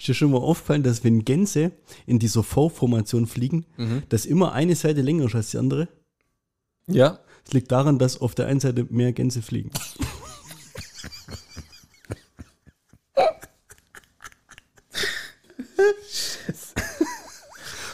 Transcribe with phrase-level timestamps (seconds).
[0.00, 1.72] Ist dir schon mal aufgefallen, dass wenn Gänse
[2.06, 3.66] in dieser V-Formation fliegen,
[4.08, 5.88] dass immer eine Seite länger ist als die andere?
[6.86, 7.18] Ja.
[7.44, 9.70] Das liegt daran, dass auf der einen Seite mehr Gänse fliegen.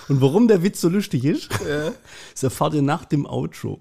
[0.09, 1.49] Und warum der Witz so lustig ist,
[2.35, 3.81] das erfahrt ihr nach dem Outro.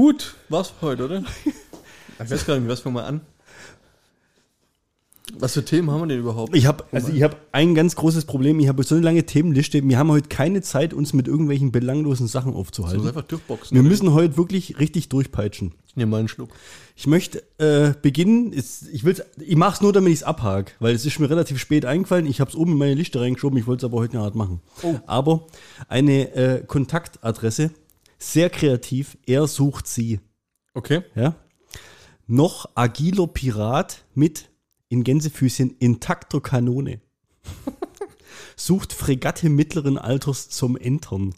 [0.00, 1.24] Gut, war's für heute, oder?
[2.24, 3.20] Ich weiß gar nicht, was fangen wir an?
[5.38, 6.56] Was für Themen haben wir denn überhaupt?
[6.56, 7.22] Ich habe also ich
[7.52, 8.60] ein ganz großes Problem.
[8.60, 9.86] Ich habe so eine lange Themenliste.
[9.86, 13.06] Wir haben heute keine Zeit, uns mit irgendwelchen belanglosen Sachen so aufzuhalten.
[13.06, 13.74] einfach durchboxen.
[13.74, 13.90] Wir oder?
[13.90, 15.74] müssen heute wirklich richtig durchpeitschen.
[15.86, 16.48] Ich nehme mal einen Schluck.
[16.96, 18.54] Ich möchte äh, beginnen.
[18.54, 21.28] Ist, ich will's, ich mache es nur, damit ich es abhake, weil es ist mir
[21.28, 22.24] relativ spät eingefallen.
[22.24, 23.58] Ich habe es oben in meine Liste reingeschoben.
[23.58, 24.62] Ich wollte es aber heute nicht machen.
[25.06, 25.46] Aber
[25.88, 27.70] eine äh, Kontaktadresse,
[28.20, 29.18] sehr kreativ.
[29.26, 30.20] Er sucht sie.
[30.74, 31.02] Okay.
[31.16, 31.34] Ja?
[32.26, 34.50] Noch agiler Pirat mit
[34.88, 37.00] in Gänsefüßchen intakter Kanone.
[38.56, 41.34] Sucht Fregatte mittleren Alters zum Entern.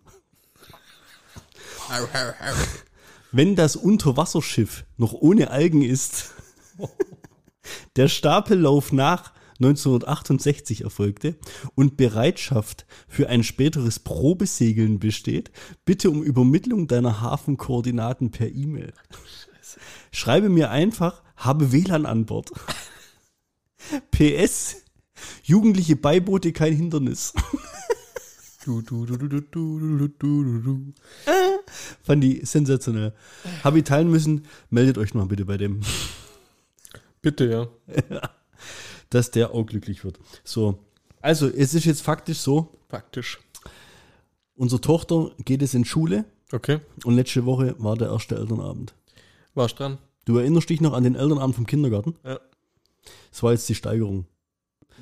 [3.31, 6.35] Wenn das Unterwasserschiff noch ohne Algen ist,
[7.97, 9.33] der Stapellauf nach
[9.65, 11.37] 1968 erfolgte
[11.75, 15.51] und Bereitschaft für ein späteres Probesegeln besteht,
[15.85, 18.93] bitte um Übermittlung deiner Hafenkoordinaten per E-Mail.
[20.11, 22.51] Schreibe mir einfach, habe WLAN an Bord.
[24.11, 24.83] PS,
[25.43, 27.33] Jugendliche Beiboote kein Hindernis.
[32.03, 33.13] Fand die sensationell.
[33.65, 35.81] Habe ich teilen müssen, meldet euch mal bitte bei dem.
[37.21, 37.69] Bitte, ja.
[38.11, 38.31] ja.
[39.15, 40.19] dass der auch glücklich wird.
[40.45, 40.79] So,
[41.21, 43.39] also es ist jetzt faktisch so, Praktisch.
[44.57, 46.81] unsere Tochter geht es in Schule Okay.
[47.05, 48.95] und letzte Woche war der erste Elternabend.
[49.55, 49.99] Warst dran?
[50.25, 52.15] Du erinnerst dich noch an den Elternabend vom Kindergarten?
[52.25, 52.39] Ja.
[53.31, 54.27] Das war jetzt die Steigerung.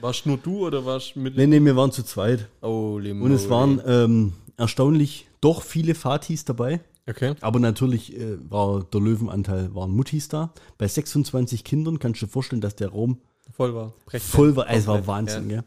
[0.00, 1.37] Warst nur du oder warst mit.
[1.37, 2.49] Nee, nee, wir waren zu zweit.
[2.62, 6.81] Holy Und es waren ähm, erstaunlich doch viele Fatis dabei.
[7.09, 7.34] Okay.
[7.41, 10.54] Aber natürlich äh, war der Löwenanteil, waren Muttis da.
[10.78, 13.19] Bei 26 Kindern kannst du dir vorstellen, dass der Raum
[13.53, 13.94] Voll war.
[14.06, 14.31] Prächtig.
[14.31, 14.69] voll war.
[14.71, 15.56] Es war Wahnsinn, ja.
[15.56, 15.65] ja.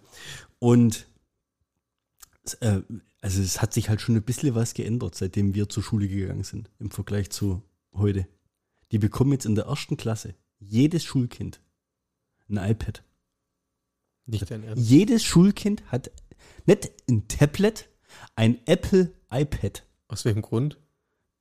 [0.60, 1.08] Und
[2.60, 2.82] äh,
[3.22, 6.44] also es hat sich halt schon ein bisschen was geändert, seitdem wir zur Schule gegangen
[6.44, 7.62] sind, im Vergleich zu
[7.94, 8.28] heute.
[8.92, 11.62] Die bekommen jetzt in der ersten Klasse, jedes Schulkind,
[12.50, 13.04] ein iPad.
[14.26, 14.90] Nicht dein Ernst.
[14.90, 16.12] Jedes Schulkind hat
[16.66, 17.90] nicht ein Tablet,
[18.36, 19.86] ein Apple iPad.
[20.08, 20.78] Aus welchem Grund?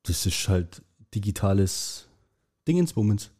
[0.04, 0.82] Das ist halt
[1.14, 2.08] digitales
[2.66, 3.30] Dingensbummens.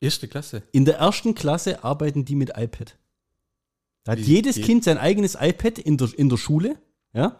[0.00, 0.62] Erste Klasse.
[0.72, 2.96] In der ersten Klasse arbeiten die mit iPad.
[4.04, 6.76] Da hat Wie jedes geht- Kind sein eigenes iPad in der, in der Schule,
[7.12, 7.36] ja,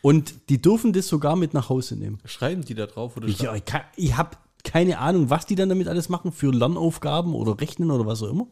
[0.00, 2.18] und die dürfen das sogar mit nach Hause nehmen.
[2.24, 3.62] Schreiben die da drauf oder Ich, ich,
[3.96, 8.06] ich habe keine Ahnung, was die dann damit alles machen für Lernaufgaben oder Rechnen oder
[8.06, 8.48] was auch immer.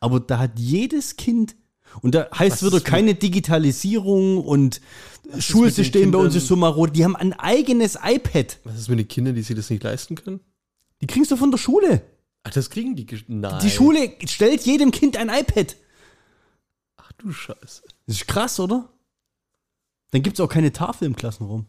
[0.00, 1.56] Aber da hat jedes Kind,
[2.00, 4.80] und da heißt Was wieder keine Digitalisierung und
[5.30, 6.96] mit Schulsystem bei uns ist so marot.
[6.96, 8.58] Die haben ein eigenes iPad.
[8.64, 10.40] Was ist mit den Kindern, die sich das nicht leisten können?
[11.02, 12.02] Die kriegst du von der Schule.
[12.44, 13.06] Ach, das kriegen die.
[13.28, 13.60] Nein.
[13.62, 15.76] Die Schule stellt jedem Kind ein iPad.
[16.96, 17.82] Ach du Scheiße.
[18.06, 18.88] Das ist krass, oder?
[20.10, 21.66] Dann gibt es auch keine Tafel im Klassenraum.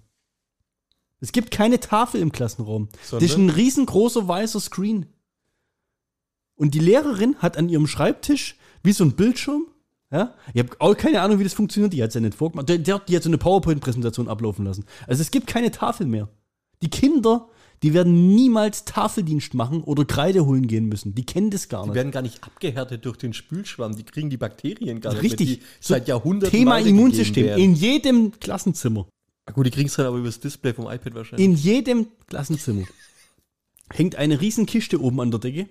[1.19, 2.89] Es gibt keine Tafel im Klassenraum.
[2.91, 3.47] Das ist Sondern?
[3.47, 5.06] ein riesengroßer weißer Screen.
[6.56, 9.67] Und die Lehrerin hat an ihrem Schreibtisch wie so ein Bildschirm.
[10.11, 10.35] Ja?
[10.53, 11.94] Ich habe auch keine Ahnung, wie das funktioniert.
[11.94, 12.67] Die hat es ja nicht vorgemacht.
[12.69, 14.85] Die hat so eine PowerPoint-Präsentation ablaufen lassen.
[15.07, 16.28] Also es gibt keine Tafel mehr.
[16.81, 17.47] Die Kinder,
[17.84, 21.14] die werden niemals Tafeldienst machen oder Kreide holen gehen müssen.
[21.16, 21.96] Die kennen das gar Die nicht.
[21.96, 23.96] werden gar nicht abgehärtet durch den Spülschwamm.
[23.96, 25.22] Die kriegen die Bakterien gar nicht.
[25.22, 25.60] Richtig.
[25.60, 27.58] Die seit Jahrhunderten Thema Immunsystem.
[27.58, 29.08] In jedem Klassenzimmer.
[29.46, 31.46] Ah, gut, die kriegen es dann aber über das Display vom iPad wahrscheinlich.
[31.46, 32.86] In jedem Klassenzimmer
[33.92, 35.68] hängt eine Riesenkiste oben an der Decke,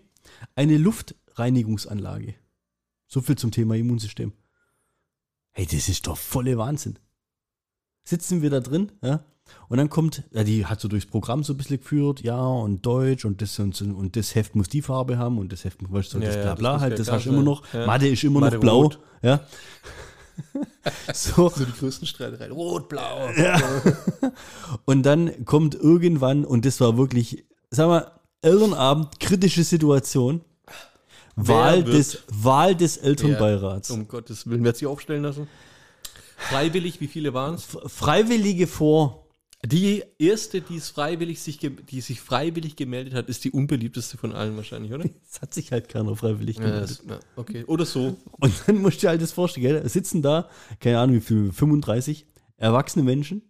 [0.54, 2.34] eine Luftreinigungsanlage.
[3.06, 4.32] So viel zum Thema Immunsystem.
[5.52, 6.98] Hey, das ist doch volle Wahnsinn.
[8.04, 9.24] Sitzen wir da drin, ja,
[9.68, 12.84] und dann kommt, ja, die hat so durchs Programm so ein bisschen geführt, ja, und
[12.84, 15.82] Deutsch und das und, so, und das Heft muss die Farbe haben und das Heft
[15.82, 17.30] muss, weißt du, Ja, das ja, bla das bla muss halt, ja das hast du
[17.30, 17.62] immer noch.
[17.72, 17.86] Ja.
[17.86, 18.98] Mathe ist immer Mathe noch blau, rot.
[19.22, 19.40] ja.
[21.14, 22.52] so, so die größten Streitereien.
[22.52, 23.28] Rot, blau.
[24.84, 28.10] Und dann kommt irgendwann, und das war wirklich, sag mal,
[28.42, 30.40] Elternabend, kritische Situation.
[31.36, 33.90] Wahl des, Wahl des Elternbeirats.
[33.90, 34.64] Um Gottes Willen.
[34.64, 35.48] Wer hat sich aufstellen lassen?
[36.36, 37.66] Freiwillig, wie viele waren es?
[37.86, 39.21] Freiwillige vor
[39.64, 44.32] Die erste, die, es freiwillig sich, die sich freiwillig gemeldet hat, ist die unbeliebteste von
[44.32, 45.04] allen wahrscheinlich, oder?
[45.30, 46.90] Es hat sich halt keiner freiwillig Ja, gemeldet.
[46.90, 47.64] das, ja, okay.
[47.66, 48.16] Oder so.
[48.40, 49.88] Und dann musst du dir halt das vorstellen, gell?
[49.88, 50.48] Sitzen da,
[50.80, 52.26] keine Ahnung wie viel, 35
[52.56, 53.42] erwachsene Menschen.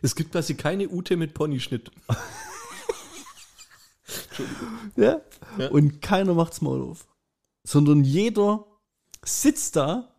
[0.00, 1.90] Es gibt quasi keine Ute mit Ponyschnitt.
[4.96, 5.20] Ja?
[5.58, 5.70] Ja.
[5.70, 7.06] Und keiner macht's Maul auf.
[7.64, 8.66] Sondern jeder
[9.24, 10.14] sitzt da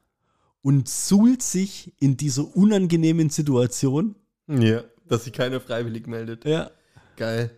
[0.62, 4.16] und suhlt sich in dieser unangenehmen Situation.
[4.48, 4.84] Ja.
[5.14, 6.46] Dass sich keiner freiwillig meldet.
[6.46, 6.72] Ja.
[7.16, 7.52] Geil.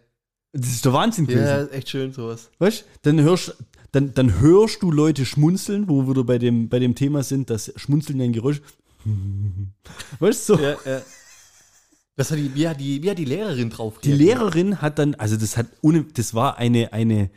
[0.53, 1.45] Das ist der Wahnsinn gewesen.
[1.45, 2.49] Ja, ist echt schön sowas.
[2.59, 3.55] Weißt du, dann hörst,
[3.91, 7.73] dann, dann hörst du Leute schmunzeln, wo wir bei dem, bei dem Thema sind, dass
[7.75, 8.61] Schmunzeln ein Geräusch.
[10.19, 10.61] Weißt du, so.
[10.61, 11.01] Ja, ja.
[12.17, 14.13] Das hat die, wie, hat die, wie hat die Lehrerin drauf Die?
[14.13, 17.29] Lehrerin hat dann, also das hat ohne, das war eine, eine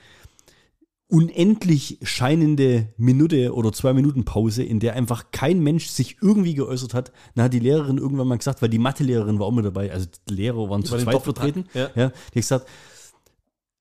[1.08, 6.92] unendlich scheinende Minute oder zwei Minuten Pause, in der einfach kein Mensch sich irgendwie geäußert
[6.92, 7.12] hat.
[7.34, 10.06] Dann hat die Lehrerin irgendwann mal gesagt, weil die Mathelehrerin war auch mit dabei, also
[10.28, 11.64] die Lehrer waren zu Bei den zweit vertreten.
[11.72, 11.90] ja.
[11.94, 12.68] Ja, die hat gesagt,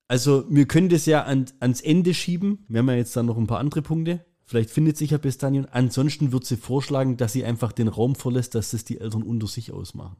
[0.08, 2.64] also wir können das ja an, ans Ende schieben.
[2.68, 4.24] Wir haben ja jetzt dann noch ein paar andere Punkte.
[4.46, 5.38] Vielleicht findet sich ja bis.
[5.44, 9.46] Ansonsten wird sie vorschlagen, dass sie einfach den Raum verlässt, dass das die Eltern unter
[9.46, 10.16] sich ausmachen.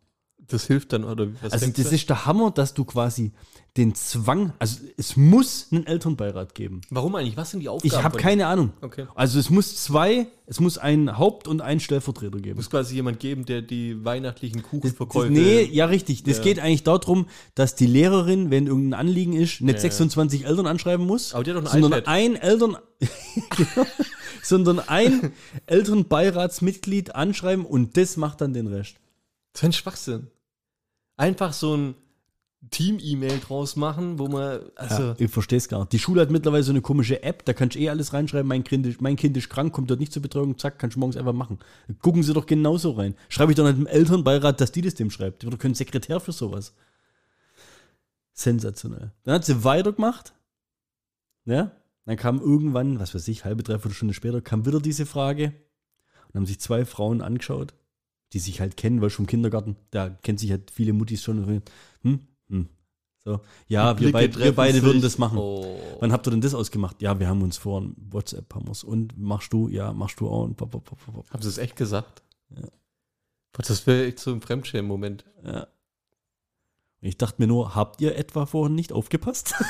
[0.50, 1.95] Das hilft dann, oder was Also das du?
[1.95, 3.33] ist der Hammer, dass du quasi
[3.77, 6.81] den Zwang, also es muss einen Elternbeirat geben.
[6.89, 7.37] Warum eigentlich?
[7.37, 7.95] Was sind die Aufgaben?
[7.95, 8.73] Ich habe keine Ahnung.
[8.81, 9.06] Okay.
[9.15, 12.56] Also es muss zwei, es muss einen Haupt- und einen Stellvertreter geben.
[12.56, 15.31] muss quasi jemand geben, der die weihnachtlichen Das, Kuchenverkäufe.
[15.31, 16.23] nee, ja richtig.
[16.25, 16.43] Das Ja.
[16.45, 19.81] geht eigentlich darum, dass die Lehrerin, wenn irgendein Anliegen ist, nicht Ja.
[19.81, 22.09] 26 Eltern anschreiben muss, Aber die hat doch ein sondern iPad.
[22.09, 22.77] ein Eltern,
[24.43, 25.33] sondern ein
[25.67, 28.97] Elternbeiratsmitglied anschreiben und das macht dann den Rest.
[29.53, 30.27] Das ist ein Schwachsinn.
[31.19, 31.94] Einfach so ein
[32.70, 35.93] Team-E-Mail draus machen, wo man, also, Ja, ich verstehe es gar nicht.
[35.93, 38.65] Die Schule hat mittlerweile so eine komische App, da kannst du eh alles reinschreiben, mein
[38.65, 41.17] kind, ist, mein kind ist krank, kommt dort nicht zur Betreuung, zack, kannst du morgens
[41.17, 41.59] einfach machen.
[42.00, 43.15] Gucken sie doch genauso rein.
[43.29, 45.44] Schreibe ich doch nicht dem Elternbeirat, dass die das dem schreibt.
[45.44, 46.73] Doch kein Sekretär für sowas.
[48.32, 49.12] Sensationell.
[49.25, 50.32] Dann hat sie weitergemacht.
[51.44, 51.73] Ja,
[52.06, 55.53] dann kam irgendwann, was weiß ich, halbe, dreiviertel Stunde später, kam wieder diese Frage.
[56.29, 57.75] Und haben sich zwei Frauen angeschaut,
[58.33, 61.63] die sich halt kennen, weil schon im Kindergarten, da kennt sich halt viele Muttis schon.
[62.03, 62.69] Hm, hm.
[63.25, 65.11] So, ja, wir, beid, wir beide würden sich.
[65.11, 65.39] das machen.
[65.39, 65.79] Oh.
[66.01, 67.03] Wann habt ihr denn das ausgemacht?
[67.03, 68.85] Ja, wir haben uns vor WhatsApp haben wir's.
[68.85, 69.69] Und machst du?
[69.69, 70.45] Ja, machst du auch.
[70.45, 71.31] Und pop, pop, pop, pop.
[71.31, 72.23] Haben sie es echt gesagt?
[72.51, 72.69] Ja.
[73.53, 75.25] Das wäre echt so ein Fremdschämen-Moment.
[75.45, 75.67] Ja.
[77.01, 79.55] Ich dachte mir nur, habt ihr etwa vorhin nicht aufgepasst?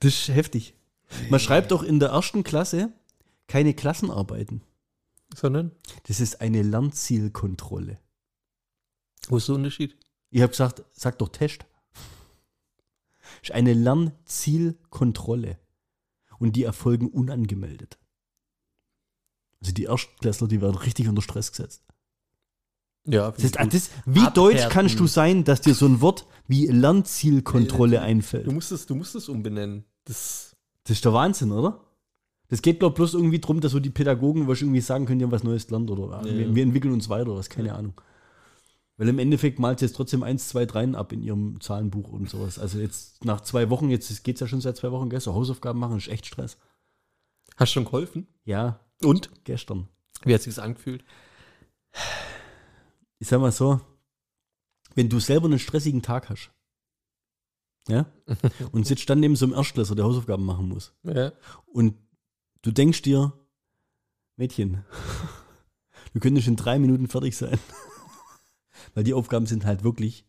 [0.00, 0.74] das ist heftig.
[1.30, 2.92] Man schreibt doch in der ersten Klasse
[3.48, 4.62] keine Klassenarbeiten.
[5.34, 5.72] Sondern?
[6.06, 7.98] Das ist eine Lernzielkontrolle.
[9.28, 9.96] Wo ist der Unterschied?
[10.30, 11.66] Ich habe gesagt, sag doch Test.
[13.42, 15.58] Ist eine Lernzielkontrolle.
[16.38, 17.98] Und die erfolgen unangemeldet.
[19.60, 21.82] Also die Erstklässler, die werden richtig unter Stress gesetzt.
[23.04, 24.34] Ja, Das ich das, wie Abhärten.
[24.34, 28.46] deutsch kannst du sein, dass dir so ein Wort wie Lernzielkontrolle einfällt?
[28.46, 29.84] Du musst es, du musst es umbenennen.
[30.04, 31.84] Das, Das ist der Wahnsinn, oder?
[32.48, 35.18] Das geht, glaube ich, bloß irgendwie darum, dass so die Pädagogen was irgendwie sagen können,
[35.18, 36.24] die haben was Neues gelernt oder Ja.
[36.24, 38.00] wir, wir entwickeln uns weiter oder was, keine Ahnung.
[38.96, 42.28] Weil im Endeffekt malt sie jetzt trotzdem 1, 2, 3 ab in ihrem Zahlenbuch und
[42.28, 42.58] sowas.
[42.58, 45.08] Also jetzt nach zwei Wochen, jetzt geht es ja schon seit zwei Wochen?
[45.20, 46.58] So Hausaufgaben machen ist echt Stress.
[47.56, 48.26] hast du schon geholfen?
[48.44, 49.30] Ja, Und?
[49.44, 49.88] gestern.
[50.24, 51.04] Wie hat sich's angefühlt?
[53.18, 53.80] Ich sag mal so,
[54.94, 56.50] wenn du selber einen stressigen Tag hast,
[57.88, 58.06] ja,
[58.72, 61.32] und sitzt dann neben so einem Erstklässler, der Hausaufgaben machen muss, Ja.
[61.66, 61.94] und
[62.62, 63.32] du denkst dir,
[64.36, 64.84] Mädchen,
[66.14, 67.58] du könntest in drei Minuten fertig sein.
[68.94, 70.24] Weil die Aufgaben sind halt wirklich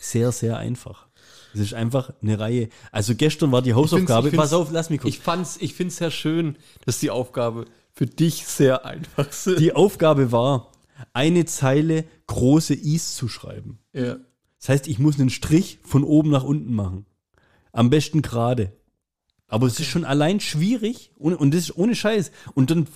[0.00, 1.08] sehr, sehr einfach.
[1.54, 2.68] Es ist einfach eine Reihe.
[2.90, 5.14] Also gestern war die Hausaufgabe, ich find's- pass auf, lass mich kurz.
[5.14, 9.58] Ich fand's, ich find's sehr schön, dass die Aufgabe für dich sehr einfach ist.
[9.58, 10.72] Die Aufgabe war,
[11.12, 13.78] eine Zeile große Is zu schreiben.
[13.92, 14.16] ja.
[14.58, 17.04] Das heißt, ich muss einen Strich von oben nach unten machen.
[17.72, 18.72] Am besten gerade.
[19.52, 22.32] Aber es ist schon allein schwierig und, und das ist ohne Scheiß.
[22.54, 22.86] Und dann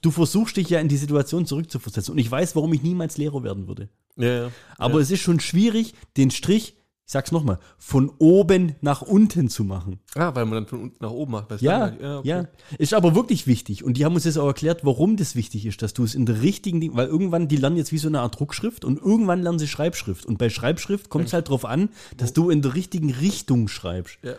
[0.00, 2.12] du versuchst dich ja in die Situation zurückzuversetzen.
[2.12, 3.90] Und ich weiß, warum ich niemals Lehrer werden würde.
[4.16, 4.50] Ja, ja.
[4.78, 5.00] Aber ja.
[5.00, 10.00] es ist schon schwierig, den Strich, ich sag's nochmal, von oben nach unten zu machen.
[10.14, 11.60] Ah, weil man dann von unten nach oben macht.
[11.60, 12.44] Ja, ja, okay.
[12.78, 13.84] Ist aber wirklich wichtig.
[13.84, 16.24] Und die haben uns jetzt auch erklärt, warum das wichtig ist, dass du es in
[16.24, 19.42] der richtigen, Ding- weil irgendwann, die lernen jetzt wie so eine Art Druckschrift und irgendwann
[19.42, 20.24] lernen sie Schreibschrift.
[20.24, 24.18] Und bei Schreibschrift kommt es halt drauf an, dass du in der richtigen Richtung schreibst.
[24.22, 24.36] Ja.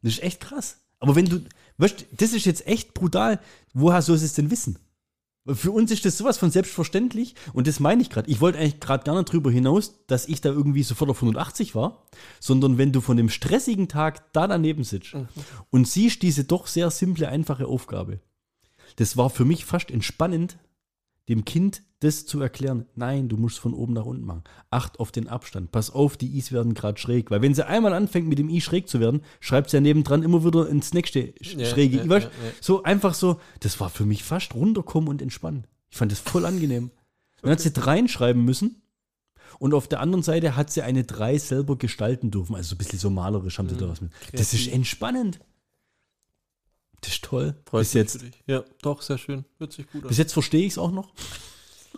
[0.00, 0.78] Das ist echt krass.
[1.02, 1.40] Aber wenn du,
[1.78, 3.40] weißt, das ist jetzt echt brutal.
[3.74, 4.78] Woher soll es denn wissen?
[5.44, 8.30] Für uns ist das sowas von selbstverständlich und das meine ich gerade.
[8.30, 11.74] Ich wollte eigentlich gerade gar nicht drüber hinaus, dass ich da irgendwie sofort auf 180
[11.74, 12.06] war,
[12.38, 15.16] sondern wenn du von dem stressigen Tag da daneben sitzt
[15.70, 18.20] und siehst diese doch sehr simple, einfache Aufgabe.
[18.94, 20.58] Das war für mich fast entspannend,
[21.28, 22.86] dem Kind das zu erklären.
[22.94, 24.44] Nein, du musst von oben nach unten machen.
[24.70, 25.70] Acht auf den Abstand.
[25.70, 27.30] Pass auf, die Is werden gerade schräg.
[27.30, 30.22] Weil wenn sie einmal anfängt, mit dem I schräg zu werden, schreibt sie ja nebendran
[30.22, 32.08] immer wieder ins nächste Ja, schräge ja, I.
[32.08, 32.30] Ja, ja.
[32.60, 35.66] So einfach so, das war für mich fast runterkommen und entspannen.
[35.90, 36.90] Ich fand das voll angenehm.
[37.42, 38.82] Dann hat sie reinschreiben müssen.
[39.58, 42.56] Und auf der anderen Seite hat sie eine 3 selber gestalten dürfen.
[42.56, 44.10] Also so ein bisschen so malerisch haben sie da was mit.
[44.32, 45.40] Das ist entspannend.
[47.00, 47.56] Das ist toll.
[47.66, 48.24] Freut bis jetzt.
[48.46, 49.44] Ja, doch, sehr schön.
[49.58, 50.08] Hört sich gut an.
[50.08, 51.12] bis jetzt verstehe ich es auch noch.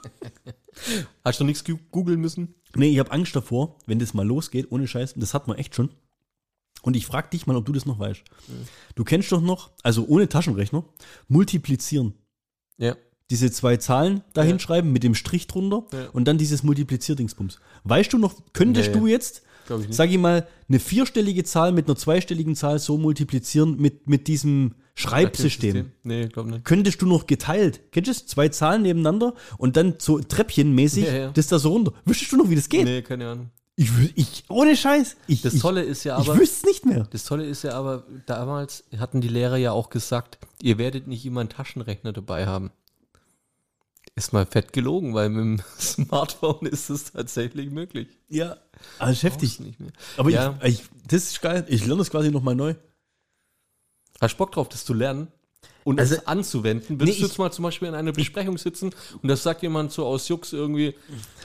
[1.24, 2.54] Hast du nichts googeln müssen?
[2.74, 5.14] Nee, ich habe Angst davor, wenn das mal losgeht, ohne Scheiß.
[5.16, 5.90] Das hat man echt schon.
[6.82, 8.22] Und ich frage dich mal, ob du das noch weißt.
[8.94, 10.84] Du kennst doch noch, also ohne Taschenrechner,
[11.28, 12.14] multiplizieren.
[12.76, 12.96] Ja.
[13.30, 14.82] Diese zwei Zahlen da Ja.
[14.82, 16.08] mit dem Strich drunter Ja.
[16.10, 17.58] und dann dieses Multiplizierdingsbums.
[17.84, 18.98] Weißt du noch, könntest Nee.
[19.00, 19.96] du jetzt, Glaube ich nicht.
[19.96, 24.74] sag ich mal, eine vierstellige Zahl mit einer zweistelligen Zahl so multiplizieren mit, mit diesem
[24.94, 25.90] Schreibsystem?
[26.02, 26.64] Nee, glaube nicht.
[26.64, 28.26] Könntest du noch geteilt, kennst du das?
[28.26, 31.30] Zwei Zahlen nebeneinander und dann so Treppchenmäßig Ja, ja.
[31.32, 31.92] das da so runter.
[32.04, 32.84] Wüsstest du noch, wie das geht?
[32.84, 33.50] Nee, keine Ahnung.
[33.76, 35.16] Ich, ich, ohne Scheiß.
[35.26, 37.08] Ich, Das ich, Tolle ist ja ich aber, wüsste es nicht mehr.
[37.10, 41.26] das Tolle ist ja aber, damals hatten die Lehrer ja auch gesagt, ihr werdet nicht
[41.26, 42.70] immer einen Taschenrechner dabei haben.
[44.16, 48.08] Ist mal fett gelogen, weil mit dem Smartphone ist es tatsächlich möglich.
[48.28, 48.56] Ja,
[48.98, 49.58] also heftig.
[49.60, 49.90] Nicht mehr.
[50.16, 50.56] Aber Ja.
[50.62, 51.64] ich, ich, das ist geil.
[51.68, 52.74] Ich lerne das quasi nochmal neu.
[54.20, 55.26] Hast du Bock drauf, das zu lernen
[55.82, 57.00] und Also- es anzuwenden?
[57.00, 59.90] Würdest Nee, du jetzt mal zum Beispiel in einer Besprechung sitzen und das sagt jemand
[59.90, 60.94] so aus Jux irgendwie,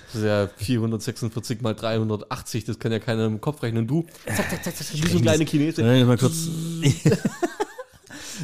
[0.07, 3.81] das ist ja 446 mal 380, das kann ja keiner im Kopf rechnen.
[3.81, 5.81] Und du, zack, zack, zack, zack, wie so ein kleiner Chinese.
[5.81, 6.35] Nein, mal kurz.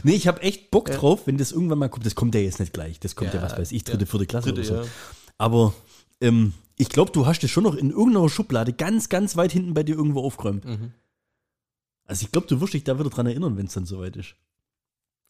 [0.03, 0.95] nee, ich habe echt Bock Ja.
[0.97, 2.05] drauf, wenn das irgendwann mal kommt.
[2.05, 2.99] Das kommt ja jetzt nicht gleich.
[2.99, 4.89] Das kommt ja, Ja, was weiß ich, dritte, vierte Klasse Dritte, oder so.
[5.37, 5.73] Aber
[6.21, 9.73] ähm, ich glaube, du hast es schon noch in irgendeiner Schublade ganz, ganz weit hinten
[9.73, 10.65] bei dir irgendwo aufgeräumt.
[10.65, 10.91] Mhm.
[12.05, 14.35] Also ich glaube, du wirst dich da wieder dran erinnern, wenn es dann soweit ist.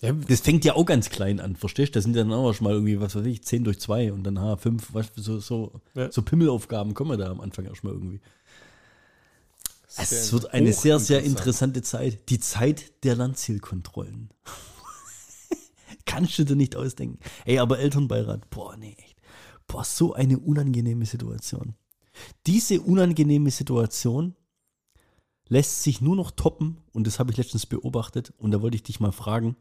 [0.02, 1.98] Ja, Das fängt ja auch ganz klein an, verstehst du?
[2.00, 4.24] Das sind ja dann auch schon mal irgendwie, was weiß ich, 10 durch 2 und
[4.24, 6.12] dann H5, was, so, so, Ja.
[6.12, 8.20] so Pimmelaufgaben kommen wir da am Anfang erstmal irgendwie.
[9.98, 12.30] Es wird eine sehr, sehr interessante Zeit.
[12.30, 14.30] Die Zeit der Landzielkontrollen.
[16.06, 17.20] Kannst du dir nicht ausdenken.
[17.46, 19.16] Ey, aber Elternbeirat, boah, nee, echt.
[19.68, 21.76] Boah, so eine unangenehme Situation.
[22.46, 24.36] Diese unangenehme Situation
[25.48, 28.84] lässt sich nur noch toppen und das habe ich letztens beobachtet und da wollte ich
[28.84, 29.56] dich mal fragen.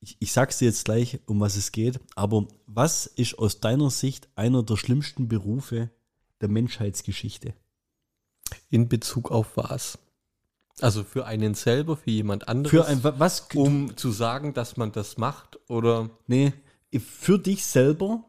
[0.00, 3.90] Ich, ich sag's dir jetzt gleich, um was es geht, aber was ist aus deiner
[3.90, 5.90] Sicht einer der schlimmsten Berufe
[6.40, 7.54] der Menschheitsgeschichte?
[8.70, 9.98] In Bezug auf was?
[10.80, 14.76] Also für einen selber, für jemand anderes, Für ein, wa- was, um zu sagen, dass
[14.76, 16.52] man das macht oder nee,
[16.98, 18.24] für dich selber,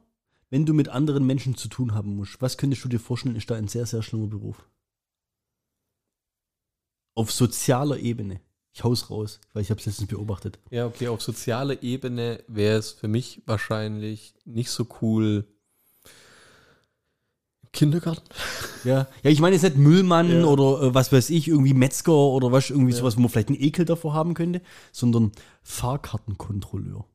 [0.52, 3.50] wenn du mit anderen Menschen zu tun haben musst, was könntest du dir vorstellen, ist
[3.50, 4.68] da ein sehr, sehr schlimmer Beruf?
[7.16, 8.42] Auf sozialer Ebene.
[8.74, 10.60] Ich hau's raus, weil ich habe es letztens beobachtet.
[10.70, 15.48] Ja, okay, auf sozialer Ebene wäre es für mich wahrscheinlich nicht so cool.
[17.76, 18.24] Kindergarten?
[18.84, 20.46] Ja, ja ich meine jetzt nicht Müllmann Ja.
[20.46, 22.98] oder äh, was weiß ich, irgendwie Metzger oder was, irgendwie Ja.
[22.98, 27.06] sowas, wo man vielleicht einen Ekel davor haben könnte, sondern Fahrkartenkontrolleur.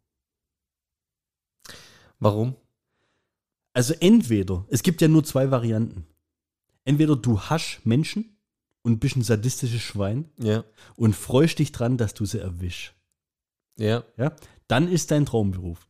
[2.18, 2.54] Warum?
[3.72, 6.06] Also entweder, es gibt ja nur zwei Varianten.
[6.84, 8.36] Entweder du hast Menschen
[8.82, 10.64] und bist ein sadistisches Schwein Ja.
[10.96, 12.94] und freust dich dran, dass du sie erwischst.
[13.76, 14.04] Ja.
[14.16, 14.34] Ja?
[14.68, 15.86] Dann ist dein Traumberuf.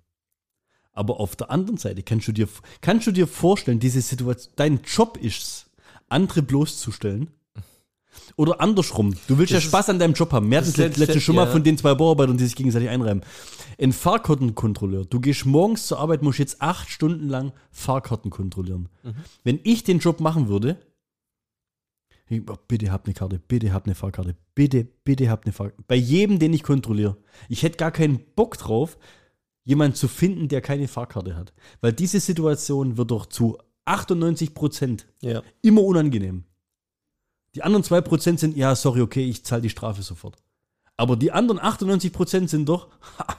[0.92, 2.49] Aber auf der anderen Seite kannst du dir,
[2.80, 5.70] kannst du dir vorstellen, diese Situation, dein Job ist es,
[6.09, 7.30] andere bloßzustellen.
[8.37, 9.14] Oder andersrum.
[9.28, 10.49] Du willst Das ja ist- Spaß an deinem Job haben.
[10.49, 11.52] Mehr das ist letzte letzt- schon mal ja.
[11.52, 13.23] von den zwei Bauarbeitern, die sich gegenseitig einreiben.
[13.80, 15.04] Ein Fahrkartenkontrolleur.
[15.04, 18.88] Du gehst morgens zur Arbeit, musst jetzt acht Stunden lang Fahrkarten kontrollieren.
[19.04, 19.14] Mhm.
[19.44, 20.78] Wenn ich den Job machen würde,
[22.28, 25.82] ich, oh, bitte hab eine Karte, bitte hab eine Fahrkarte, bitte, bitte hab eine Fahrkarte.
[25.87, 27.16] Bei jedem, den ich kontrolliere.
[27.49, 28.99] Ich hätte gar keinen Bock drauf,
[29.64, 31.52] jemanden zu finden, der keine Fahrkarte hat.
[31.81, 35.43] Weil diese Situation wird doch zu 98 Prozent Ja.
[35.62, 36.45] immer unangenehm.
[37.55, 40.37] Die anderen 2% sind, ja, sorry, okay, ich zahle die Strafe sofort.
[40.97, 42.88] Aber die anderen 98% sind doch,
[43.19, 43.37] ha,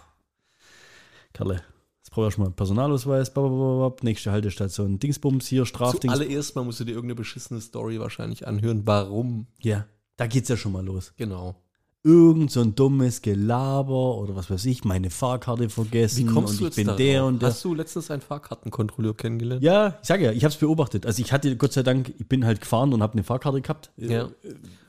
[1.33, 1.63] Kerle,
[1.99, 6.13] jetzt brauche ich erstmal einen Personalausweis, babababab, nächste Haltestation, Dingsbums, hier, Strafdings.
[6.13, 8.81] Zuallererst mal musst du dir irgendeine beschissene Story wahrscheinlich anhören.
[8.85, 9.47] Warum?
[9.59, 9.85] Ja,
[10.17, 11.13] da geht's ja schon mal los.
[11.15, 11.60] Genau.
[12.03, 16.59] Irgend so ein dummes Gelaber oder was weiß ich, meine Fahrkarte vergessen Wie kommst und
[16.59, 16.97] du ich jetzt bin darauf?
[16.97, 17.49] der und der.
[17.49, 19.61] Hast du letztens einen Fahrkartenkontrolleur kennengelernt?
[19.61, 21.05] Ja, ich sage ja, ich habe es beobachtet.
[21.05, 23.91] Also ich hatte Gott sei Dank, ich bin halt gefahren und habe eine Fahrkarte gehabt,
[23.99, 24.29] äh, Ja.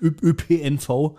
[0.01, 1.17] ÖPNV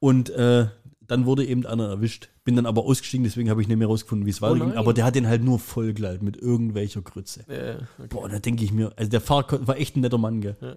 [0.00, 0.66] und äh,
[1.06, 2.28] dann wurde eben einer erwischt.
[2.44, 4.68] Bin dann aber ausgestiegen, deswegen habe ich nicht mehr rausgefunden, wie es weiterging.
[4.70, 4.78] nein.
[4.78, 7.44] Aber der hat den halt nur vollgeleitet mit irgendwelcher Grütze.
[7.48, 8.08] Ja, okay.
[8.08, 10.56] Boah, da denke ich mir, also der Fahrer war echt ein netter Mann, gell?
[10.60, 10.76] Ja.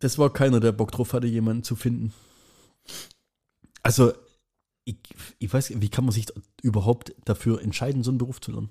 [0.00, 2.12] Das war keiner, der Bock drauf hatte, jemanden zu finden.
[3.82, 4.12] Also,
[4.84, 4.96] ich,
[5.38, 6.26] ich weiß, wie kann man sich
[6.62, 8.70] überhaupt dafür entscheiden, so einen Beruf zu lernen?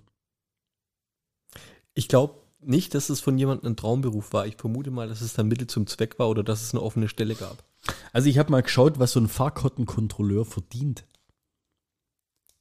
[1.93, 4.45] Ich glaube nicht, dass es von jemandem ein Traumberuf war.
[4.45, 7.07] Ich vermute mal, dass es dann Mittel zum Zweck war oder dass es eine offene
[7.07, 7.63] Stelle gab.
[8.11, 11.05] Also ich habe mal geschaut, was so ein Fahrkartenkontrolleur verdient.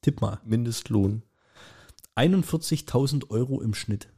[0.02, 0.40] Tipp mal.
[0.44, 1.22] Mindestlohn.
[2.16, 4.08] 41.000 Euro im Schnitt.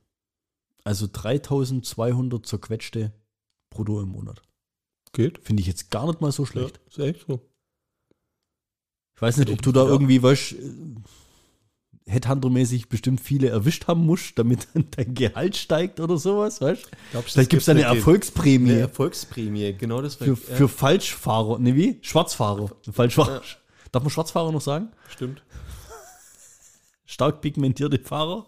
[0.84, 3.12] Also 3.200 zerquetschte
[3.70, 4.42] brutto im Monat.
[5.12, 5.38] Geht.
[5.38, 6.80] Finde ich jetzt gar nicht mal so schlecht.
[6.88, 7.49] ist echt so.
[9.20, 10.56] Ich weiß nicht, ob du da irgendwie, weißt äh,
[12.10, 16.88] Headhunter-mäßig bestimmt viele erwischt haben musst, damit dann dein Gehalt steigt oder sowas, weißt
[17.26, 21.58] Vielleicht gibt es eine Erfolgsprämie Eine Erfolgsprämie, genau das für, für Falschfahrer.
[21.58, 21.98] Ne, wie?
[22.00, 22.70] Schwarzfahrer.
[22.90, 23.42] Falschfahrer.
[23.92, 24.88] Darf man Schwarzfahrer noch sagen?
[25.10, 25.42] Stimmt.
[27.04, 28.46] Stark pigmentierte Fahrer?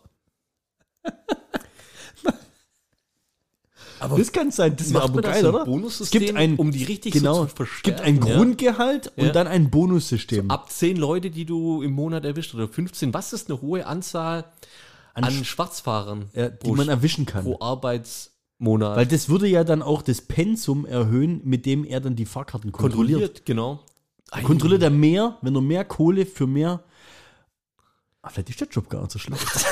[4.02, 5.87] Aber Das kann sein, das macht aber geil, so ein oder?
[5.87, 7.82] Es gibt ein, um die richtig genau, so zu es verstärken?
[7.85, 8.37] gibt ein ja?
[8.37, 9.32] Grundgehalt und Ja.
[9.32, 10.50] dann ein Bonussystem.
[10.50, 13.14] Ab 10 Leute, die du im Monat erwischt oder 15.
[13.14, 14.44] Was ist eine hohe Anzahl
[15.14, 17.44] An an, Sch- Schwarzfahrern ja, die man erwischen kann.
[17.44, 18.97] pro Arbeitsmonat?
[18.97, 22.73] Weil das würde ja dann auch das Pensum erhöhen, mit dem er dann die Fahrkarten
[22.73, 23.21] kontrolliert.
[23.21, 23.80] kontrolliert, genau.
[24.44, 26.82] Kontrolliert er mehr, wenn er mehr Kohle für mehr.
[28.23, 29.44] Ah, vielleicht ist der Job gar nicht so schlecht.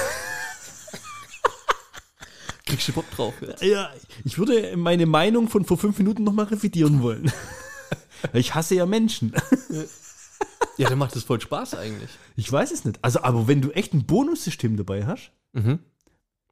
[2.86, 3.90] Du Bock drauf ja,
[4.24, 7.30] ich würde meine Meinung von vor fünf Minuten nochmal revidieren wollen.
[8.32, 9.32] ich hasse ja Menschen.
[10.76, 12.10] Ja, dann macht das voll Spaß eigentlich.
[12.36, 12.98] Ich weiß es nicht.
[13.02, 15.80] Also, aber wenn du echt ein Bonussystem dabei hast, Mhm.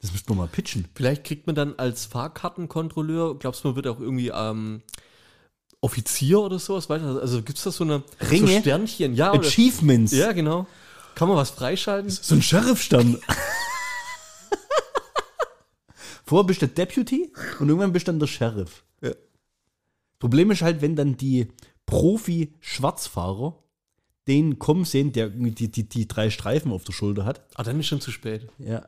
[0.01, 0.87] das müsst man mal pitchen.
[0.95, 4.83] Vielleicht kriegt man dann als Fahrkartenkontrolleur, glaubst du, man wird auch irgendwie ähm,
[5.81, 6.91] Offizier oder sowas?
[6.91, 7.21] Weißt du?
[7.21, 8.53] Also gibt es da so eine Ringe?
[8.55, 9.15] So Sternchen?
[9.15, 10.13] Ja, oder, Achievements.
[10.13, 10.67] ja, genau.
[11.15, 12.11] Kann man was freischalten?
[12.11, 13.19] So ein Sheriffstern.
[16.29, 18.85] Vorher bist du der Deputy und irgendwann bist du dann der Sheriff.
[19.01, 19.13] Ja.
[20.19, 21.49] Problem ist halt, wenn dann die
[21.87, 23.57] Profi-Schwarzfahrer
[24.27, 27.41] den kommen sehen, der die, die, die drei Streifen auf der Schulter hat.
[27.55, 28.47] Ah, dann ist schon zu spät.
[28.59, 28.83] Ja.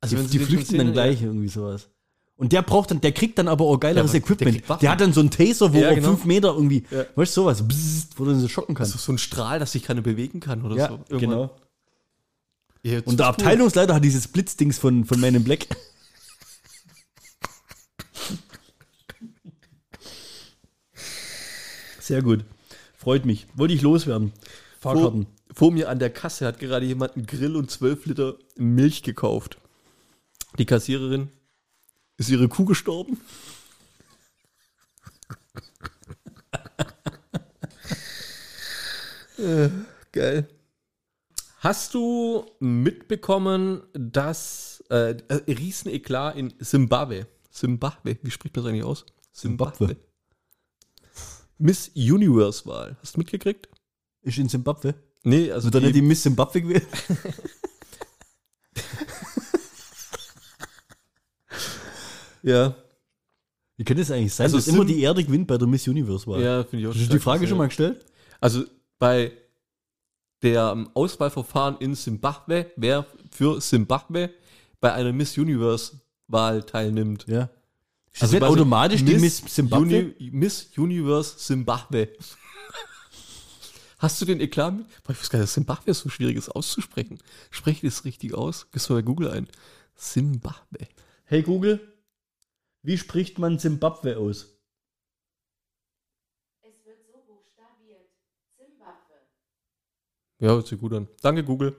[0.00, 1.90] Also die, die flüchten schon dann sehen, gleich irgendwie sowas.
[2.36, 4.68] Und der braucht dann, der kriegt dann aber auch geileres Ja, der Equipment.
[4.70, 4.80] Waffen.
[4.80, 6.08] Der, hat dann so einen Taser, wo Ja, er genau.
[6.08, 7.04] fünf Meter irgendwie, Ja.
[7.14, 8.94] weißt du, sowas, bzzzt, wo du so schocken kannst.
[8.94, 10.94] Also so ein Strahl, dass sich keiner bewegen kann oder ja, so.
[11.10, 11.18] Irgendwann.
[11.20, 11.50] genau.
[12.82, 13.30] Ja, jetzt Und der cool.
[13.32, 15.66] Abteilungsleiter hat dieses Blitzdings von, von Man in Black.
[22.06, 22.44] Sehr gut.
[22.96, 23.48] Freut mich.
[23.54, 24.32] Wollte ich loswerden.
[24.78, 25.26] vor, Fahrkarten.
[25.52, 29.58] vor mir an der Kasse hat gerade jemand einen Grill und 12 Liter Milch gekauft.
[30.56, 31.30] Die Kassiererin
[32.16, 33.20] ist ihre Kuh gestorben.
[39.38, 39.68] äh,
[40.12, 40.46] geil.
[41.58, 48.84] Hast du mitbekommen, dass äh, äh, Rieseneklat in Simbabwe, Simbabwe, wie spricht man das eigentlich
[48.84, 49.04] aus?
[49.32, 49.96] Simbabwe.
[51.58, 52.96] Miss Universe-Wahl.
[53.00, 53.68] Hast du mitgekriegt?
[54.22, 54.94] Ist in Zimbabwe.
[55.24, 56.86] Nee, also Wird die- nicht die Miss Zimbabwe gewählt?
[62.42, 62.74] ja,
[63.76, 66.26] Wie könnte es eigentlich sein, Also dass immer die Erde gewinnt bei der Miss Universe
[66.26, 66.40] Wahl?
[66.42, 67.48] ja finde ich auch Hast du die Frage ja.
[67.48, 68.04] schon mal gestellt?
[68.40, 68.64] Also
[68.98, 69.32] bei
[70.42, 74.30] der ähm, Auswahlverfahren in Simbabwe, wer für Simbabwe
[74.80, 77.26] bei einer Miss Universe-Wahl teilnimmt.
[77.28, 77.48] Ja.
[78.20, 80.14] Also quasi automatisch die Miss Zimbabwe?
[80.18, 82.08] Uni Miss Universe Simbabwe.
[83.98, 84.86] Hast du den Eklat mit?
[85.04, 87.18] Boah, Ich weiß gar nicht, dass Simbabwe so schwierig ist auszusprechen.
[87.50, 88.70] Spreche das richtig aus?
[88.70, 89.48] Gehst du bei Google ein.
[89.94, 90.88] Simbabwe.
[91.24, 91.80] Hey Google,
[92.82, 94.46] wie spricht man Zimbabwe aus?
[96.62, 98.06] Es wird so buchstabiert.
[98.56, 99.14] Zimbabwe.
[100.38, 101.08] Ja, hört sich gut an.
[101.22, 101.76] Danke, Google.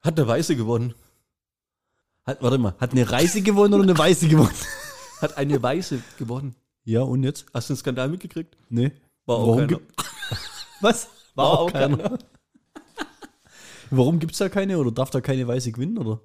[0.00, 0.94] Hat eine Weiße gewonnen.
[2.24, 4.54] Hat, warte mal, hat eine Reise gewonnen oder eine Weiße gewonnen?
[5.22, 6.54] Hat eine Weiße gewonnen.
[6.84, 7.46] Ja, und jetzt?
[7.54, 8.56] Hast du den Skandal mitgekriegt?
[8.68, 8.92] Nee.
[9.24, 9.66] War auch Warum keiner.
[9.68, 9.92] gibt-
[10.80, 11.08] Was?
[11.34, 12.18] War, War auch auch keiner.
[13.90, 15.98] Warum gibt es da keine oder darf da keine Weiße gewinnen?
[15.98, 16.20] Oder?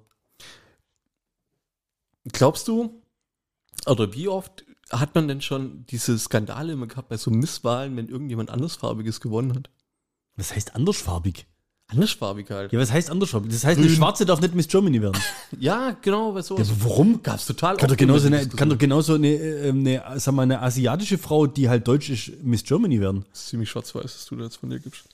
[2.32, 3.02] Glaubst du,
[3.86, 8.08] oder wie oft hat man denn schon diese Skandale immer gehabt bei so Misswahlen, wenn
[8.08, 9.70] irgendjemand andersfarbiges gewonnen hat?
[10.36, 11.46] Was heißt andersfarbig?
[11.90, 12.70] Andersfarbig halt.
[12.72, 13.50] Ja, was heißt andersfarbig?
[13.50, 13.96] Das heißt, eine Grün.
[13.96, 15.20] Schwarze darf nicht Miss Germany werden.
[15.58, 16.68] Ja, genau, bei Ja, sowas.
[16.70, 17.22] aber warum?
[17.22, 20.60] Gab's total Kann doch genauso eine, kann doch genauso eine, äh, eine, sag mal, eine
[20.60, 23.24] asiatische Frau, die halt deutsch ist, Miss Germany werden.
[23.30, 25.04] Das ist ziemlich schwarz-weiß, dass du da jetzt von dir gibst.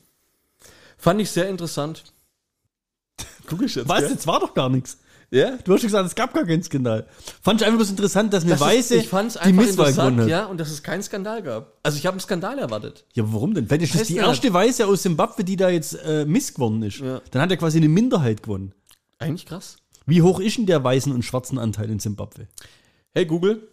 [0.98, 2.02] Fand ich sehr interessant.
[3.46, 4.00] Guck ich jetzt, Was?
[4.00, 4.10] gell?
[4.10, 4.98] Jetzt war doch gar nichts.
[5.34, 5.56] Ja?
[5.64, 7.06] Du hast schon gesagt, es gab gar keinen Skandal.
[7.42, 9.92] Fand ich einfach bloß interessant, dass eine Das ist- Weiße ich fand's die einfach Misswahl
[9.92, 10.28] gewonnen hat.
[10.28, 11.72] ja, und dass es keinen Skandal gab.
[11.82, 13.04] Also ich habe einen Skandal erwartet.
[13.14, 13.64] Ja, warum denn?
[13.66, 16.98] Ist das Heißt die erste Weiße aus Zimbabwe, die da jetzt äh, Miss gewonnen ist.
[17.00, 17.20] Ja.
[17.32, 18.72] Dann hat er quasi eine Minderheit gewonnen.
[19.18, 19.76] Eigentlich krass.
[20.06, 22.46] Wie hoch ist denn der weißen und schwarzen Anteil in Zimbabwe?
[23.12, 23.66] Hey Google,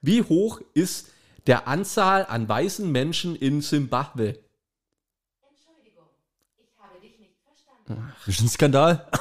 [0.00, 1.06] wie hoch ist
[1.46, 4.38] der Anzahl an weißen Menschen in Simbabwe?
[5.50, 6.06] Entschuldigung,
[6.58, 8.12] ich habe dich nicht verstanden.
[8.26, 9.06] Das ist ein Skandal.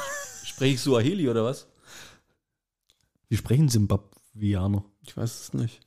[0.55, 1.67] Spreche ich Suaheli oder was?
[3.27, 4.85] Wie sprechen Zimbabwianer?
[5.01, 5.81] Ich weiß es nicht.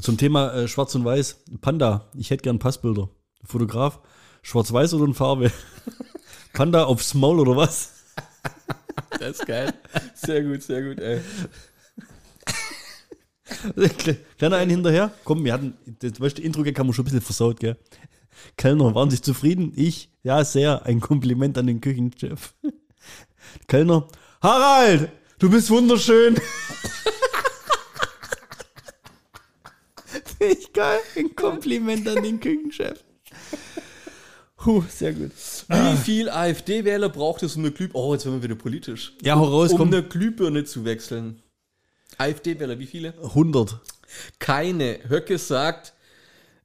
[0.00, 1.44] Zum Thema äh, Schwarz und Weiß.
[1.60, 3.08] Panda, ich hätte gern Passbilder.
[3.44, 4.00] Fotograf,
[4.42, 5.52] Schwarz-Weiß oder in Farbe?
[6.52, 7.94] Panda aufs Maul oder was?
[9.20, 9.72] Das ist geil.
[10.14, 11.20] Sehr gut, sehr gut, ey.
[14.38, 15.12] Kleiner einen hinterher.
[15.22, 17.76] Komm, wir hatten, das weißt, Intro wir schon ein bisschen versaut, gell?
[18.56, 19.72] Kellner, waren Sie zufrieden?
[19.76, 20.09] Ich?
[20.22, 20.84] Ja, sehr.
[20.84, 22.54] Ein Kompliment an den Küchenchef.
[23.68, 24.06] Kellner,
[24.42, 26.36] Harald, du bist wunderschön.
[30.38, 31.00] Finde ich geil.
[31.16, 33.02] Ein Kompliment an den Küchenchef.
[34.56, 35.32] Puh, sehr gut.
[35.68, 39.14] Wie viel AfD-Wähler braucht es, um eine Glühbirne, oh, jetzt werden wir wieder politisch.
[39.22, 41.42] Ja, hau raus, um eine Glühbirne zu wechseln.
[42.18, 43.14] AfD-Wähler, wie viele?
[43.22, 43.80] 100.
[44.38, 44.98] Keine.
[45.08, 45.94] Höcke sagt,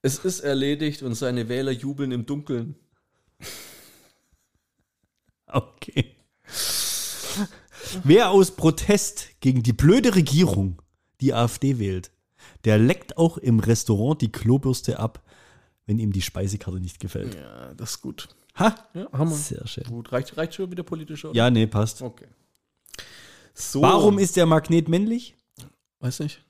[0.02, 2.76] es ist erledigt und seine Wähler jubeln im Dunkeln.
[5.48, 6.16] Okay.
[8.04, 10.82] Wer aus Protest gegen die blöde Regierung
[11.22, 12.12] die AfD wählt,
[12.66, 15.24] der leckt auch im Restaurant die Klobürste ab,
[15.86, 17.36] wenn ihm die Speisekarte nicht gefällt.
[17.36, 18.28] Ja, das ist gut.
[18.56, 18.76] Ha!
[18.94, 19.28] Ja, wir.
[19.28, 19.84] Sehr schön.
[19.86, 21.36] Gut, reicht, reicht schon wieder politisch, oder?
[21.36, 22.02] Ja, nee, passt.
[22.02, 22.28] Okay.
[23.54, 23.82] So.
[23.82, 25.36] Warum ist der Magnet männlich?
[26.00, 26.44] Weiß nicht.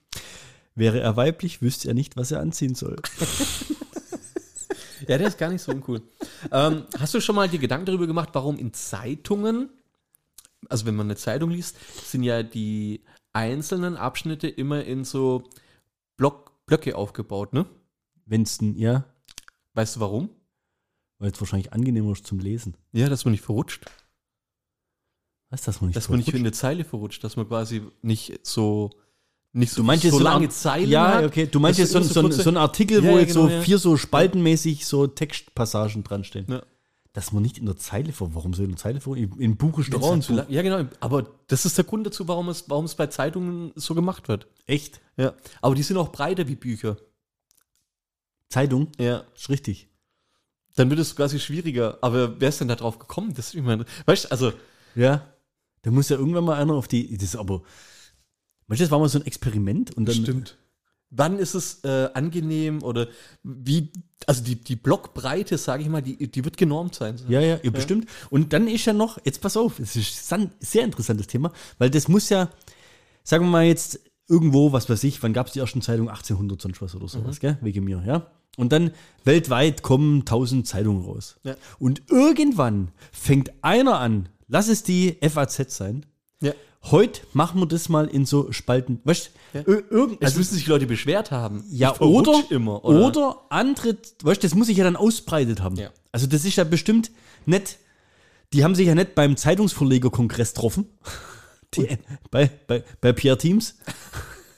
[0.73, 2.97] Wäre er weiblich, wüsste er nicht, was er anziehen soll.
[5.09, 6.01] Ja, der ist gar nicht so uncool.
[6.51, 9.69] ähm, hast du schon mal dir Gedanken darüber gemacht, warum in Zeitungen,
[10.69, 11.77] also wenn man eine Zeitung liest,
[12.09, 15.43] sind ja die einzelnen Abschnitte immer in so
[16.17, 17.65] Block, Blöcke aufgebaut, ne?
[18.25, 19.05] Wenn's denn, ja,
[19.73, 20.29] Weißt du warum?
[21.19, 22.75] weil es wahrscheinlich angenehmer ist zum Lesen.
[22.91, 23.85] Ja, dass man nicht verrutscht.
[25.49, 26.45] Was, dass man nicht Dass man nicht in verrutscht?
[26.45, 28.89] eine Zeile verrutscht, dass man quasi nicht so
[29.55, 31.25] nicht so, Du meinst so so lange ein- Zeilen Ja, hat.
[31.25, 31.47] okay.
[31.47, 33.61] Du meinst jetzt so, so, so ein Artikel, Ja, wo ja, jetzt genau, so ja.
[33.61, 36.45] vier so spaltenmäßig so Textpassagen dran stehen.
[36.49, 36.61] Ja.
[37.13, 38.35] Dass man nicht in der Zeile vor.
[38.35, 39.15] Warum soll in der Zeile vor?
[39.15, 40.29] In in Buch ist doch auch Buch.
[40.29, 40.83] lang- Ja, genau.
[40.99, 44.47] Aber das ist der Grund dazu, warum es, warum es bei Zeitungen so gemacht wird.
[44.67, 44.99] Echt?
[45.15, 45.33] Ja.
[45.61, 46.97] Aber die sind auch breiter wie Bücher.
[48.49, 48.87] Zeitung?
[48.99, 49.23] Ja.
[49.35, 49.87] Ist richtig.
[50.75, 51.97] Dann wird es quasi schwieriger.
[52.01, 53.33] Aber wer ist denn da drauf gekommen?
[53.33, 54.53] Das, ich meine, weißt du, also,
[54.95, 55.25] Ja.
[55.83, 57.15] Da muss ja irgendwann mal einer auf die.
[57.17, 57.61] Das aber.
[58.67, 60.45] Meinst du, das war mal so ein Experiment und dann.
[61.11, 63.07] Wann ist es äh, angenehm oder
[63.43, 63.91] wie,
[64.25, 67.17] also die, die Blockbreite, sage ich mal, die, die wird genormt sein.
[67.29, 68.09] Ja, ja, ja, bestimmt.
[68.31, 71.89] Und dann ist ja noch, jetzt pass auf, es ist ein sehr interessantes Thema, weil
[71.91, 72.49] das muss ja,
[73.23, 76.09] sagen wir mal jetzt irgendwo, was weiß ich, wann gab es die ersten Zeitungen?
[76.09, 77.59] 1800 sonst was oder sowas, gell?
[77.61, 78.31] Wegen mir, ja?
[78.57, 78.91] Und dann
[79.23, 81.37] weltweit kommen 1000 Zeitungen raus.
[81.43, 81.55] Ja.
[81.77, 86.05] Und irgendwann fängt einer an, lass es die FAZ sein,
[86.41, 86.53] Ja.
[86.91, 89.63] Heute machen wir das mal in so Spalten, weißt Ja.
[89.63, 91.63] du, irgend, Es müssen sich Leute beschwert haben.
[91.69, 92.83] ja, Ich oder, immer.
[92.85, 95.75] oder, andere, weißt du, das muss sich ja dann ausbreitet haben.
[95.77, 95.89] Ja.
[96.11, 97.11] Also das ist ja bestimmt
[97.45, 97.77] nicht,
[98.53, 100.87] die haben sich ja nicht beim Zeitungsverlegerkongress getroffen,
[101.75, 101.97] die,
[102.31, 103.75] bei, bei, bei Pierre Teams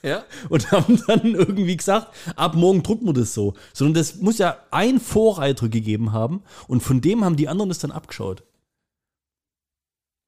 [0.02, 0.24] Ja.
[0.48, 3.54] und haben dann irgendwie gesagt, ab morgen drucken wir das so.
[3.72, 7.78] Sondern das muss ja ein Vorreiter gegeben haben und von dem haben die anderen das
[7.78, 8.42] dann abgeschaut.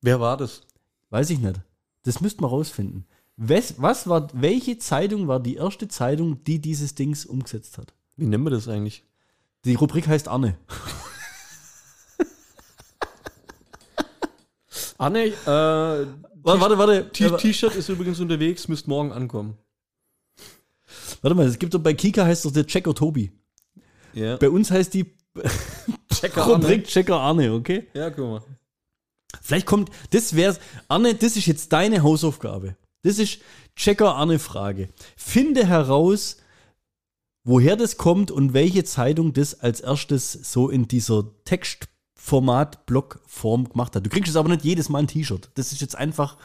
[0.03, 0.63] Wer war das?
[1.11, 1.61] Weiß ich nicht.
[2.05, 3.07] Das müssten wir rausfinden.
[3.37, 7.95] Wes, was war, welche Zeitung war die erste Zeitung, die dieses Dings umgesetzt hat?
[8.17, 9.05] Wie nennen wir das eigentlich?
[9.65, 10.57] Die Rubrik heißt Arne.
[14.99, 16.07] Anne, äh,
[16.43, 19.57] Warte, warte, T-Shirt ist übrigens unterwegs, müsst morgen ankommen.
[21.23, 23.31] Warte mal, es gibt doch bei Kika heißt doch der Checker Tobi.
[24.15, 24.37] Ja.
[24.37, 25.07] Bei uns heißt die
[26.13, 27.89] Checker Rubrik Checker Arne, okay?
[27.93, 28.43] Ja, guck mal.
[29.51, 32.77] Vielleicht kommt, das wär's, Arne, das ist jetzt deine Hausaufgabe.
[33.03, 33.41] Das ist
[33.75, 34.91] Checker Arne Frage.
[35.17, 36.37] Finde heraus,
[37.43, 43.97] woher das kommt und welche Zeitung das als erstes so in dieser Textformat Blockform gemacht
[43.97, 44.07] hat.
[44.07, 45.51] Du kriegst jetzt aber nicht jedes Mal ein T-Shirt.
[45.57, 46.37] Das ist jetzt einfach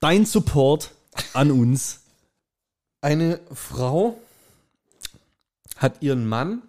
[0.00, 0.96] dein Support
[1.32, 2.00] an uns.
[3.02, 4.20] Eine Frau
[5.76, 6.62] hat ihren Mann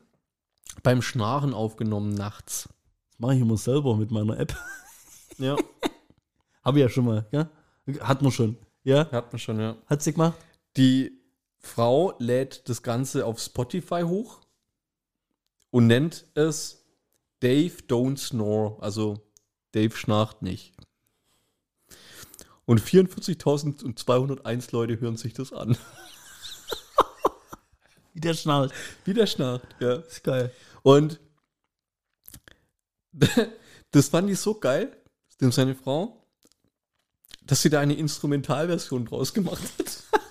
[0.84, 2.70] beim Schnarchen aufgenommen nachts.
[3.18, 4.56] Mache ich immer selber mit meiner App.
[5.40, 5.56] Ja,
[6.64, 7.48] Habe ich ja schon mal, ja?
[8.00, 8.58] Hat man schon.
[8.84, 9.08] Ja?
[9.12, 9.78] hat man schon, ja.
[9.86, 10.34] Hat sie gemacht?
[10.78, 11.12] Die
[11.60, 14.42] Frau lädt das Ganze auf Spotify hoch
[15.70, 16.86] und nennt es
[17.40, 18.82] Dave Don't Snore.
[18.82, 19.22] Also
[19.74, 20.74] Dave schnarcht nicht.
[22.66, 25.78] Und 44.201 Leute hören sich das an.
[28.14, 28.74] Wie der schnallt.
[29.06, 29.98] Wie der schnarcht, ja.
[29.98, 30.52] Ist geil.
[30.82, 31.20] Und
[33.92, 34.96] das fand ich so geil,
[35.42, 36.26] dem seine Frau,
[37.44, 40.04] dass sie da eine Instrumentalversion draus gemacht hat.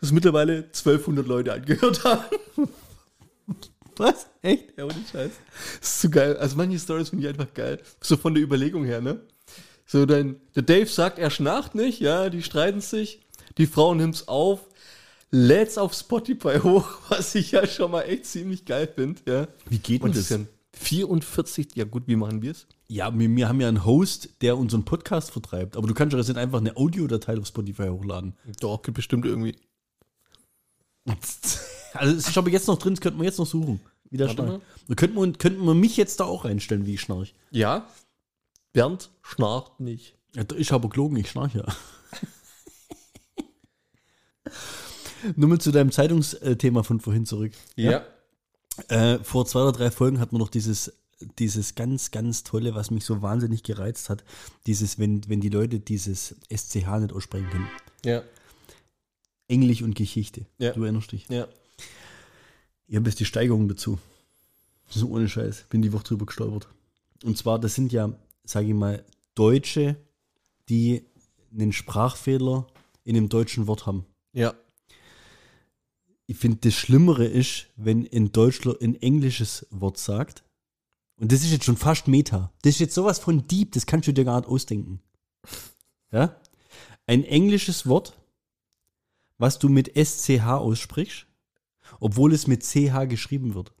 [0.00, 2.24] Das mittlerweile 1200 Leute angehört haben.
[3.96, 4.26] Was?
[4.40, 4.78] Echt?
[4.78, 5.30] Ja, ohne Scheiß.
[5.78, 6.38] Das ist so geil.
[6.38, 7.82] Also manche Stories finde ich einfach geil.
[8.00, 9.20] So von der Überlegung her, ne?
[9.84, 13.26] So, dann, der Dave sagt, er schnarcht nicht, ja, die streiten sich.
[13.58, 14.69] Die Frau nimmt's auf,
[15.30, 19.48] lädt's auf Spotify hoch, was ich ja schon mal echt ziemlich geil finde, ja.
[19.68, 22.66] Wie geht denn das sind 44, ja gut, wie machen wir es?
[22.88, 25.76] Ja, wir, wir haben ja einen Host, der unseren Podcast vertreibt.
[25.76, 28.34] Aber du kannst doch jetzt einfach eine Audiodatei auf Spotify hochladen.
[28.60, 29.56] Doch, gibt bestimmt irgendwie.
[31.92, 33.80] Also es ist aber jetzt noch drin, das könnten wir jetzt noch suchen.
[34.10, 34.60] Wie der schnarcht.
[34.94, 37.34] Könnten wir, könnten wir mich jetzt da auch reinstellen, wie ich schnarch.
[37.50, 37.88] Ja.
[38.72, 40.14] Bernd schnarcht nicht.
[40.36, 41.64] Ja, ist aber gelogen, ich schnarch ja.
[45.36, 47.52] Nur mal zu deinem Zeitungsthema von vorhin zurück.
[47.76, 48.04] Ja.
[48.88, 50.92] Äh, vor zwei oder drei Folgen hatten wir noch dieses,
[51.38, 54.24] dieses ganz, ganz tolle, was mich so wahnsinnig gereizt hat.
[54.66, 57.68] Dieses, wenn, wenn die Leute dieses SCH nicht aussprechen können.
[58.04, 58.22] Ja.
[59.48, 60.46] Englisch und Geschichte.
[60.58, 60.72] Ja.
[60.72, 61.28] Du erinnerst dich.
[61.28, 61.46] Ja.
[62.86, 63.98] Ich habe jetzt die Steigerung dazu.
[64.88, 65.66] So ohne Scheiß.
[65.68, 66.68] Bin die Woche drüber gestolpert.
[67.24, 68.12] Und zwar, das sind ja,
[68.44, 69.04] sage ich mal,
[69.34, 69.96] Deutsche,
[70.68, 71.04] die
[71.52, 72.66] einen Sprachfehler
[73.04, 74.04] in einem deutschen Wort haben.
[74.32, 74.54] Ja.
[76.30, 80.44] Ich finde, das Schlimmere ist, wenn ein Deutschler ein englisches Wort sagt.
[81.16, 82.52] Und das ist jetzt schon fast Meta.
[82.62, 85.00] Das ist jetzt sowas von deep, das kannst du dir gar nicht ausdenken.
[86.12, 86.40] Ja?
[87.08, 88.16] Ein englisches Wort,
[89.38, 91.26] was du mit SCH aussprichst,
[91.98, 93.72] obwohl es mit CH geschrieben wird.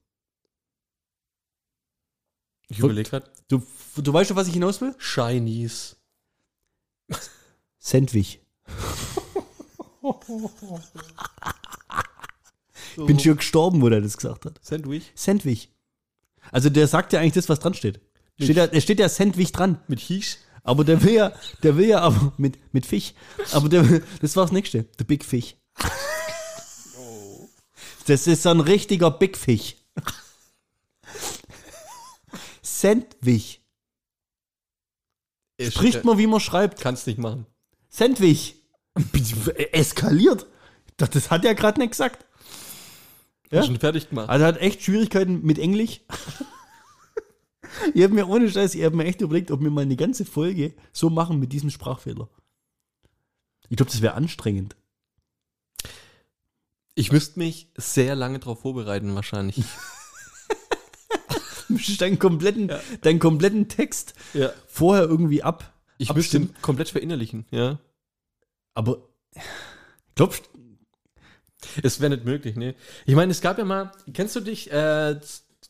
[2.66, 3.30] Ich überlege gerade.
[3.46, 3.62] Du,
[3.94, 4.96] du weißt schon, was ich hinaus will?
[4.98, 5.94] Chinese.
[7.78, 8.40] Sandwich.
[12.96, 14.58] Bin schon gestorben, wo der das gesagt hat.
[14.62, 15.12] Sandwich.
[15.14, 15.70] Sandwich.
[16.52, 18.00] Also der sagt ja eigentlich das, was dran steht.
[18.40, 19.80] Steht ja, es steht ja Sandwich dran.
[19.88, 20.36] Mit Hisch.
[20.62, 23.14] Aber der will ja, der will ja aber mit, mit Fisch.
[23.52, 24.86] Aber der, will- das war das nächste.
[24.98, 25.56] The Big Fish.
[28.06, 29.76] Das ist so ein richtiger Big Fish.
[32.62, 33.60] Sandwich.
[35.60, 36.80] Spricht man, wie man schreibt.
[36.80, 37.46] Kannst nicht machen.
[37.88, 38.56] Sandwich.
[39.72, 40.46] Eskaliert.
[40.96, 42.26] Das, das hat er gerade nicht gesagt.
[43.50, 43.58] Ja?
[43.58, 43.62] Ja?
[43.64, 44.28] Schon fertig gemacht.
[44.28, 46.00] Also er hat echt Schwierigkeiten mit Englisch.
[47.94, 50.24] ich habe mir ohne Scheiß, ich habe mir echt überlegt, ob wir mal eine ganze
[50.24, 52.28] Folge so machen mit diesem Sprachfehler.
[53.68, 54.76] Ich glaube, das wäre anstrengend.
[56.94, 59.64] Ich müsste mich sehr lange darauf vorbereiten, wahrscheinlich.
[61.98, 62.68] Deinen kompletten,
[63.02, 64.50] deinen kompletten Text ja.
[64.66, 65.72] vorher irgendwie ab.
[65.98, 66.56] Ich müsste abstimmen.
[66.56, 67.78] ihn komplett verinnerlichen, ja.
[68.74, 69.08] Aber
[70.16, 70.50] glaubst
[71.82, 72.74] Es wäre nicht möglich, ne?
[73.06, 75.18] Ich meine, es gab ja mal, kennst du dich, äh,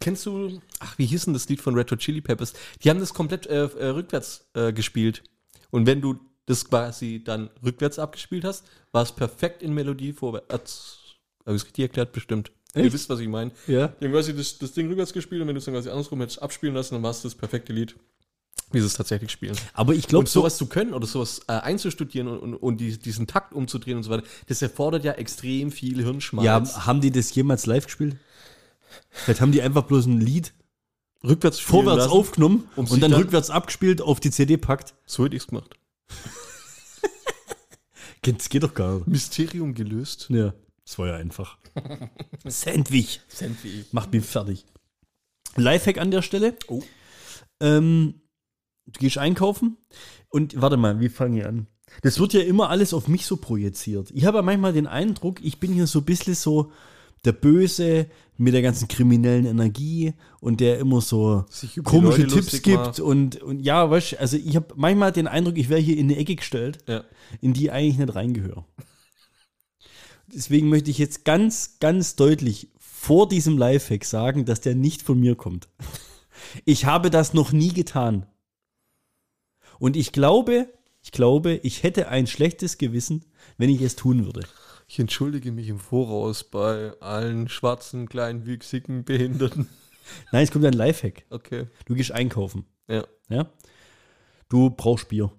[0.01, 2.55] kennst du, ach, wie hieß denn das Lied von Red Hot Chili Peppers?
[2.83, 5.23] Die haben das komplett äh, äh, rückwärts äh, gespielt.
[5.71, 10.99] Und wenn du das quasi dann rückwärts abgespielt hast, war es perfekt in Melodie vorwärts.
[11.47, 12.13] Habe ich es richtig erklärt?
[12.13, 12.51] Bestimmt.
[12.75, 12.93] Ihr Echt?
[12.93, 13.53] wisst, was ich meine.
[13.67, 13.89] Ja.
[13.89, 16.21] Die haben quasi das, das Ding rückwärts gespielt und wenn du es dann quasi andersrum
[16.21, 17.97] hättest abspielen lassen, dann war es das perfekte Lied,
[18.73, 19.57] wie sie es tatsächlich spielen.
[19.75, 22.99] Aber ich glaube, Und sowas zu können oder sowas äh, einzustudieren und, und, und die,
[22.99, 26.45] diesen Takt umzudrehen und so weiter, das erfordert ja extrem viel Hirnschmalz.
[26.75, 28.17] ja, haben die das jemals live gespielt?
[29.11, 30.53] Vielleicht haben die einfach bloß ein Lied
[31.23, 32.11] rückwärts vorwärts lassen.
[32.13, 34.95] aufgenommen um und dann dann- rückwärts abgespielt, auf die CD packt.
[35.07, 35.77] So hätte ich es gemacht.
[38.23, 39.07] Das geht doch gar nicht.
[39.07, 40.27] Mysterium gelöst.
[40.29, 40.53] Ja,
[40.85, 41.57] das war ja einfach.
[42.47, 43.23] Sandwich.
[43.29, 43.87] Sandwich.
[43.93, 44.67] Macht mich fertig.
[45.57, 46.55] Lifehack an der Stelle.
[46.69, 46.83] Oh.
[47.61, 48.21] Ähm,
[48.87, 49.77] du gehst einkaufen
[50.29, 51.67] und warte mal, wie fange ich an?
[52.03, 54.11] Das wird ja immer alles auf mich so projiziert.
[54.15, 56.71] Ich habe ja manchmal den Eindruck, ich bin hier so ein bisschen so
[57.25, 58.07] der Böse
[58.39, 61.45] mit der ganzen kriminellen Energie und der immer so
[61.85, 65.69] komische Leute Tipps gibt und, und ja, weißt also ich habe manchmal den Eindruck, ich
[65.69, 67.05] wäre hier in eine Ecke gestellt Ja.
[67.43, 68.65] in die ich eigentlich nicht reingehöre.
[70.33, 75.19] Deswegen möchte ich jetzt ganz, ganz deutlich vor diesem Lifehack sagen, dass der nicht von
[75.19, 75.69] mir kommt.
[76.65, 78.27] Ich habe das noch nie getan.
[79.81, 80.69] Und ich glaube,
[81.03, 83.25] ich glaube, ich hätte ein schlechtes Gewissen,
[83.59, 84.43] wenn ich es tun würde.
[84.87, 89.69] Ich entschuldige mich im Voraus bei allen schwarzen, kleinwüchsigen Behinderten.
[90.33, 91.25] Nein, es kommt ein Lifehack.
[91.31, 91.67] Okay.
[91.87, 92.67] Du gehst einkaufen.
[92.89, 93.05] Ja.
[93.29, 93.51] Ja?
[94.49, 95.33] Du brauchst Bier.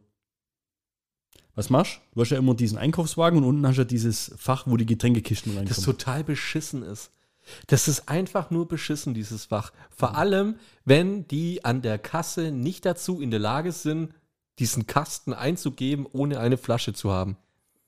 [1.54, 2.16] Was machst du?
[2.16, 4.86] Du hast ja immer diesen Einkaufswagen und unten hast du ja dieses Fach, wo die
[4.86, 5.86] Getränkekisten Das reinkommen.
[5.86, 7.12] total beschissen ist.
[7.68, 9.72] Das ist einfach nur beschissen, dieses Fach.
[9.90, 14.14] Vor allem, wenn die an der Kasse nicht dazu in der Lage sind,
[14.62, 17.36] diesen Kasten einzugeben, ohne eine Flasche zu haben.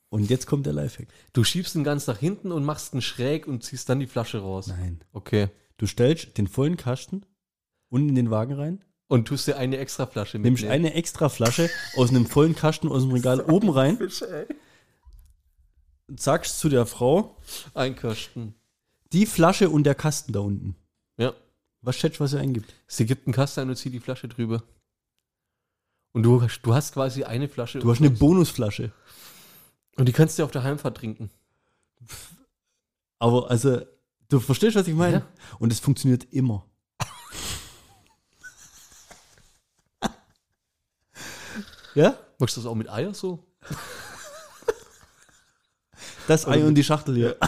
[0.09, 1.07] Und jetzt kommt der Lifehack.
[1.31, 4.39] Du schiebst ihn ganz nach hinten und machst ihn schräg und ziehst dann die Flasche
[4.39, 4.67] raus.
[4.67, 5.01] Nein.
[5.13, 5.47] Okay.
[5.77, 7.25] Du stellst den vollen Kasten
[7.89, 10.85] unten in den Wagen rein, Und tust dir eine extra Flasche nimmst mitnehmen.
[10.87, 13.97] eine extra Flasche aus einem vollen Kasten aus dem Regal oben rein,
[16.17, 17.37] sagst zu der Frau,
[17.73, 18.55] Ein Kasten.
[19.11, 20.75] die Flasche und der Kasten da unten.
[21.17, 21.33] Ja.
[21.81, 22.73] Was schätzt was er eingibt?
[22.87, 24.63] Sie gibt einen Kasten ein und zieht die Flasche drüber.
[26.13, 27.79] Und du, hast- du hast quasi eine Flasche.
[27.79, 28.91] Du hast eine Bonusflasche.
[29.97, 31.29] und die kannst du auf der Heimfahrt trinken.
[33.19, 33.81] Aber also,
[34.29, 35.17] du verstehst, was ich meine?
[35.17, 35.27] Ja.
[35.59, 36.65] Und es funktioniert immer.
[41.95, 42.17] ja?
[42.39, 43.45] Machst du das auch mit Eier so?
[46.27, 47.37] Das Ei und die Schachtel hier.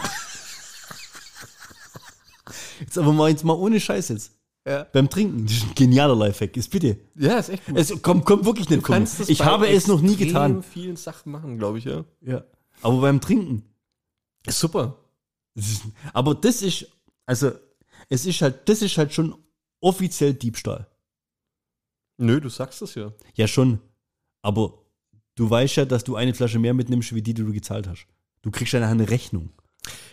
[2.80, 4.32] Jetzt aber mal, jetzt mal ohne Scheiß jetzt.
[4.66, 4.84] Ja.
[4.92, 5.46] Beim Trinken.
[5.46, 6.56] Das ist ein genialer Lifehack.
[6.56, 6.98] Ist bitte.
[7.14, 7.76] Ja, ist echt gut.
[7.76, 9.06] Es kommt, kommt wirklich nicht mir.
[9.28, 10.62] Ich habe es noch nie getan.
[10.62, 12.04] vielen Sachen machen, glaube ich, ja.
[12.20, 12.44] Ja.
[12.82, 13.62] Aber beim Trinken.
[14.44, 14.98] Ist super.
[15.54, 16.86] Das ist, aber das ist,
[17.24, 17.52] also,
[18.08, 19.34] es ist halt, das ist halt schon
[19.80, 20.86] offiziell Diebstahl.
[22.18, 23.12] Nö, du sagst das ja.
[23.34, 23.80] Ja, schon.
[24.42, 24.82] Aber
[25.36, 28.06] du weißt ja, dass du eine Flasche mehr mitnimmst, wie die, die du gezahlt hast.
[28.42, 29.50] Du kriegst ja nachher eine Rechnung.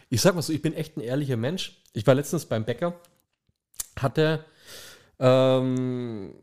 [0.09, 1.81] Ich sag mal so, ich bin echt ein ehrlicher Mensch.
[1.93, 2.99] Ich war letztens beim Bäcker,
[3.99, 4.45] hatte,
[5.19, 6.33] ähm,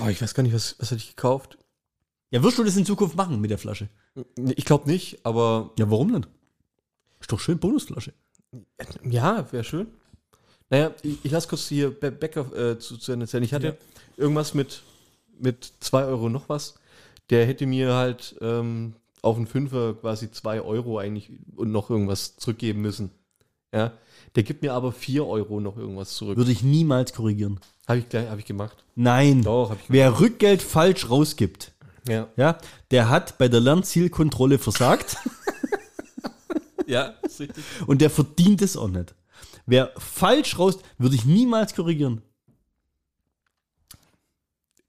[0.00, 1.58] oh, ich weiß gar nicht, was, was hatte ich gekauft?
[2.30, 3.88] Ja, wirst du das in Zukunft machen mit der Flasche?
[4.56, 6.28] Ich glaube nicht, aber Ja, warum nicht?
[7.20, 8.12] Ist doch schön Bonusflasche.
[9.04, 9.86] ja, wäre schön.
[10.70, 13.44] Naja, ich, ich lasse kurz hier Bäcker äh, zu, zu Ende erzählen.
[13.44, 13.74] Ich hatte Ja.
[14.16, 14.82] irgendwas mit,
[15.38, 16.74] mit 2 Euro noch was.
[17.30, 22.36] Der hätte mir halt ähm, auf einen Fünfer quasi 2 Euro eigentlich und noch irgendwas
[22.36, 23.10] zurückgeben müssen.
[23.72, 23.92] Ja.
[24.34, 26.36] Der gibt mir aber 4 Euro noch irgendwas zurück.
[26.36, 27.58] Würde ich niemals korrigieren.
[27.88, 28.84] Habe ich gleich, habe ich gemacht.
[28.94, 29.42] Nein.
[29.42, 31.72] Doch, habe ich Wer Rückgeld falsch rausgibt,
[32.08, 32.28] Ja.
[32.36, 32.58] ja,
[32.90, 35.16] der hat bei der Lernzielkontrolle versagt
[36.86, 37.64] Ja, ist richtig.
[37.86, 39.14] und der verdient es auch nicht.
[39.66, 42.22] Wer falsch raus, würde ich niemals korrigieren.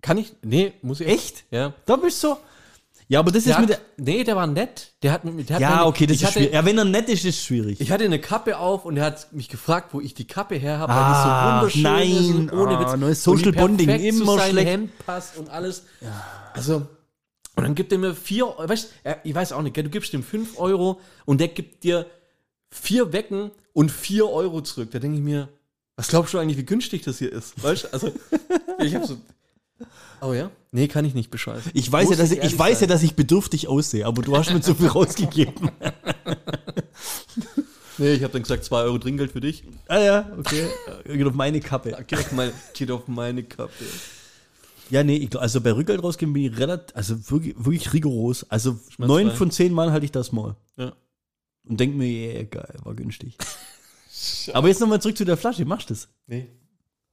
[0.02, 0.34] Kann ich?
[0.44, 1.46] Nee, muss ich Echt?
[1.52, 1.74] Ja.
[1.86, 2.38] Da bist du so.
[3.10, 3.78] Ja, aber das ist Der mit der.
[3.78, 4.92] hat, nee, der war nett.
[5.02, 5.44] Der hat mit mir.
[5.44, 6.54] Der hat Ja, meine- okay, das ist hatte, schwierig.
[6.54, 7.80] Ja, wenn er nett ist, ist es schwierig.
[7.80, 10.78] Ich hatte eine Kappe auf und er hat mich gefragt, wo ich die Kappe her
[10.80, 12.36] habe, Ah, weil die so wunderschön ist nein.
[12.40, 13.00] und ohne Ah, Witz.
[13.00, 14.68] neues Social Bonding, zu immer seinem schlecht.
[14.68, 15.84] Hemd passt und alles.
[16.54, 16.86] Also,
[17.56, 20.22] und dann gibt er mir vier, weißt du, ich weiß auch nicht, du gibst ihm
[20.24, 22.06] fünf Euro und der gibt dir
[22.70, 24.90] vier Wecken und vier Euro zurück.
[24.92, 25.48] Da denke ich mir,
[25.96, 27.62] was glaubst du eigentlich, wie günstig das hier ist?
[27.64, 28.12] Weißt du, also,
[28.84, 29.18] ich habe so,
[30.22, 30.50] oh ja?
[30.72, 31.72] Nee, kann ich nicht bescheißen.
[31.74, 34.52] Ich weiß, ja, dass ich, ich weiß ja, dass ich bedürftig aussehe, aber du hast
[34.54, 35.72] mir zu viel rausgegeben.
[38.00, 39.64] Nee, ich habe dann gesagt, zwei Euro Trinkgeld für dich.
[39.88, 40.68] ah ja, okay.
[41.06, 41.98] Geht auf meine Kappe.
[42.06, 43.72] Geht auf meine, geht auf meine Kappe.
[44.92, 48.46] Ja, nee, ich, also bei Rückgeld rausgeben bin ich relativ, also wirklich, wirklich rigoros.
[48.52, 50.56] Also neun von zehn Mal halte ich das mal.
[50.78, 50.94] Ja.
[51.68, 53.36] Und denk mir, yeah, geil, war günstig.
[54.54, 56.08] aber jetzt nochmal zurück zu der Flasche, machst du das?
[56.28, 56.48] Nee.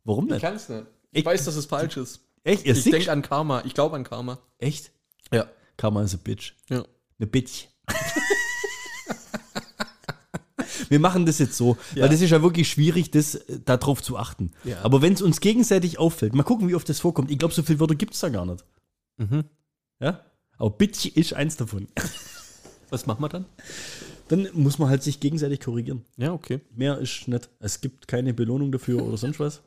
[0.05, 0.43] Warum Ich nicht?
[0.43, 0.85] kann es nicht.
[1.13, 2.21] Ich, Ich- weiß, dass es falsch ist.
[2.45, 2.65] Echt?
[2.67, 3.63] Ihr Ich denke an Karma.
[3.65, 4.39] Ich glaube an Karma.
[4.59, 4.93] Echt?
[5.33, 5.47] Ja.
[5.77, 6.53] Karma ist a bitch.
[6.69, 6.85] Ja.
[7.19, 7.67] Eine Bitch.
[10.89, 12.03] Wir machen das jetzt so, Ja.
[12.03, 14.53] weil das ist ja wirklich schwierig, das äh, darauf zu achten.
[14.65, 14.83] Ja.
[14.83, 17.31] Aber wenn es uns gegenseitig auffällt, mal gucken, wie oft das vorkommt.
[17.31, 18.65] Ich glaube, so viele Wörter gibt es da gar nicht.
[19.17, 19.45] Mhm.
[20.01, 20.21] Ja?
[20.59, 21.89] Aber Bitch ist eins davon.
[22.91, 23.47] Was machen wir dann?
[24.29, 26.05] Dann muss man halt sich gegenseitig korrigieren.
[26.17, 26.61] Ja, okay.
[26.75, 27.49] Mehr ist nicht.
[27.61, 29.63] Es gibt keine Belohnung dafür oder sonst was.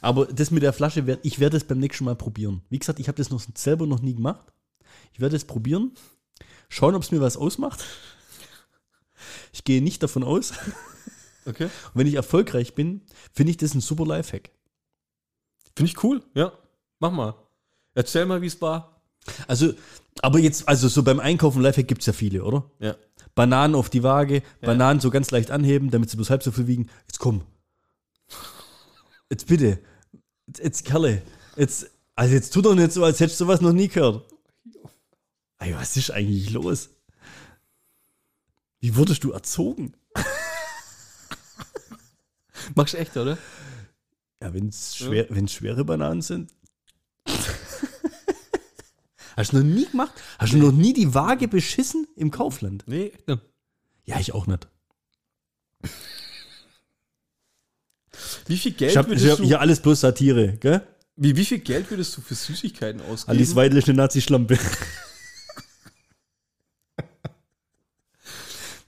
[0.00, 2.62] Aber das mit der Flasche, werd, ich werde es beim nächsten Mal probieren.
[2.70, 4.52] Wie gesagt, ich habe das noch selber noch nie gemacht.
[5.12, 5.92] Ich werde es probieren,
[6.68, 7.84] schauen, ob es mir was ausmacht.
[9.52, 10.52] Ich gehe nicht davon aus.
[11.44, 11.64] Okay.
[11.64, 14.50] Und wenn ich erfolgreich bin, finde ich das ein super Lifehack.
[15.76, 16.22] Finde ich cool.
[16.34, 16.52] Ja.
[16.98, 17.34] Mach mal.
[17.94, 19.02] Erzähl mal, wie es war.
[19.46, 19.74] Also,
[20.20, 22.70] aber jetzt, also so beim Einkaufen Lifehack gibt es ja viele, oder?
[22.78, 22.96] Ja.
[23.34, 26.66] Bananen auf die Waage, Bananen so ganz leicht anheben, damit sie bloß halb so viel
[26.66, 26.90] wiegen.
[27.06, 27.42] Jetzt komm.
[29.32, 29.78] Jetzt bitte.
[30.46, 31.22] Jetzt, jetzt Kerle.
[31.56, 34.30] Jetzt, also jetzt tu doch nicht so, als hättest du sowas noch nie gehört.
[35.58, 36.90] Ey, was ist eigentlich los?
[38.80, 39.96] Wie wurdest du erzogen?
[42.74, 43.38] Machst du echt, oder?
[44.42, 46.52] Ja, wenn es schwer, wenn's schwere Bananen sind.
[49.34, 50.12] Hast du noch nie gemacht?
[50.38, 52.84] Hast du noch nie die Waage beschissen im Kaufland?
[52.86, 53.14] Nee.
[53.26, 53.40] Ja.
[54.04, 54.68] Ja, ich auch nicht.
[58.46, 60.82] Wie viel Geld Ich habe würdest hab du, hier alles bloß Satire, gell?
[61.16, 63.36] wie, wie viel Geld würdest du für Süßigkeiten ausgeben?
[63.36, 64.58] Alice Weidel ist eine Nazi-Schlampe.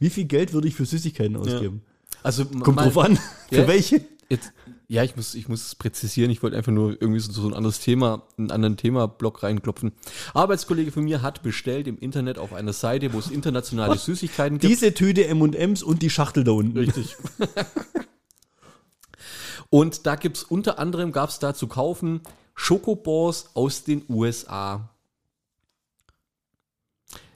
[0.00, 1.82] Wie viel Geld würde ich für Süßigkeiten ausgeben?
[2.22, 3.16] Also Kommt mal- drauf an.
[3.48, 3.68] Für Ja?
[3.68, 4.04] welche?
[4.28, 4.52] Jetzt,
[4.88, 6.30] ja, ich muss, ich muss es präzisieren.
[6.30, 9.92] Ich wollte einfach nur irgendwie so, so ein anderes Thema, einen anderen Thema-Block reinklopfen.
[10.32, 14.70] Arbeitskollege von mir hat bestellt im Internet auf einer Seite, wo es internationale Süßigkeiten gibt.
[14.72, 16.76] Diese Tüte M&M's und die Schachtel da unten.
[16.76, 17.16] Richtig.
[19.74, 22.20] Und da gibt's unter anderem, gab's da zu kaufen,
[22.54, 24.88] Schokobors aus den USA.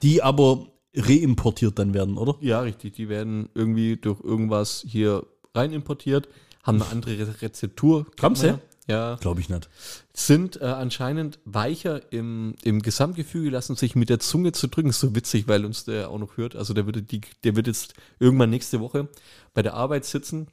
[0.01, 2.35] Die aber reimportiert dann werden, oder?
[2.39, 2.93] Ja, richtig.
[2.93, 6.29] Die werden irgendwie durch irgendwas hier rein importiert.
[6.63, 8.05] haben eine andere Re- Rezeptur.
[8.21, 8.57] Haben sie?
[8.87, 9.17] Ja.
[9.17, 9.69] Glaube ich nicht.
[10.13, 14.91] Sind äh, anscheinend weicher im, im Gesamtgefüge, lassen sich mit der Zunge zu drücken.
[14.91, 16.55] Ist so witzig, weil uns der auch noch hört.
[16.55, 19.09] Also der wird, die, der wird jetzt irgendwann nächste Woche
[19.53, 20.47] bei der Arbeit sitzen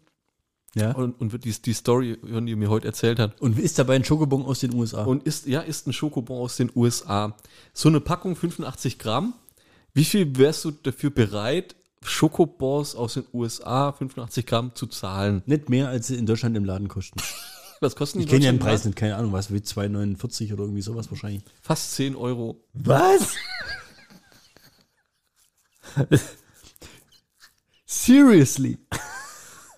[0.77, 0.93] Ja.
[0.93, 3.41] und, und wird die, die Story die er mir heute erzählt hat.
[3.41, 5.05] Und ist dabei ein Schokobon aus den USA?
[5.05, 7.35] Und ist, ja, ist ein Schokobon aus den USA.
[7.73, 9.33] So eine Packung 85 Gramm.
[9.95, 15.43] Wie viel wärst du dafür bereit, Schokobons aus den USA 85 Gramm zu zahlen?
[15.47, 17.19] nicht mehr, als sie in Deutschland im Laden kosten.
[17.81, 20.63] Was kosten die Ich kenne ja den Preis nicht, keine Ahnung, was wie 2,49 oder
[20.63, 21.43] irgendwie sowas wahrscheinlich.
[21.61, 22.65] Fast 10 Euro.
[22.73, 23.35] Was?
[27.85, 28.79] Seriously?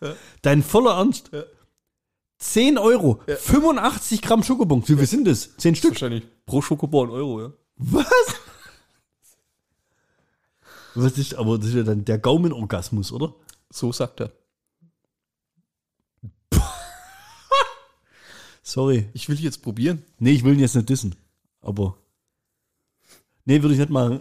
[0.42, 1.30] Dein voller Ernst?
[2.38, 4.88] 10 Euro, 85 Gramm Schokobons.
[4.88, 5.56] Wie viel sind das?
[5.56, 5.90] 10 Stück?
[5.92, 7.52] Wahrscheinlich pro Schokobon Euro, ja.
[7.76, 8.06] Was?
[10.94, 13.34] Was ist, aber das ist ja dann der Gaumenorgasmus, oder?
[13.70, 14.32] So sagt er.
[18.62, 19.08] Sorry.
[19.12, 20.04] Ich will jetzt probieren.
[20.18, 21.14] Nee, ich will ihn jetzt nicht dissen.
[21.60, 21.98] Aber.
[23.44, 24.20] Nee, würde ich nicht machen.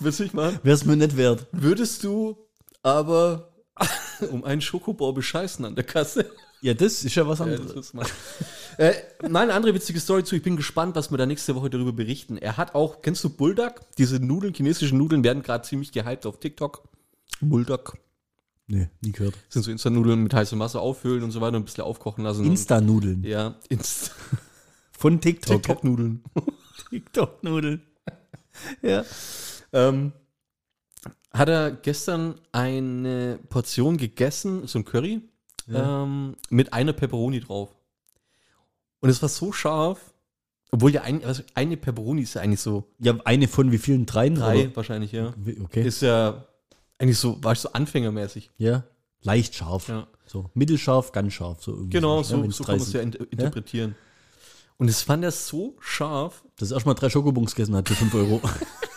[0.00, 0.60] Willst du nicht machen?
[0.62, 1.46] Wäre es mir nicht wert.
[1.52, 2.36] Würdest du
[2.82, 3.52] aber
[4.30, 6.30] um einen Schokobon bescheißen an der Kasse?
[6.60, 7.72] Ja, das ist ja was Ja, anderes.
[7.74, 8.06] das mal.
[8.78, 10.34] äh, eine andere witzige Story zu.
[10.34, 12.36] Ich bin gespannt, was wir da nächste Woche darüber berichten.
[12.36, 13.80] Er hat auch, kennst du Bulldog?
[13.96, 16.82] Diese Nudeln, chinesischen Nudeln werden gerade ziemlich gehypt auf TikTok.
[17.40, 17.96] Bulldog
[18.68, 19.34] nee, nie gehört.
[19.48, 22.44] sind so Insta-Nudeln mit heißer Masse auffüllen und so weiter und ein bisschen aufkochen lassen.
[22.44, 23.22] Insta-Nudeln.
[23.24, 24.12] Ja, Insta
[24.92, 25.62] Von TikTok.
[25.62, 26.24] TikTok-Nudeln.
[26.90, 27.82] TikTok-Nudeln.
[28.82, 29.04] ja.
[29.72, 30.12] ähm,
[31.30, 35.20] hat er gestern eine Portion gegessen, so ein Curry,
[35.72, 37.74] ähm, mit einer Pepperoni drauf.
[39.00, 40.14] Und es war so scharf,
[40.70, 44.06] obwohl ja ein, also eine Pepperoni ist ja eigentlich so Ja, eine von wie vielen?
[44.06, 44.34] Dreien?
[44.34, 44.76] drei oder?
[44.76, 45.32] wahrscheinlich, ja.
[45.64, 45.86] Okay.
[45.86, 46.44] Ist ja
[46.98, 48.50] eigentlich so, war ich so anfängermäßig.
[48.58, 48.84] ja.
[49.22, 49.88] Leicht scharf.
[49.88, 50.06] Ja.
[50.26, 50.48] So.
[50.54, 51.60] Mittelscharf, ganz scharf.
[51.64, 53.96] So irgendwie Genau, ja, so, wenn's so drei kann man es ja in, interpretieren.
[54.76, 58.40] Und es fand er so scharf, Das erstmal drei Schokobons gegessen hat für 5 Euro.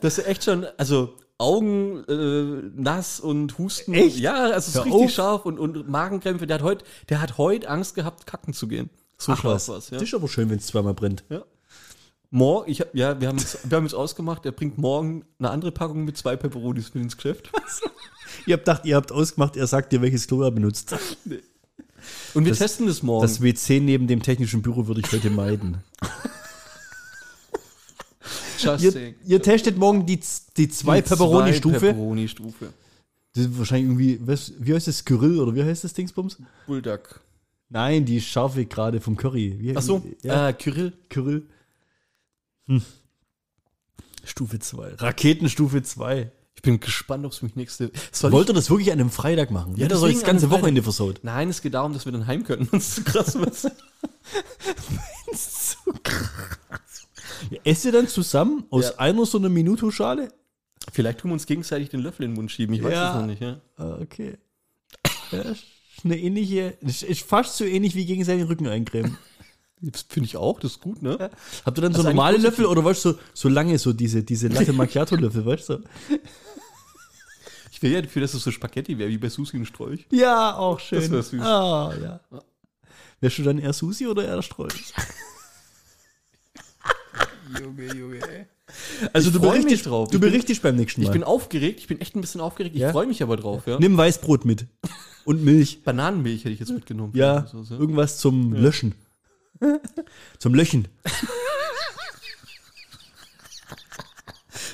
[0.00, 3.94] dass er echt schon, also Augen äh, nass und Husten.
[3.94, 4.18] Echt?
[4.18, 5.10] Ja, also es ist Hör richtig auf.
[5.10, 6.46] scharf und, und Magenkrämpfe.
[6.46, 8.90] Der hat heute, der hat heute Angst gehabt, kacken zu gehen.
[9.18, 9.98] So scharf war's, ja.
[9.98, 11.24] Das ist aber schön, wenn es zweimal brennt.
[11.28, 11.42] ja.
[12.34, 14.46] Morgen, ich ja, wir haben es, wir haben es ausgemacht.
[14.46, 17.50] Er bringt morgen eine andere Packung mit zwei Peperonis mit ins Geschäft.
[18.46, 20.94] Ihr habt gedacht, ihr habt ausgemacht, er sagt dir, welches Klo er benutzt.
[22.34, 23.22] Und wir Das- testen das morgen.
[23.22, 25.84] Das WC neben dem technischen Büro würde ich heute meiden.
[28.58, 29.14] Just Ihr, saying.
[29.24, 30.20] ihr testet morgen die,
[30.56, 31.78] die zwei Pepperoni-Stufe.
[31.78, 32.72] Pepperoni-Stufe.
[33.34, 36.36] Das ist wahrscheinlich irgendwie, was, wie heißt das, Skyrill oder wie heißt das Dingsbums?
[36.66, 37.20] Bulldog.
[37.70, 39.56] Nein, die scharfe gerade vom Curry.
[39.58, 40.92] Wie, Ach so, ja, äh, Kyrill.
[41.08, 41.46] Kyrill.
[42.66, 42.82] Hm.
[44.24, 44.94] Stufe 2.
[44.96, 46.30] Raketenstufe 2.
[46.54, 47.90] Ich bin gespannt, ob es mich nächste.
[48.20, 49.74] Wollt ihr das wirklich an einem Freitag machen?
[49.76, 51.18] Ja, das soll deswegen das ganze Wochenende versaut.
[51.18, 52.68] ich, Nein, es geht darum, dass wir dann heim können.
[52.70, 53.36] Das ist so krass.
[53.40, 53.62] Was.
[55.32, 56.80] so krass.
[57.50, 58.98] Ja, esst ihr dann zusammen aus Ja.
[58.98, 60.32] einer so einer Minuto-Schale?
[60.92, 62.74] Vielleicht tun wir uns gegenseitig den Löffel in den Mund schieben.
[62.74, 63.10] Ich weiß Ja.
[63.14, 63.42] es noch nicht.
[63.42, 63.60] Ja.
[63.76, 64.36] Ah, okay.
[65.30, 65.64] Ja, ist
[66.04, 69.16] eine ähnliche, ist fast so ähnlich wie gegenseitig den Rücken eincremen.
[69.80, 70.60] Das finde ich auch.
[70.60, 71.30] Das ist gut, ne?
[71.64, 74.22] Habt ihr dann Das so normale Löffel oder weißt du, so, so lange, so diese,
[74.22, 75.78] diese Latte Macchiato-Löffel, weißt du?
[77.72, 80.06] Ich will ja dafür, dass es so Spaghetti wäre, wie bei Susi und Strolch.
[80.12, 81.00] Ja, auch schön.
[81.00, 81.40] Das wär süß.
[81.42, 82.20] Ah, ja.
[83.20, 84.92] Wärst du dann eher Susi oder eher Strolch?
[87.60, 88.46] Junge, Junge, ey.
[89.12, 90.08] Also Ich du berichtest, mich drauf.
[90.10, 91.08] du bin- berichtest beim nächsten Mal.
[91.08, 91.80] Ich bin aufgeregt.
[91.80, 92.74] Ich bin echt ein bisschen aufgeregt.
[92.74, 92.92] Ich Ja?
[92.92, 93.66] freue mich aber drauf.
[93.66, 93.78] Ja.
[93.78, 94.66] Nimm Weißbrot mit.
[95.24, 95.82] Und Milch.
[95.82, 97.12] Bananenmilch hätte ich jetzt mitgenommen.
[97.14, 97.76] Ja, So, so.
[97.76, 98.94] irgendwas zum Löschen.
[100.38, 100.88] zum Löchen.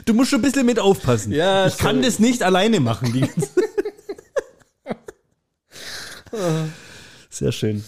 [0.05, 1.33] Du musst schon ein bisschen mit aufpassen.
[1.33, 2.07] Ja, ich kann sorry.
[2.07, 3.13] das nicht alleine machen.
[7.31, 7.85] Sehr schön.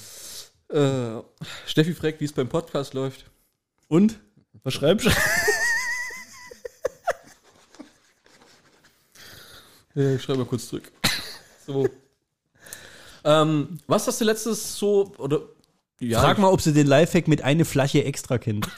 [0.69, 1.19] Äh,
[1.67, 3.27] Steffi fragt, wie es beim Podcast läuft.
[3.89, 4.21] Und?
[4.63, 5.11] Was schreibst du?
[9.95, 10.91] Ja, ich schreibe mal kurz zurück.
[11.67, 11.89] So.
[13.25, 15.43] ähm, was hast du letztes so, oder,
[15.99, 18.69] ja, Frag mal, ob sie den Lifehack mit eine Flasche extra kennt.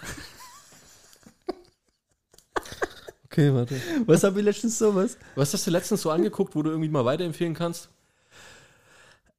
[3.26, 3.80] Okay, warte.
[4.04, 5.16] Was habe ich letztens sowas?
[5.36, 7.88] Was hast du letztens so angeguckt, wo du irgendwie mal weiterempfehlen kannst?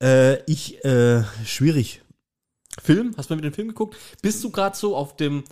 [0.01, 2.01] Äh, ich, äh, schwierig.
[2.81, 3.13] Film?
[3.17, 3.95] Hast du mal mit dem Film geguckt?
[4.21, 5.43] Bist du gerade so auf dem,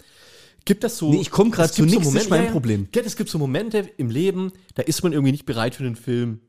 [0.66, 1.10] gibt das so...
[1.12, 2.88] Nee, ich komm grad es gibt zu so nix, das Momente- ist mein Problem.
[2.96, 5.96] Ja, es gibt so Momente im Leben, da ist man irgendwie nicht bereit für den
[5.96, 6.42] Film.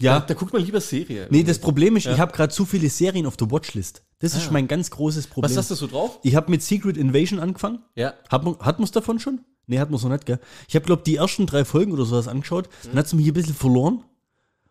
[0.00, 0.20] Ja.
[0.20, 1.26] Da, da guckt man lieber Serie.
[1.30, 2.12] Nee, das Problem ist, Ja.
[2.12, 4.02] ich habe gerade zu viele Serien auf der Watchlist.
[4.18, 4.52] Das ist Ah.
[4.52, 5.50] mein ganz großes Problem.
[5.50, 6.18] Was hast du so drauf?
[6.22, 7.78] Ich habe mit Secret Invasion angefangen.
[7.94, 8.14] Ja.
[8.28, 9.40] Hat man hat man's davon schon?
[9.66, 10.38] Nee, hat man noch nicht, gell?
[10.68, 12.68] Ich habe, glaube die ersten drei Folgen oder sowas angeschaut.
[12.84, 14.04] Dann hat es mich ein bisschen verloren.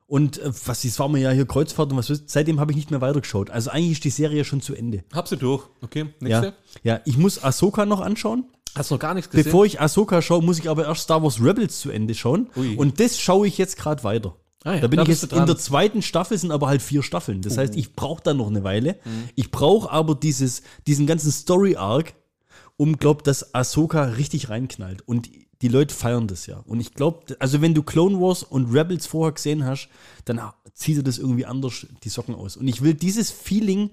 [0.07, 2.75] Und äh, was das war mir ja hier Kreuzfahrt und was weiß- seitdem habe ich
[2.75, 3.49] nicht mehr weitergeschaut.
[3.49, 5.03] Also eigentlich ist die Serie schon zu Ende.
[5.11, 5.63] Hab sie durch.
[5.81, 6.53] Okay, Ja, nächste.
[6.83, 8.45] ja, ich muss Ahsoka noch anschauen.
[8.75, 9.45] Hast noch gar nichts gesehen?
[9.45, 12.49] Bevor ich Ahsoka schaue, muss ich aber erst Star Wars Rebels zu Ende schauen.
[12.55, 12.75] Ui.
[12.75, 14.35] Und das schaue ich jetzt gerade weiter.
[14.65, 16.81] Ah ja, da bin da ich jetzt du in der zweiten Staffel, sind aber halt
[16.81, 17.41] vier Staffeln.
[17.41, 18.93] Das heißt, ich brauche da noch eine Weile.
[19.05, 19.29] Mhm.
[19.35, 22.15] Ich brauche aber dieses, diesen ganzen Story-Arc,
[22.75, 25.07] um, glaub, dass Ahsoka richtig reinknallt.
[25.07, 25.29] Und
[25.61, 26.63] die Leute feiern das ja.
[26.65, 29.87] Und ich glaube, also wenn du Clone Wars und Rebels vorher gesehen hast,
[30.25, 30.41] dann
[30.73, 32.57] zieht er das irgendwie anders die Socken aus.
[32.57, 33.91] Und ich will dieses Feeling,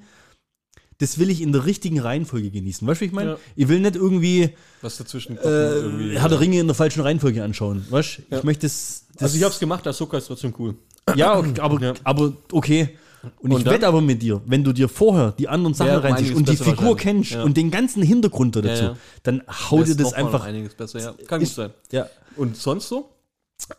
[1.03, 2.87] das will ich in der richtigen Reihenfolge genießen.
[2.87, 3.31] Weißt du, wie ich meine?
[3.33, 3.39] Ja.
[3.57, 4.51] Ich will nicht irgendwie
[4.81, 5.47] Was dazwischen kommt.
[5.47, 7.85] äh, Herr der Ringe in der falschen Reihenfolge anschauen.
[7.91, 8.37] Weißt du?
[8.37, 9.23] Ich möchte das, das.
[9.25, 10.77] Also ich hab's gemacht, Ahsoka ist trotzdem cool.
[11.17, 11.95] Ja, okay, aber, Ja.
[12.05, 12.97] aber okay.
[13.41, 15.99] Und, Und ich wette aber mit dir, wenn du dir vorher die anderen Sachen Ja,
[15.99, 17.43] reinziehst und die Figur kennst Ja.
[17.45, 18.97] und den ganzen Hintergrund dazu, Ja, ja.
[19.23, 20.45] dann hau dir das einfach.
[20.45, 21.13] einiges besser, ja.
[21.29, 21.71] Kann gut Ist- sein.
[21.93, 22.09] Ja.
[22.37, 23.11] Und sonst so?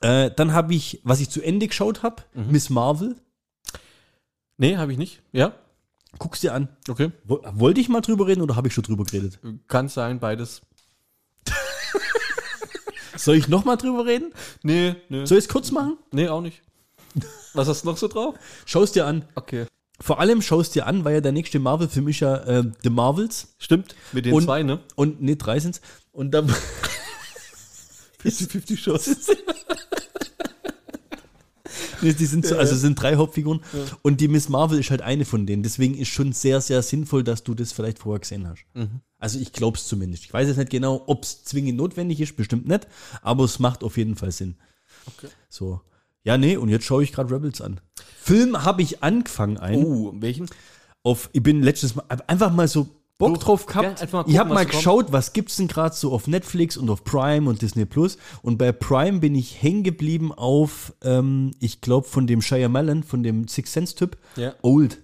[0.01, 2.51] Äh, dann habe ich, was ich zu Ende geschaut habe, Mhm.
[2.51, 3.15] Miss Marvel.
[4.57, 5.21] Nee, habe ich nicht.
[5.33, 5.53] Ja?
[6.19, 6.69] Guck's dir an.
[6.87, 7.11] Okay.
[7.25, 9.39] Wo- Wollte ich mal drüber reden oder habe ich schon drüber geredet?
[9.67, 10.61] Kann sein, beides.
[13.17, 14.33] Soll ich noch mal drüber reden?
[14.63, 15.25] Nee, nee.
[15.25, 15.97] Soll ich es kurz machen?
[16.11, 16.61] Nee, auch nicht.
[17.53, 18.35] Was hast du noch so drauf?
[18.65, 19.25] Schau's dir an.
[19.35, 19.65] Okay.
[19.99, 23.53] Vor allem schaust dir an, weil ja der nächste Marvel-Film ist ja äh, The Marvels.
[23.59, 23.95] Stimmt.
[24.11, 24.79] Mit den Und- zwei, ne?
[24.95, 25.81] Und nee, drei sind's.
[26.11, 26.53] Und dann.
[28.23, 29.09] 50-50 Shows.
[32.03, 33.61] Nee, die sind so, also sind drei Hauptfiguren
[34.01, 35.63] und die Miss Marvel ist halt eine von denen.
[35.63, 38.65] Deswegen ist schon sehr, sehr sinnvoll, dass du das vielleicht vorher gesehen hast.
[39.19, 40.25] Also ich glaube es zumindest.
[40.25, 42.87] Ich weiß jetzt nicht genau, ob es zwingend notwendig ist, bestimmt nicht,
[43.21, 44.55] aber es macht auf jeden Fall Sinn.
[45.05, 45.27] Okay.
[45.49, 45.81] So.
[46.23, 47.81] Ja, nee, und jetzt schaue ich gerade Rebels an.
[48.17, 49.83] Film habe ich angefangen ein.
[49.83, 50.47] Oh, welchen?
[51.03, 52.87] Auf, ich bin letztes Mal einfach mal so
[53.19, 54.01] Bock drauf ja, gehabt.
[54.01, 54.71] einfach mal ich gucken, habe mal so kommt.
[54.79, 58.17] geschaut, was gibt's denn gerade so auf Netflix und auf Prime und Disney Plus.
[58.41, 63.23] Und bei Prime bin ich hängen geblieben auf, ähm, ich glaube, von dem Shyamalan, von
[63.23, 64.55] dem Six Sense Typ, Ja.
[64.61, 65.01] Old.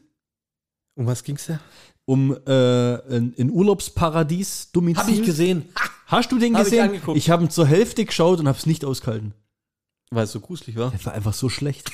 [0.96, 1.60] Um was ging's da?
[2.06, 5.04] Um äh, ein, ein Urlaubsparadies Domizil.
[5.04, 5.70] Hab ich gesehen.
[6.08, 6.84] Hast du den Hab ich gesehen?
[6.90, 7.18] angeguckt.
[7.18, 9.34] Ich habe ihn zur Hälfte geschaut und habe es nicht ausgehalten.
[10.10, 10.90] Weil es so gruselig war.
[10.90, 11.92] Der war einfach so schlecht.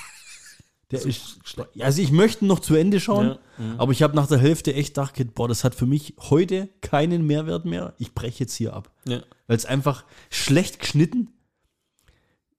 [0.91, 1.39] Der ist,
[1.79, 3.79] also ich möchte noch zu Ende schauen, Ja, mhm.
[3.79, 7.25] aber ich habe nach der Hälfte echt gedacht, boah, das hat für mich heute keinen
[7.25, 7.95] Mehrwert mehr.
[7.97, 8.91] Ich breche jetzt hier ab.
[9.07, 9.23] Ja.
[9.47, 11.33] Weil es einfach schlecht geschnitten,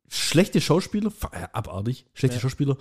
[0.09, 2.41] schlechte Schauspieler, äh, abartig, schlechte Ja.
[2.41, 2.77] Schauspieler,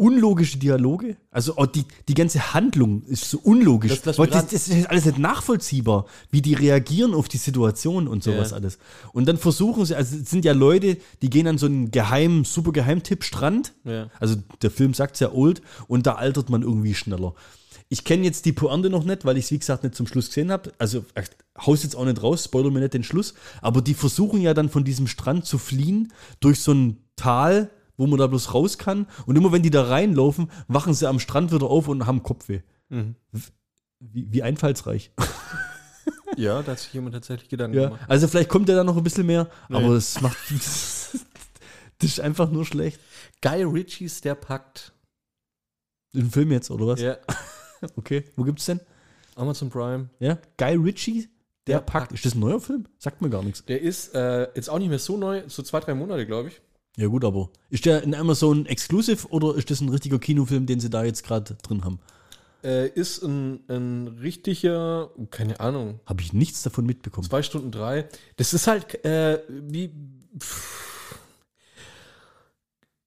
[0.00, 3.90] unlogische Dialoge, also auch die, die ganze Handlung ist so unlogisch.
[3.92, 8.08] Das- das Weil das, das ist alles nicht nachvollziehbar, wie die reagieren auf die Situation
[8.08, 8.56] und sowas Ja.
[8.56, 8.78] alles.
[9.12, 12.44] Und dann versuchen sie, also es sind ja Leute, die gehen an so einen geheimen,
[12.44, 13.74] super Geheimtipp Strand.
[13.84, 14.08] Ja.
[14.18, 17.34] Also der Film sagt ja old und da altert man irgendwie schneller.
[17.90, 20.28] Ich kenne jetzt die Pointe noch nicht, weil ich es wie gesagt nicht zum Schluss
[20.28, 20.72] gesehen habe.
[20.78, 21.04] Also
[21.66, 23.34] haus jetzt auch nicht raus, spoiler mir nicht den Schluss.
[23.60, 27.68] Aber die versuchen ja dann von diesem Strand zu fliehen durch so ein Tal,
[28.00, 29.06] wo man da bloß raus kann.
[29.26, 32.60] Und immer wenn die da reinlaufen, wachen sie am Strand wieder auf und haben Kopfweh.
[32.88, 33.14] Mhm.
[34.00, 35.12] Wie, wie einfallsreich.
[36.36, 37.86] Ja, da hat sich jemand tatsächlich Gedanken Ja.
[37.88, 38.00] gemacht.
[38.08, 39.76] Also vielleicht kommt ja da noch ein bisschen mehr, Nee.
[39.76, 40.38] aber es macht.
[40.50, 41.12] das
[42.00, 43.00] ist einfach nur schlecht.
[43.42, 44.92] Guy Ritchies Der Pakt.
[46.14, 47.00] Ein Film jetzt, oder was?
[47.00, 47.16] Ja.
[47.96, 48.24] Okay.
[48.36, 48.78] Wo gibt's denn?
[49.34, 50.08] Amazon Prime.
[50.20, 51.28] Ja, Guy Ritchie,
[51.66, 52.08] der, Der Pakt.
[52.10, 52.12] Pakt.
[52.12, 52.86] Ist das ein neuer Film?
[52.98, 53.64] Sagt mir gar nichts.
[53.64, 56.60] Der ist äh, jetzt auch nicht mehr so neu, so zwei, drei Monate, glaube ich.
[56.96, 60.80] Ja, gut, aber ist der in Amazon Exclusive oder ist das ein richtiger Kinofilm, den
[60.80, 61.98] sie da jetzt gerade drin haben?
[62.62, 67.26] Äh, ist ein, ein richtiger, keine Ahnung, Habe ich nichts davon mitbekommen.
[67.26, 68.06] zwei Stunden drei.
[68.36, 69.90] Das ist halt, äh, wie.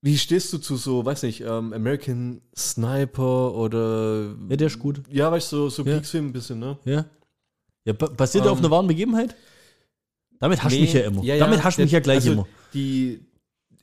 [0.02, 4.36] Wie stehst du zu so, weiß nicht, ähm, American Sniper oder.
[4.50, 5.02] Ja, der ist gut.
[5.10, 5.94] Ja, weißt du, so, so Ja.
[5.96, 6.78] Kriegsfilm ein bisschen, ne?
[6.84, 7.06] Ja.
[7.86, 9.36] Ja, ba- basiert Ähm, auf einer wahren Begebenheit?
[10.40, 11.24] Damit hast du Nee, mich ja immer.
[11.24, 12.48] Damit hast du mich ja gleich also immer.
[12.74, 13.22] Die,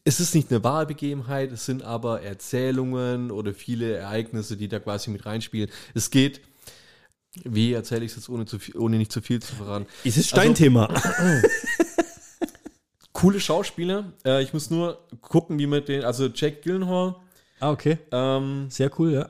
[0.04, 4.78] es ist nicht eine wahre Begebenheit, es sind aber Erzählungen oder viele Ereignisse, die da
[4.80, 5.70] quasi mit reinspielen.
[5.94, 6.40] Es geht,
[7.44, 9.86] wie erzähle ich es jetzt ohne, zu viel, ohne nicht zu viel zu verraten?
[10.04, 10.88] Es ist Also- Steinthema.
[13.12, 14.12] Coole Schauspieler.
[14.24, 17.16] Äh, ich muss nur gucken, wie man den, also Jack Gyllenhaal
[17.60, 17.98] ah, okay.
[18.12, 19.28] ähm, Sehr cool, ja.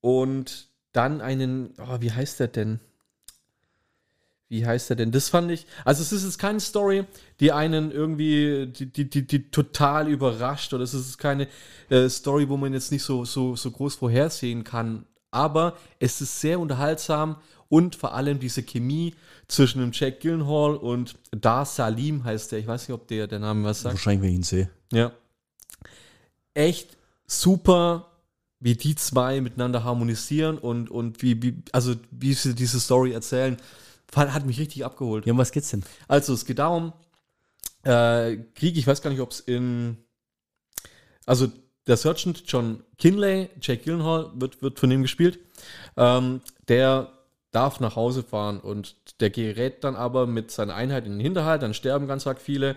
[0.00, 2.80] und dann einen, oh, wie heißt der denn?
[4.48, 5.10] Wie heißt der denn?
[5.10, 7.04] Das fand ich, also es ist jetzt keine Story,
[7.40, 11.48] die einen irgendwie, die, die, die, die total überrascht oder es ist keine
[11.88, 15.06] äh, Story, wo man jetzt nicht so, so, so groß vorhersehen kann.
[15.30, 17.36] Aber es ist sehr unterhaltsam
[17.68, 19.14] und vor allem diese Chemie
[19.48, 22.60] zwischen dem Jack Gyllenhaal und Dar Salim heißt der.
[22.60, 23.94] Ich weiß nicht, ob der, der Name was sagt.
[23.94, 24.70] Wahrscheinlich, wenn ich ihn sehe.
[24.92, 25.12] Ja.
[26.54, 28.12] Echt super,
[28.60, 33.56] wie die zwei miteinander harmonisieren und, und wie, wie, also wie sie diese Story erzählen.
[34.10, 35.26] Fall- Hat mich richtig abgeholt.
[35.26, 35.84] Ja, um was geht's denn?
[36.08, 36.92] Also es geht darum,
[37.82, 39.98] äh, Krieg, ich weiß gar nicht, ob es in,
[41.26, 41.48] also
[41.86, 45.38] der Sergeant John Kinley, Jake Gyllenhaal, wird, wird von ihm gespielt.
[45.96, 47.10] Ähm, der
[47.50, 51.62] darf nach Hause fahren und der gerät dann aber mit seiner Einheit in den Hinterhalt,
[51.62, 52.76] dann sterben ganz arg viele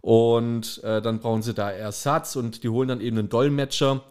[0.00, 4.02] und äh, dann brauchen sie da Ersatz und die holen dann eben einen Dolmetscher,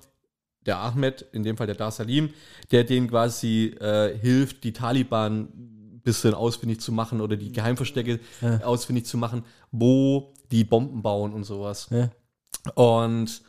[0.66, 2.34] der Ahmed, in dem Fall der Dar Salim,
[2.72, 5.50] der denen quasi äh, hilft, die Taliban
[6.08, 8.60] bisschen ausfindig zu machen oder die Geheimverstecke Ja.
[8.64, 11.88] ausfindig zu machen, wo die Bomben bauen und sowas.
[11.92, 12.10] Ja.
[12.76, 13.42] Und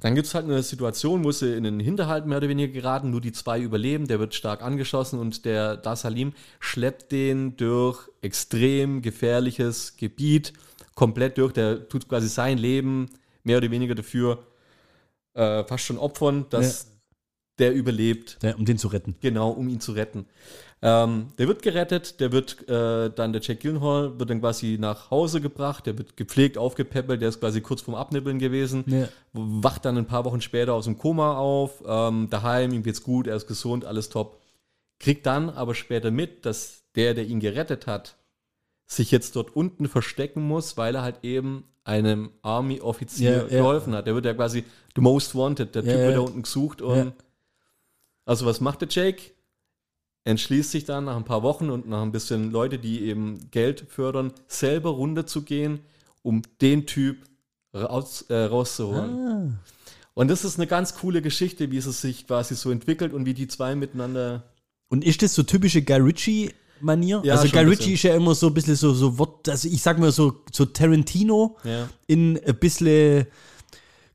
[0.00, 3.10] dann gibt es halt eine Situation, wo sie in den Hinterhalt mehr oder weniger geraten,
[3.10, 8.08] nur die zwei überleben, der wird stark angeschossen und der Da Salim schleppt den durch
[8.22, 10.52] extrem gefährliches Gebiet
[10.94, 11.52] komplett durch.
[11.52, 13.10] Der tut quasi sein Leben
[13.44, 14.44] mehr oder weniger dafür
[15.34, 16.88] äh, fast schon opfern, dass
[17.58, 18.38] der überlebt.
[18.42, 19.14] Ja, um den zu retten.
[19.20, 20.26] Genau, um ihn zu retten.
[20.82, 25.10] Ähm, der wird gerettet, der wird äh, dann, der Jack Gyllenhaal wird dann quasi nach
[25.10, 29.08] Hause gebracht, der wird gepflegt, aufgepäppelt, der ist quasi kurz vorm Abnippeln gewesen, Ja.
[29.34, 33.26] wacht dann ein paar Wochen später aus dem Koma auf, ähm, daheim, ihm geht's gut,
[33.26, 34.38] er ist gesund, alles top.
[34.98, 38.16] Kriegt dann aber später mit, dass der, der ihn gerettet hat,
[38.86, 43.58] sich jetzt dort unten verstecken muss, weil er halt eben einem Army-Offizier ja.
[43.58, 44.06] geholfen hat.
[44.06, 44.64] Der wird ja quasi
[44.96, 47.12] the most wanted, der Ja, Typ wird da unten gesucht und
[48.24, 49.32] also was macht der Jake?
[50.24, 53.86] Entschließt sich dann nach ein paar Wochen und nach ein bisschen Leute, die eben Geld
[53.88, 55.80] fördern, selber runterzugehen,
[56.22, 57.24] um den Typ
[57.74, 59.18] raus, äh, rauszuholen.
[59.18, 59.60] Ah.
[60.14, 63.32] Und das ist eine ganz coole Geschichte, wie es sich quasi so entwickelt und wie
[63.34, 64.42] die zwei miteinander.
[64.88, 67.22] Und ist das so typische Guy Ritchie-Manier?
[67.24, 69.80] Ja, also Guy Ritchie ist ja immer so ein bisschen so, so Wort, also ich
[69.80, 71.88] sag mal so, so Tarantino Ja.
[72.06, 73.26] in ein bisschen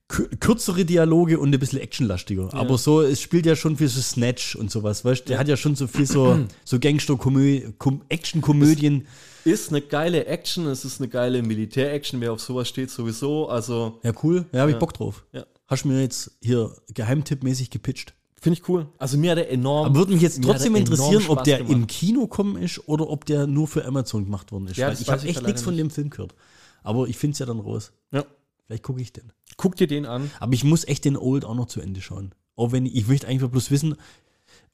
[0.08, 2.54] kürzere Dialoge und ein bisschen actionlastiger.
[2.54, 5.30] Aber so, es spielt ja schon viel so Snatch und sowas, weißt du?
[5.30, 9.08] Der hat ja schon so viel so, so Gangster-Action-Komödien.
[9.46, 13.48] Ist eine geile Action, es ist eine geile Militär-Action, wer auf sowas steht, sowieso.
[13.48, 14.46] Also, Ja, cool.
[14.52, 14.80] Ja, hab ich Ja.
[14.80, 15.24] Bock drauf.
[15.34, 15.46] Ja.
[15.68, 18.14] Hast du mir jetzt hier geheimtippmäßig gepitcht.
[18.40, 18.86] finde ich cool.
[19.00, 19.88] Also, mir hat er enorm.
[19.88, 21.74] Aber würde mich jetzt trotzdem er interessieren, ob der gemacht.
[21.74, 24.78] im Kino kommen ist oder ob der nur für Amazon gemacht worden ist.
[24.78, 26.36] Ja, ich habe echt ja nichts von dem Film gehört.
[26.84, 27.92] Aber ich finde es ja dann raus.
[28.12, 28.24] Ja.
[28.66, 29.32] Vielleicht gucke ich den.
[29.58, 30.32] Guck dir den an.
[30.40, 32.34] Aber ich muss echt den Old auch noch zu Ende schauen.
[32.56, 33.96] Auch wenn ich, ich möchte einfach bloß wissen,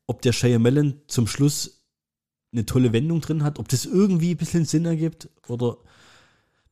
[0.07, 1.85] ob der Shyamalan zum Schluss
[2.51, 5.77] eine tolle Wendung drin hat, ob das irgendwie ein bisschen Sinn ergibt oder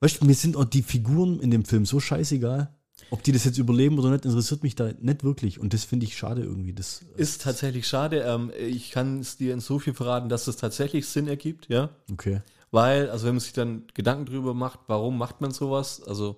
[0.01, 2.73] weißt du, mir sind auch die Figuren in dem Film so scheißegal.
[3.11, 5.59] Ob die das jetzt überleben oder nicht, interessiert mich da nicht wirklich.
[5.59, 6.73] Und das finde ich schade irgendwie.
[6.73, 8.21] Das, Ist tatsächlich schade.
[8.21, 11.89] Ähm, ich kann es dir in so viel verraten, dass es tatsächlich Sinn ergibt, ja.
[12.11, 12.41] okay.
[12.71, 16.03] Weil, also wenn man sich dann Gedanken drüber macht, warum macht man sowas?
[16.03, 16.37] Also,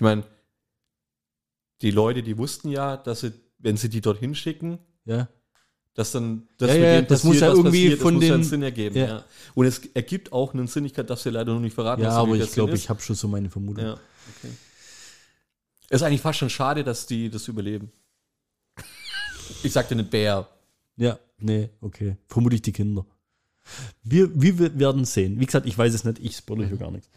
[0.00, 0.24] ich meine,
[1.82, 5.28] die Leute, die wussten ja, dass sie, wenn sie die dorthin schicken, Ja.
[5.92, 8.34] dass dann das Ja, ja, denen das muss ja irgendwie passiert, von das muss ja
[8.34, 9.06] einen den- Sinn ergeben, ja.
[9.06, 9.24] ja.
[9.54, 12.00] Und es ergibt auch einen Sinn, ich kann das dir leider noch nicht verraten.
[12.02, 13.84] Ja, aber ich glaube, ich habe schon so meine Vermutung.
[13.84, 14.52] Ja, okay.
[15.90, 17.92] Ist eigentlich fast schon schade, dass die das überleben.
[19.62, 20.48] Ich sagte eine Bär.
[20.96, 22.16] Ja, nee, okay.
[22.26, 23.04] Vermutlich die Kinder.
[24.02, 25.38] Wir, wir werden sehen.
[25.40, 27.10] Wie gesagt, ich weiß es nicht, ich spoilere hier gar nichts.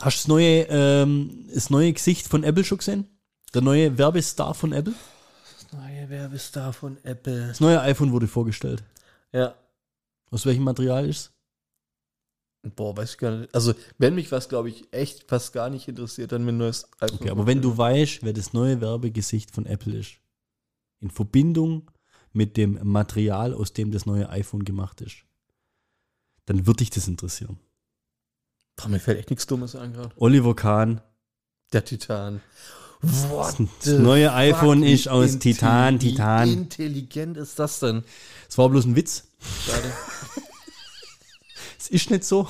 [0.00, 3.06] Hast du das neue, ähm, das neue Gesicht von Apple schon gesehen?
[3.54, 4.94] Der neue Werbestar von Apple?
[5.72, 7.48] Neue Werbestar von Apple.
[7.48, 8.82] Das neue iPhone wurde vorgestellt.
[9.32, 9.54] Ja.
[10.30, 11.32] Aus welchem Material ist
[12.62, 13.54] Boah, weiß ich gar nicht.
[13.54, 16.86] Also, wenn mich was, glaube ich, echt fast gar nicht interessiert, dann mir ein neues
[17.00, 17.18] iPhone.
[17.18, 20.18] Okay, aber wenn du weißt, wer das neue Werbegesicht von Apple ist,
[21.00, 21.90] in Verbindung
[22.32, 25.24] mit dem Material, aus dem das neue iPhone gemacht ist,
[26.44, 27.58] dann wird dich das interessieren.
[28.82, 30.10] Boah, mir fällt echt nichts Dummes ein gerade.
[30.16, 31.00] Oliver Kahn,
[31.72, 32.40] Der Titan.
[33.02, 36.48] das, das neue iPhone ist aus Titan, Wie Titan.
[36.50, 38.02] intelligent ist das denn?
[38.48, 39.24] Es war bloß ein Witz.
[39.66, 39.92] Schade.
[41.78, 42.46] Es ist nicht so.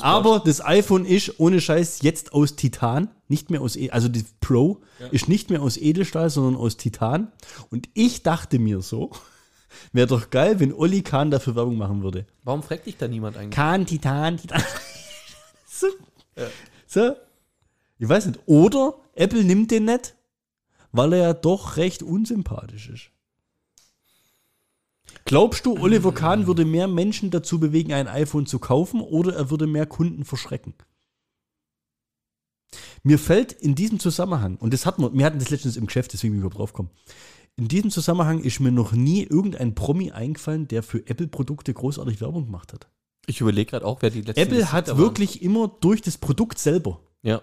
[0.00, 4.24] Aber das iPhone ist ohne Scheiß jetzt aus Titan, nicht mehr aus, E- also die
[4.40, 4.80] Pro
[5.12, 7.30] ist nicht mehr aus Edelstahl, sondern aus Titan.
[7.70, 9.12] Und ich dachte mir so,
[9.92, 12.26] wäre doch geil, wenn Olli Kahn dafür Werbung machen würde.
[12.42, 13.56] Warum fragt dich da niemand eigentlich?
[13.56, 14.62] Kahn, Titan, Titan.
[15.66, 15.86] so.
[16.86, 17.16] so.
[17.98, 18.40] Ich weiß nicht.
[18.46, 20.14] Oder Apple nimmt den nicht,
[20.92, 23.10] weil er ja doch recht unsympathisch ist.
[25.24, 29.50] Glaubst du, Oliver Kahn würde mehr Menschen dazu bewegen, ein iPhone zu kaufen oder er
[29.50, 30.74] würde mehr Kunden verschrecken?
[33.02, 36.12] Mir fällt in diesem Zusammenhang, und das hatten wir, wir hatten das letztens im Geschäft,
[36.12, 36.90] deswegen bin ich überhaupt drauf gekommen.
[37.56, 42.46] In diesem Zusammenhang ist mir noch nie irgendein Promi eingefallen, der für Apple-Produkte großartig Werbung
[42.46, 42.88] gemacht hat.
[43.26, 47.00] Ich überlege gerade auch, wer die letzte Apple hat wirklich immer durch das Produkt selber,
[47.22, 47.42] Ja.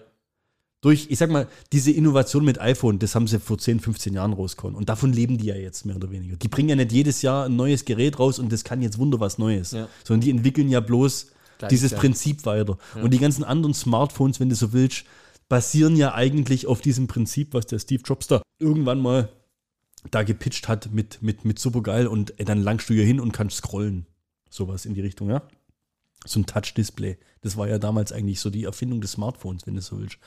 [0.80, 4.32] durch, ich sag mal, diese Innovation mit iPhone, das haben sie vor 10, 15 Jahren
[4.32, 4.74] rausgehauen.
[4.74, 6.36] Und davon leben die ja jetzt mehr oder weniger.
[6.36, 9.20] Die bringen ja nicht jedes Jahr ein neues Gerät raus und das kann jetzt wunder
[9.20, 9.70] was Neues.
[9.70, 9.88] Ja.
[10.04, 11.28] Sondern die entwickeln ja bloß
[11.58, 12.00] Gleiches dieses Jahr.
[12.00, 12.76] Prinzip weiter.
[13.00, 15.04] Und die ganzen anderen Smartphones, wenn du so willst,
[15.48, 19.28] basieren ja eigentlich auf diesem Prinzip, was der Steve Jobs da irgendwann mal
[20.10, 23.58] da gepitcht hat mit, mit, mit Supergeil und dann langst du hier hin und kannst
[23.58, 24.06] scrollen.
[24.50, 25.42] Sowas in die Richtung, ja.
[26.26, 27.18] So ein Touch-Display.
[27.42, 30.18] Das war ja damals eigentlich so die Erfindung des Smartphones, wenn du so willst.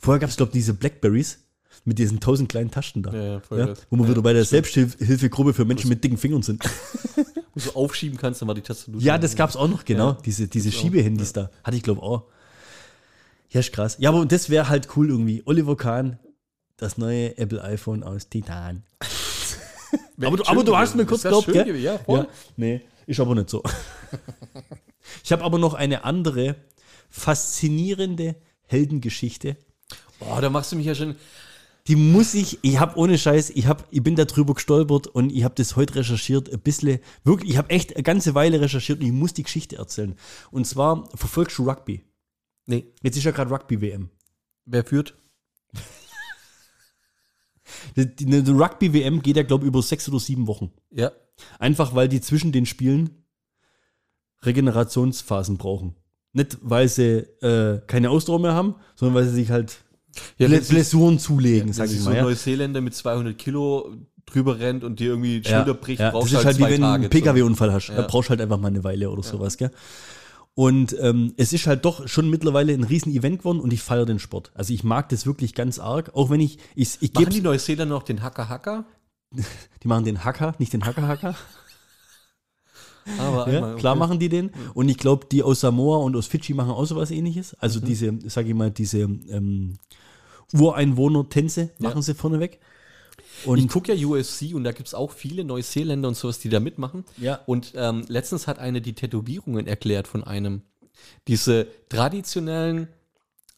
[0.00, 1.44] Vorher gab es, glaube ich, diese Blackberries
[1.84, 3.12] mit diesen tausend kleinen Taschen da.
[3.12, 4.44] Ja, ja, voll ja, wo wir Ja, wieder bei der.
[4.44, 6.62] Selbsthilfegruppe für Menschen mit dicken Fingern sind.
[7.54, 9.00] Wo du aufschieben kannst, dann war die Tastatur.
[9.00, 10.10] Ja, das gab's auch noch, genau.
[10.10, 11.50] Ja, diese diese Schiebehandys da.
[11.64, 12.24] Hatte ich, glaube auch.
[13.50, 13.96] Ja, ist krass.
[13.98, 15.42] Ja, aber das wäre halt cool irgendwie.
[15.46, 16.18] Oliver Kahn,
[16.80, 18.84] das neue Apple iPhone aus Titan.
[20.20, 21.76] aber, du, aber du hast mir kurz geglaubt, gell?
[21.76, 22.00] Ja.
[22.06, 22.26] Ja,
[22.56, 23.62] nee, ist aber nicht so.
[25.24, 26.56] ich habe aber noch eine andere
[27.08, 29.56] faszinierende Heldengeschichte.
[30.18, 31.16] Boah, da machst du mich ja schon.
[31.86, 35.32] Die muss ich, ich habe ohne Scheiß, ich, hab, ich bin da drüber gestolpert und
[35.32, 39.00] ich habe das heute recherchiert, ein bisschen, wirklich, ich habe echt eine ganze Weile recherchiert
[39.00, 40.14] und ich muss die Geschichte erzählen.
[40.50, 42.04] Und zwar verfolgst du Rugby.
[42.66, 44.10] Nee, Jetzt ist ja gerade Rugby-WM.
[44.66, 45.14] wer führt?
[47.96, 50.70] Die Rugby-WM geht ja, glaube ich, über sechs oder sieben Wochen.
[50.90, 51.12] Ja.
[51.58, 53.10] Einfach, weil die zwischen den Spielen
[54.44, 55.94] Regenerationsphasen brauchen.
[56.32, 59.78] Nicht, weil sie äh, keine Ausdauer mehr haben, sondern weil sie sich halt
[60.38, 62.10] Ja, Blessuren zulegen, Wenn sag ich so mal.
[62.12, 62.22] ein Ja.
[62.22, 63.92] Neuseeländer mit 200 Kilo
[64.26, 66.10] drüber rennt und dir irgendwie die Ja, Schulter bricht, ja.
[66.10, 67.88] brauchst Das ist du halt wie wenn du einen PKW-Unfall hast.
[67.88, 68.02] Da Ja.
[68.06, 69.70] brauchst du halt einfach mal eine Weile oder sowas, gell?
[70.54, 74.04] Und ähm, es ist halt doch schon mittlerweile ein riesen Event geworden und ich feiere
[74.04, 74.50] den Sport.
[74.54, 77.40] Also ich mag das wirklich ganz arg, auch wenn ich, ich, ich Machen gebe, die
[77.40, 78.84] Neuseeländer noch den Hacker-Hacker?
[79.82, 81.34] die machen den Hacker, nicht den Hacker-Hacker.
[83.18, 83.98] Aber Ja, klar okay.
[83.98, 84.50] machen die den.
[84.74, 87.54] Und ich glaube, die aus Samoa und aus Fidschi machen auch sowas ähnliches.
[87.54, 87.84] Also Mhm.
[87.84, 89.78] diese, sag ich mal, diese ähm,
[90.52, 92.02] Ureinwohner-Tänze machen Ja.
[92.02, 92.60] sie vorneweg.
[93.42, 96.48] Ich Und gucke ja UFC und da gibt es auch viele Neuseeländer und sowas, die
[96.48, 97.04] da mitmachen.
[97.16, 97.40] Ja.
[97.46, 100.62] Und ähm, letztens hat eine die Tätowierungen erklärt von einem.
[101.28, 102.88] Diese traditionellen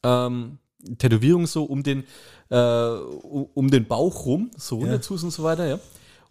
[0.03, 0.59] ähm,
[0.99, 2.05] Tätowierungen so um den,
[2.51, 4.83] äh, um den Bauch rum, so Ja.
[4.83, 5.81] runterzus und so weiter, ja.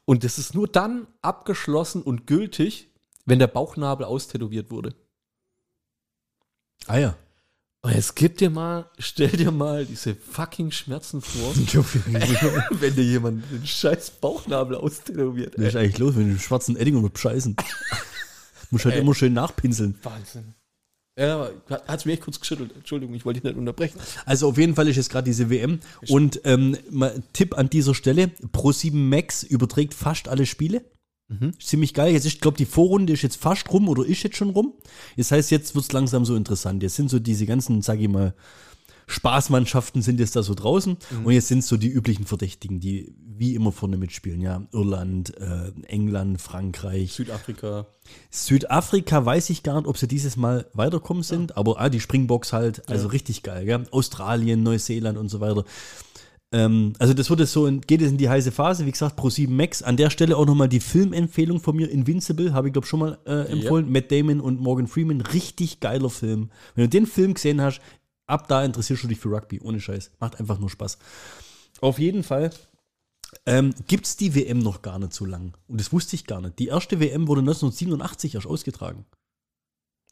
[0.05, 2.89] Und das ist nur dann abgeschlossen und gültig,
[3.25, 4.93] wenn der Bauchnabel austätowiert wurde.
[6.87, 7.15] ah ja.
[7.83, 11.55] Und jetzt gib dir mal, stell dir mal diese fucking Schmerzen vor,
[12.71, 15.55] wenn dir jemand den scheiß Bauchnabel austätowiert.
[15.57, 17.55] Was ist eigentlich los mit dem schwarzen Edding und mit Scheißen?
[18.69, 19.01] Muss halt Ey.
[19.01, 19.97] immer schön nachpinseln.
[20.03, 20.53] Wahnsinn.
[21.17, 22.71] Ja, hat es mir echt kurz geschüttelt.
[22.75, 23.99] Entschuldigung, ich wollte dich nicht unterbrechen.
[24.25, 25.79] Also auf jeden Fall ist jetzt gerade diese WM.
[26.07, 26.77] Und ähm,
[27.33, 30.85] Tipp an dieser Stelle: Pro7 Max überträgt fast alle Spiele.
[31.57, 32.13] Ist Ziemlich geil.
[32.13, 34.73] Jetzt ist, glaube die Vorrunde ist jetzt fast rum oder ist jetzt schon rum.
[35.17, 36.83] Das heißt, jetzt wird es langsam so interessant.
[36.83, 38.33] Jetzt sind so diese ganzen, sag ich mal,
[39.07, 43.55] Spaßmannschaften sind jetzt da so draußen und jetzt sind so die üblichen Verdächtigen, die wie
[43.55, 44.39] immer vorne mitspielen.
[44.39, 47.87] Ja, Irland, äh, England, Frankreich, Südafrika.
[48.29, 52.53] Südafrika weiß ich gar nicht, ob sie dieses Mal weiterkommen sind, aber ah, die Springboks
[52.53, 53.83] halt, also richtig geil, gell?
[53.91, 55.65] Australien, Neuseeland und so weiter.
[56.51, 59.19] Ähm, also das wird jetzt so, in, geht es in die heiße Phase, wie gesagt,
[59.19, 59.81] Pro7 Max.
[59.81, 63.17] An der Stelle auch nochmal die Filmempfehlung von mir, Invincible, habe ich glaube schon mal
[63.25, 66.51] äh, empfohlen, Matt Damon und Morgan Freeman, richtig geiler Film.
[66.75, 67.81] Wenn du den Film gesehen hast,
[68.27, 70.11] ab da interessierst du dich für Rugby, ohne Scheiß.
[70.19, 70.97] Macht einfach nur Spaß.
[71.79, 72.51] Auf jeden Fall
[73.45, 75.57] ähm, gibt es die WM noch gar nicht so lang.
[75.67, 76.59] Und das wusste ich gar nicht.
[76.59, 79.05] Die erste WM wurde 1987 erst ausgetragen.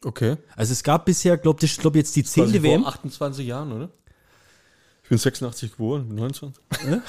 [0.02, 0.36] Okay.
[0.56, 2.82] Also es gab bisher, glaube ich, glaub jetzt die zehnte WM.
[2.82, 3.90] Vor 28 Jahren, oder?
[5.10, 6.62] Ich bin 86 geboren, bin 29.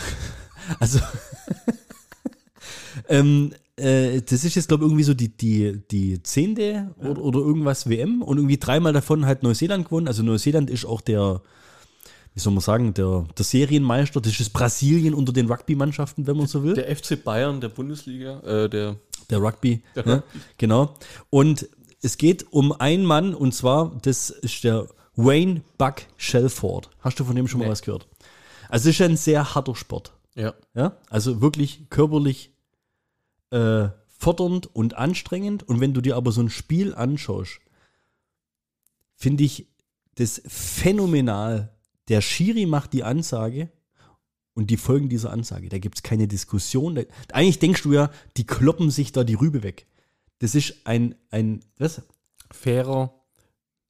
[0.80, 1.00] Also
[3.10, 7.40] ähm, äh, das ist jetzt, glaube ich, irgendwie so die, die, die zehnte oder, oder
[7.42, 10.08] irgendwas WM und irgendwie dreimal davon hat Neuseeland gewonnen.
[10.08, 11.44] Also Neuseeland ist auch der,
[12.34, 14.20] wie soll man sagen, der, der Serienmeister.
[14.20, 16.74] Das ist Brasilien unter den Rugby-Mannschaften, wenn man so will.
[16.74, 18.96] Der FC Bayern der Bundesliga, äh, der
[19.30, 19.84] Der Rugby.
[19.96, 20.14] Der ne?
[20.16, 20.40] Rugby.
[20.58, 20.96] Genau.
[21.30, 21.70] Und
[22.02, 24.88] es geht um einen Mann, und zwar, das ist der
[25.26, 26.90] Wayne Buck Shelford.
[27.00, 27.72] Hast du von dem schon mal Nee.
[27.72, 28.08] was gehört?
[28.70, 30.14] Also, es ist ein sehr harter Sport.
[30.36, 30.54] ja.
[30.74, 30.98] Ja?
[31.10, 32.54] Also wirklich körperlich
[33.52, 35.64] äh, fordernd und anstrengend.
[35.68, 37.60] Und wenn du dir aber so ein Spiel anschaust,
[39.16, 39.68] finde ich
[40.16, 41.74] das phänomenal.
[42.08, 43.70] Der Schiri macht die Ansage
[44.54, 45.70] und die folgen dieser Ansage.
[45.70, 46.96] Da gibt es keine Diskussion.
[46.96, 47.02] Da,
[47.34, 49.86] eigentlich denkst du ja, die kloppen sich da die Rübe weg.
[50.40, 52.02] Das ist ein, ein, was?
[52.52, 53.14] Fairer.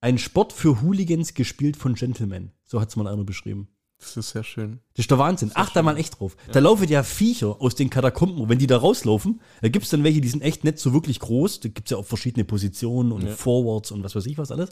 [0.02, 2.52] Ein Sport für Hooligans gespielt von Gentlemen.
[2.66, 3.68] So hat es mal einer beschrieben.
[4.00, 4.80] Das ist sehr schön.
[4.96, 5.52] Das ist der Wahnsinn.
[5.54, 6.36] Acht da mal echt drauf.
[6.52, 8.40] Da laufen ja Viecher aus den Katakomben.
[8.42, 10.92] Und wenn die da rauslaufen, da gibt es dann welche, die sind echt nicht so
[10.92, 11.60] wirklich groß.
[11.60, 13.32] Da gibt es ja auch verschiedene Positionen und Ja.
[13.36, 14.72] Forwards und was weiß ich was alles.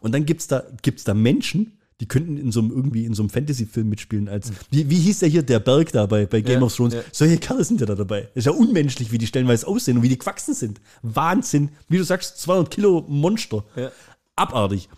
[0.00, 3.14] Und dann gibt es da, gibt's da Menschen, die könnten in so einem, irgendwie in
[3.14, 4.28] so einem Fantasy-Film mitspielen.
[4.28, 6.92] Als, wie, wie hieß der hier, der Berg da bei, bei Game Ja, of Thrones?
[6.92, 7.00] ja.
[7.12, 8.28] Solche Kerle sind ja da dabei.
[8.34, 10.82] Das ist ja unmenschlich, wie die stellenweise aussehen und wie die gewachsen sind.
[11.00, 11.70] Wahnsinn.
[11.88, 13.64] Wie du sagst, 200 Kilo Monster.
[13.74, 13.90] Ja.
[14.36, 14.88] Abartig.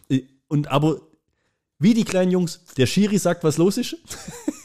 [0.48, 1.00] Und aber
[1.78, 2.60] Wie die kleinen Jungs.
[2.76, 3.96] Der Schiri sagt, was los ist.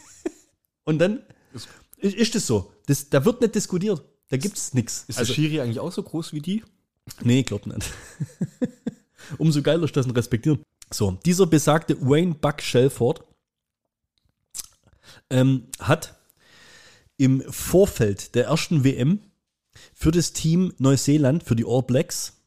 [0.84, 2.74] Und dann ist, ist das so.
[2.88, 4.04] Das, da wird nicht diskutiert.
[4.30, 5.06] Da gibt es nichts.
[5.08, 6.64] Ist der Schiri eigentlich auch so groß wie die?
[7.22, 7.92] Nee, glaub nicht.
[9.38, 10.64] Umso geiler ist das ein Respektieren.
[10.92, 13.24] So, dieser besagte Wayne Buck Shelford
[15.30, 16.18] ähm, hat
[17.18, 19.20] im Vorfeld der ersten WM
[19.94, 22.43] für das Team Neuseeland, für die All Blacks,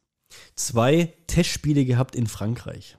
[0.55, 2.97] zwei Testspiele gehabt in Frankreich.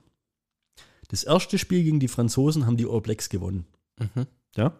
[1.09, 3.65] Das erste Spiel gegen die Franzosen haben die All Blacks gewonnen.
[4.55, 4.73] Ja.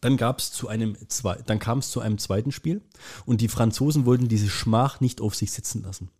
[0.00, 2.82] Dann gab es zu einem zwei, dann kam es zu einem zweiten Spiel
[3.24, 6.10] und die Franzosen wollten diese Schmach nicht auf sich sitzen lassen.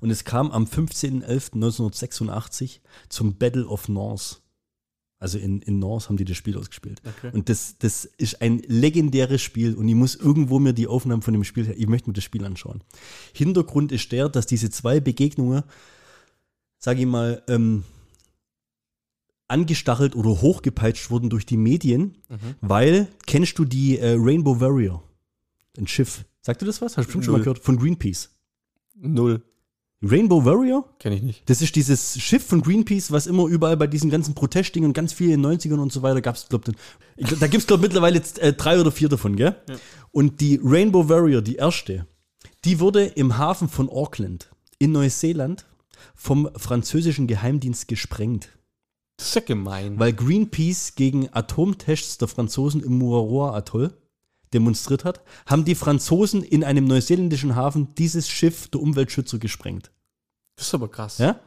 [0.00, 4.40] Und es kam am 15.11.1986 zum Battle of North.
[5.20, 7.02] Also in, in North haben die das Spiel ausgespielt.
[7.04, 7.34] Okay.
[7.34, 11.34] Und das, das ist ein legendäres Spiel und ich muss irgendwo mir die Aufnahmen von
[11.34, 12.84] dem Spiel, ich möchte mir das Spiel anschauen.
[13.32, 15.64] Hintergrund ist der, dass diese zwei Begegnungen,
[16.78, 17.82] sage ich mal, ähm,
[19.48, 22.18] angestachelt oder hochgepeitscht wurden durch die Medien,
[22.60, 25.02] weil, kennst du die äh, Rainbow Warrior?
[25.76, 26.24] Ein Schiff.
[26.42, 26.96] Sagt du das was?
[26.96, 27.58] Hast du bestimmt schon mal gehört?
[27.58, 28.30] Von Greenpeace.
[28.94, 29.42] Null.
[30.02, 30.84] Rainbow Warrior?
[31.00, 31.50] Kenne ich nicht.
[31.50, 35.12] Das ist dieses Schiff von Greenpeace, was immer überall bei diesen ganzen Protestdingen und ganz
[35.12, 36.72] viel in den 90ern und so weiter gab es, glaube
[37.16, 39.56] ich, da gibt es, glaube ich, mittlerweile jetzt, äh, drei oder vier davon, gell?
[40.12, 42.06] Und die Rainbow Warrior, die erste,
[42.64, 45.66] die wurde im Hafen von Auckland in Neuseeland
[46.14, 48.50] vom französischen Geheimdienst gesprengt,
[49.16, 49.98] Das ist ja gemein.
[49.98, 53.92] weil Greenpeace gegen Atomtests der Franzosen im Muaroa-Atoll
[54.52, 59.90] demonstriert hat, haben die Franzosen in einem neuseeländischen Hafen dieses Schiff der Umweltschützer gesprengt.
[60.56, 61.18] das ist aber krass.
[61.18, 61.40] Ja?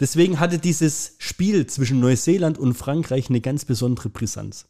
[0.00, 4.66] Deswegen hatte dieses Spiel zwischen Neuseeland und Frankreich eine ganz besondere Brisanz.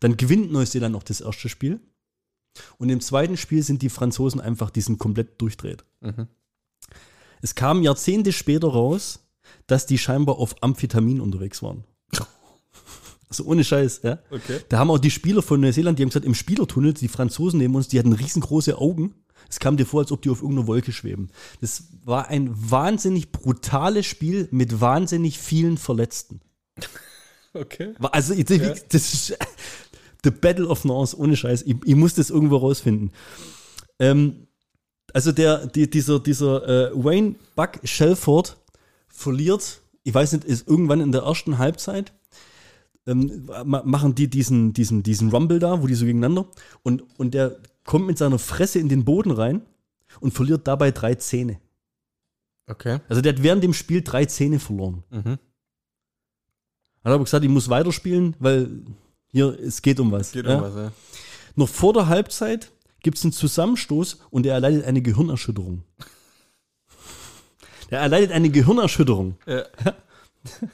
[0.00, 1.80] Dann gewinnt Neuseeland noch das erste Spiel.
[2.78, 5.84] Und im zweiten Spiel sind die Franzosen einfach, die sind komplett durchdreht.
[6.00, 6.26] Mhm.
[7.40, 9.20] Es kam Jahrzehnte später raus,
[9.66, 11.84] dass die scheinbar auf Amphetamin unterwegs waren.
[13.32, 14.18] Also ohne Scheiß, ja.
[14.30, 14.60] Okay.
[14.68, 17.74] Da haben auch die Spieler von Neuseeland, die haben gesagt, im Spielertunnel, die Franzosen neben
[17.74, 19.14] uns, die hatten riesengroße Augen.
[19.48, 21.30] Es kam dir vor, als ob die auf irgendeiner Wolke schweben.
[21.62, 26.40] Das war ein wahnsinnig brutales Spiel mit wahnsinnig vielen Verletzten.
[27.54, 27.94] Okay.
[28.00, 29.36] Also, ich- das ist
[30.24, 31.62] The Battle of North, ohne Scheiß.
[31.62, 33.12] Ich, ich muss das irgendwo rausfinden.
[33.98, 34.46] Ähm,
[35.12, 38.56] also, der, die, dieser, dieser äh, Wayne Buck Shelford
[39.08, 42.12] verliert, ich weiß nicht, ist irgendwann in der ersten Halbzeit,
[43.06, 46.46] ähm, ma- machen die diesen, diesen, diesen Rumble da, wo die so gegeneinander
[46.82, 49.62] und, und der kommt mit seiner Fresse in den Boden rein
[50.20, 51.58] und verliert dabei drei Zähne.
[52.68, 53.00] Okay.
[53.08, 55.02] Also der hat während dem Spiel drei Zähne verloren.
[55.10, 55.38] Mhm.
[57.04, 58.68] Hat aber gesagt, ich muss weiterspielen, weil
[59.32, 60.30] hier, es geht um was.
[60.32, 60.56] Geht ja?
[60.56, 60.92] um was, ja.
[61.56, 65.82] Noch vor der Halbzeit gibt es einen Zusammenstoß und er erleidet eine Gehirnerschütterung.
[67.90, 69.36] Er erleidet eine Gehirnerschütterung.
[69.44, 69.64] Ja.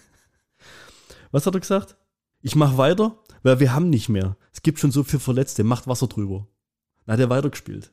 [1.32, 1.96] Was hat er gesagt?
[2.42, 4.36] Ich mache weiter, weil wir haben nicht mehr.
[4.52, 6.46] Es gibt schon so viele Verletzte, macht Wasser drüber.
[7.06, 7.90] Dann hat er weitergespielt.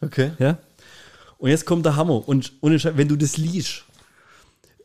[0.00, 0.32] Okay.
[0.38, 0.58] Ja?
[1.38, 2.28] Und jetzt kommt der Hammer.
[2.28, 3.84] Und ohne Scheiß, wenn du das liest,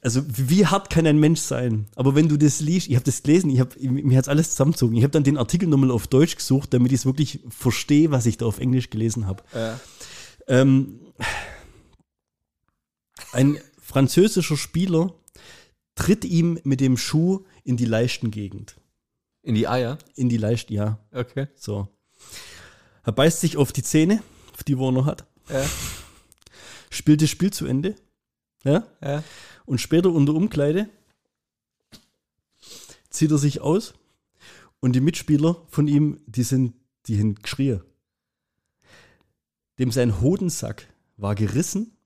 [0.02, 1.88] also wie hart kann ein Mensch sein?
[1.96, 4.98] Aber wenn du das liest, ich habe das gelesen, ich hab, mir hat alles zusammengezogen.
[4.98, 8.26] Ich habe dann den Artikel nochmal auf Deutsch gesucht, damit ich es wirklich verstehe, was
[8.26, 9.44] ich da auf Englisch gelesen habe.
[9.54, 9.80] Ja.
[10.48, 11.00] Ähm,
[13.32, 15.14] ein französischer Spieler
[15.96, 18.76] tritt ihm mit dem Schuh in die Leistengegend.
[19.44, 19.98] In die Eier?
[20.16, 21.00] In die Leisten, ja.
[21.12, 21.48] Okay.
[21.56, 21.88] So.
[23.04, 24.22] Er beißt sich auf die Zähne,
[24.54, 25.66] auf die wo er noch hat, Ja.
[26.90, 27.96] spielt das Spiel zu Ende.
[28.64, 28.86] Ja.
[29.02, 29.24] Ja.
[29.66, 30.90] Und später unter Umkleide
[33.10, 33.94] zieht er sich aus
[34.80, 36.76] und die Mitspieler von ihm, die sind,
[37.08, 37.82] die haben geschrien.
[39.80, 40.88] Dem sein Hodensack
[41.18, 41.98] war gerissen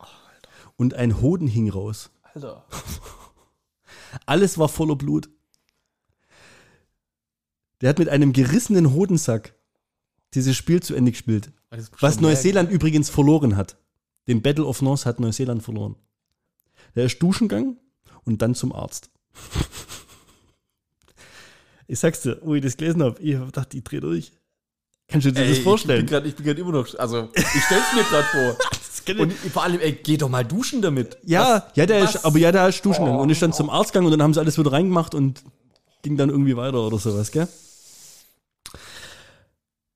[0.77, 2.09] und ein Hoden hing raus.
[2.33, 2.65] Alter.
[4.25, 5.29] Alles war voller Blut.
[7.81, 9.53] Der hat mit einem gerissenen Hodensack
[10.33, 11.51] dieses Spiel zu Ende gespielt.
[11.99, 13.77] Was Neuseeland übrigens verloren hat.
[14.27, 15.95] Den Battle of North hat Neuseeland verloren.
[16.95, 17.77] Der ist duschen gegangen
[18.23, 19.09] und dann zum Arzt.
[21.87, 24.31] Ich sag's dir, wo ich das gelesen habe, ich hab gedacht, ich dreh durch.
[25.07, 26.03] Kannst du dir das vorstellen?
[26.25, 26.87] Ich bin gerade immer noch.
[26.97, 28.57] Also, ich stell's mir gerade vor.
[29.19, 31.19] Und vor allem, ey, geh doch mal duschen damit.
[31.23, 32.15] ja, ja, der was?
[32.15, 34.23] ist, aber ja, der ist duschen gegangen und ist dann zum Arzt gegangen und dann
[34.23, 35.43] haben sie alles wieder reingemacht und
[36.05, 37.47] ging dann irgendwie weiter oder sowas, gell?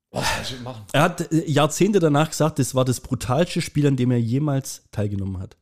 [0.09, 0.83] Was ich machen?
[0.91, 4.81] Er hat äh, Jahrzehnte danach gesagt, das war das brutalste Spiel, an dem er jemals
[4.89, 5.55] teilgenommen hat.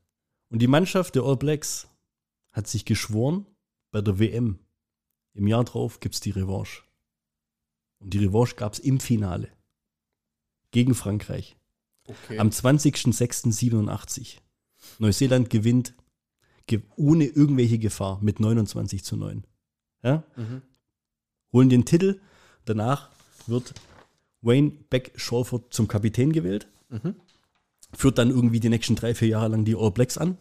[0.49, 1.89] Und die Mannschaft der All Blacks
[2.53, 3.45] hat sich geschworen,
[3.91, 4.59] bei der WM
[5.33, 6.83] im Jahr drauf gibt es die Revanche.
[7.99, 9.51] Und die Revanche gab es im Finale
[10.71, 11.57] gegen Frankreich
[12.07, 12.39] Okay.
[12.39, 14.37] am 20.06.87.
[14.99, 15.93] Neuseeland gewinnt
[16.67, 19.43] ge ohne irgendwelche Gefahr mit 29 zu 9.
[20.07, 20.23] Ja?
[21.53, 22.19] Holen den Titel.
[22.65, 23.09] Danach
[23.47, 23.73] wird
[24.41, 26.67] Wayne Beck Shawford zum Kapitän gewählt.
[27.93, 30.37] Führt dann irgendwie die nächsten drei, vier Jahre lang die All Blacks an.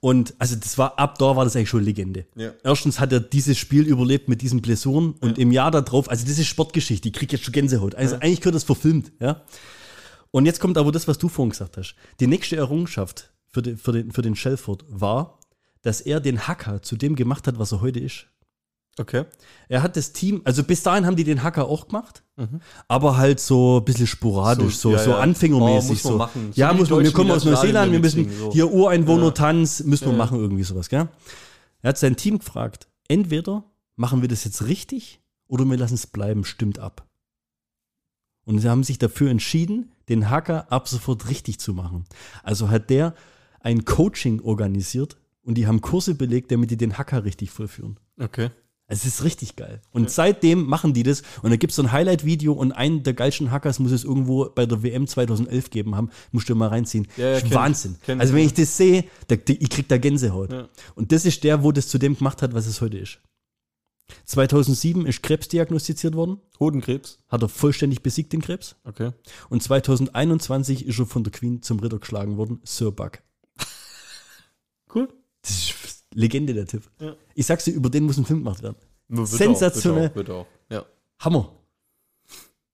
[0.00, 2.26] Und also das war, ab da war das eigentlich schon Legende.
[2.36, 2.52] Ja.
[2.62, 6.38] Erstens hat er dieses Spiel überlebt mit diesen Blessuren und im Jahr darauf, also das
[6.38, 7.94] ist Sportgeschichte, ich krieg jetzt schon Gänsehaut.
[7.94, 9.42] Also eigentlich gehört das verfilmt, ja.
[10.30, 11.94] Und jetzt kommt aber das, was du vorhin gesagt hast.
[12.20, 15.38] Die nächste Errungenschaft für, den für, den, für den Shelford war,
[15.80, 18.26] dass er den Hacker zu dem gemacht hat, was er heute ist.
[18.98, 19.24] Okay.
[19.68, 22.22] Er hat das Team, also bis dahin haben die den Hacker auch gemacht,
[22.86, 25.22] aber halt so ein bisschen sporadisch, so, So, so, ja, ja.
[25.22, 26.04] anfängermäßig.
[26.04, 26.16] Oh, so.
[26.18, 26.52] machen.
[26.54, 28.52] Ja, muss man, wir kommen aus Neuseeland, wir müssen so.
[28.52, 29.30] hier Ureinwohner Ja.
[29.32, 30.18] Tanz, müssen wir Ja.
[30.18, 31.08] machen, irgendwie sowas, gell?
[31.82, 33.64] Er hat sein Team gefragt, entweder
[33.96, 37.06] machen wir das jetzt richtig oder wir lassen es bleiben, stimmt ab.
[38.44, 42.04] Und sie haben sich dafür entschieden, den Hacker ab sofort richtig zu machen.
[42.42, 43.14] Also hat der
[43.60, 47.98] ein Coaching organisiert und die haben Kurse belegt, damit die den Hacker richtig vollführen.
[48.20, 48.50] Okay.
[48.94, 49.80] Es ist richtig geil.
[49.90, 51.22] Und seitdem machen die das.
[51.42, 54.48] Und da gibt es so ein Highlight-Video und einen der geilsten Hackers muss es irgendwo
[54.48, 56.10] bei der WM 2011 geben haben.
[56.30, 57.08] Musst du mal reinziehen.
[57.16, 57.54] Ja, ja, kenn.
[57.54, 57.96] Wahnsinn.
[58.04, 58.46] Kenn also wenn ja.
[58.46, 60.52] ich das sehe, da, ich krieg da Gänsehaut.
[60.52, 60.68] Ja.
[60.94, 63.18] Und das ist der, wo das zu dem gemacht hat, was es heute ist.
[64.26, 66.40] 2007 ist Krebs diagnostiziert worden.
[66.60, 67.18] Hodenkrebs.
[67.28, 68.76] Hat er vollständig besiegt, den Krebs.
[68.84, 69.10] Okay.
[69.48, 72.60] Und 2021 ist er von der Queen zum Ritter geschlagen worden.
[72.62, 73.18] Sir Buck.
[74.94, 75.08] Cool.
[75.42, 75.70] Das ist
[76.14, 76.82] Legende, der Tipp.
[77.00, 77.14] Ja.
[77.34, 78.76] Ich sag's dir, über den muss ein Film gemacht werden.
[79.08, 80.08] Wird Sensationell.
[80.10, 80.86] Auch, wird auch, wird auch.
[80.86, 80.86] Ja.
[81.20, 81.52] Hammer.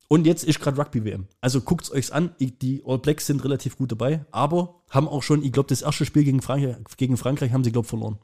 [0.09, 1.27] Und jetzt ist gerade Rugby-WM.
[1.41, 2.35] Also guckt's euch's an.
[2.39, 5.83] Ich- Die All Blacks sind relativ gut dabei, aber haben auch schon, ich glaube, das
[5.83, 8.19] erste Spiel gegen Frankreich, gegen Frankreich haben sie, glaube verloren.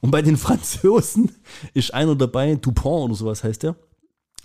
[0.00, 1.32] Und bei den Franzosen
[1.74, 3.74] ist einer dabei, Dupont oder sowas heißt der.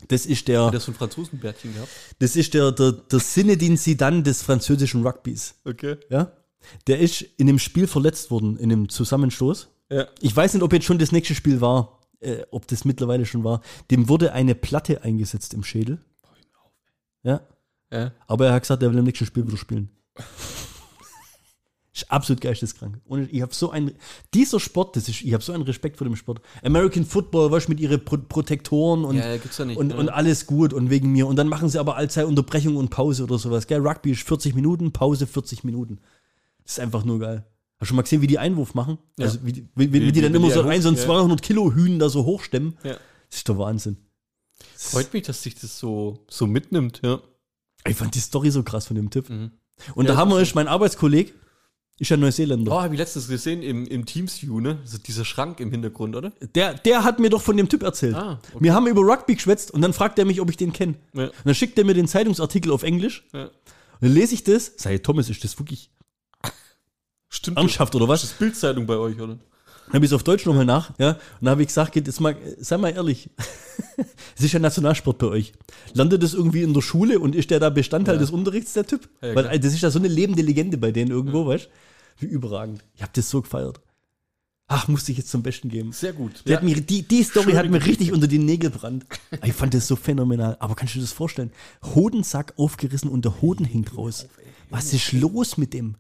[0.08, 1.90] Das ist der, Hat das ein Franzosenbärtchen gehabt?
[2.20, 5.56] das ist der, der, der Sinedin Sidan des französischen Rugbys.
[5.66, 5.98] Okay.
[6.10, 6.32] Ja?
[6.88, 9.70] Der ist in dem Spiel verletzt worden, in dem Zusammenstoß.
[9.90, 10.08] Ja.
[10.22, 13.44] Ich weiß nicht, ob jetzt schon das nächste Spiel war, äh, ob das mittlerweile schon
[13.44, 13.62] war.
[13.92, 16.00] Dem wurde eine Platte eingesetzt im Schädel.
[17.24, 17.42] Ja.
[17.92, 18.12] Ja.
[18.28, 19.90] Aber er hat gesagt, er will im nächsten Spiel wieder spielen.
[21.98, 23.00] ist absolut geisteskrank.
[23.06, 23.92] Und ich habe so ein
[24.34, 26.42] dieser Sport, das ist, ich habe so einen Respekt vor dem Sport.
[26.64, 29.98] American Football, weißt du, mit ihren Pro Protektoren und, Ja, ja nicht, und, ne?
[29.98, 31.28] und alles gut und wegen mir.
[31.28, 33.68] Und dann machen sie aber allzeit Unterbrechung und Pause oder sowas.
[33.68, 33.86] Gell?
[33.86, 36.00] Rugby ist 40 Minuten, Pause 40 Minuten.
[36.64, 37.46] Das ist einfach nur geil.
[37.80, 38.98] Hast du schon mal gesehen, wie die Einwurf machen?
[39.18, 39.26] Ja.
[39.26, 41.02] Also wie, die- wie, wie, Wie- die dann immer so ein, so ein ja.
[41.04, 42.78] 200 Kilo Hühn da so hochstemmen.
[42.84, 42.94] Ja.
[43.30, 43.98] Das ist der Wahnsinn.
[44.76, 47.20] Freut mich, dass sich das so, so mitnimmt, ja.
[47.88, 49.30] Ich fand die Story so krass von dem Typ.
[49.30, 49.52] Mhm.
[49.96, 51.32] Und Ja, der Hammer ist, mein Arbeitskollege
[52.00, 52.72] ist ja Neuseeländer.
[52.72, 54.80] Oh, habe ich letztens gesehen im, im Teams-View, ne?
[54.82, 56.32] Also dieser Schrank im Hintergrund, oder?
[56.56, 58.16] Der, der hat mir doch von dem Typ erzählt.
[58.16, 58.58] Ah, okay.
[58.64, 60.96] Wir haben über Rugby geschwätzt und dann fragt er mich, ob ich den kenne.
[61.14, 61.26] Ja.
[61.26, 63.26] Und dann schickt er mir den Zeitungsartikel auf Englisch.
[63.34, 63.46] Ja.
[63.46, 63.52] Und
[64.02, 64.74] dann lese ich das.
[64.86, 65.92] Ich, Thomas, ist das wirklich
[67.38, 67.58] Stimmt.
[67.58, 68.22] ernsthaft oder was?
[68.22, 69.38] Das ist Bildzeitung bei euch, oder?
[69.88, 70.92] Dann habe ich es auf Deutsch nochmal nach.
[71.00, 71.12] Ja?
[71.12, 73.30] Und dann habe ich gesagt, geht jetzt mal, sei mal ehrlich.
[74.38, 75.54] Es ist ja Nationalsport bei euch.
[75.94, 78.22] Landet das irgendwie in der Schule und ist der da Bestandteil Ja.
[78.22, 79.10] des Unterrichts, der Typ?
[79.22, 79.58] Ja, Weil klar.
[79.58, 81.70] das ist ja so eine lebende Legende bei denen irgendwo, weißt du?
[82.20, 82.84] Wie überragend.
[82.96, 83.80] Ich habe das so gefeiert.
[84.68, 85.92] Ach, musste ich jetzt zum Besten geben.
[85.94, 86.44] Sehr gut.
[86.46, 89.06] Die, hat mir, die, die Story Schöne hat mir richtig unter die Nägel gebrannt.
[89.44, 90.58] Ich fand das so phänomenal.
[90.60, 91.52] Aber kannst du dir das vorstellen?
[91.96, 94.28] Hodensack aufgerissen und der Hoden hängt raus.
[94.70, 95.96] Was ist los mit dem?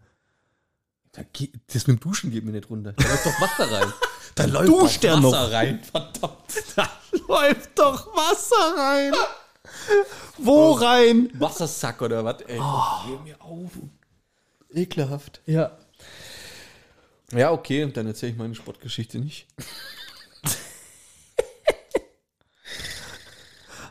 [1.74, 2.94] Das mit dem Duschen geht mir nicht runter.
[2.94, 3.94] Da läuft doch Wasser rein.
[4.36, 5.52] Da läuft duscht doch er Wasser noch.
[5.52, 5.84] rein.
[5.84, 6.44] Verdammt.
[6.76, 6.90] Da
[7.28, 9.14] läuft doch Wasser rein.
[10.38, 11.30] Wo rein?
[11.34, 12.42] Wassersack oder was?
[12.42, 13.72] Ey, hör mir auf.
[14.72, 15.42] Ekelhaft.
[15.48, 15.76] Ja.
[17.32, 19.48] Ja, okay, dann erzähle ich meine Sportgeschichte nicht.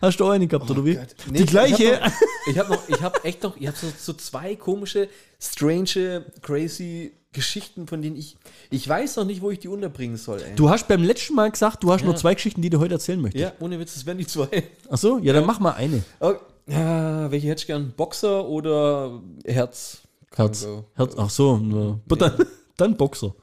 [0.00, 0.98] Hast du auch eine gehabt, oder wie?
[0.98, 1.02] Oh.
[1.26, 2.00] Nee, die ich- gleiche.
[2.48, 5.08] Ich habe noch, ich habe echt noch, ich habe so, so zwei komische,
[5.40, 8.36] strange, crazy Geschichten, von denen ich,
[8.70, 10.40] ich weiß noch nicht, wo ich die unterbringen soll.
[10.40, 10.54] Ey.
[10.56, 12.06] Du hast beim letzten Mal gesagt, du hast Ja.
[12.06, 13.42] nur zwei Geschichten, die du heute erzählen möchtest.
[13.42, 14.64] Ja, ohne Witz, das wären die zwei.
[14.90, 16.02] Ach so, ja, dann mach mal eine.
[16.20, 16.32] Oh,
[16.66, 17.92] ja, welche hätte ich gern?
[17.96, 19.98] Boxer oder Herz?
[20.34, 20.66] Herz.
[20.94, 21.14] Herz.
[21.16, 22.00] Ach so, ne.
[22.08, 22.46] dann,
[22.76, 23.34] dann Boxer.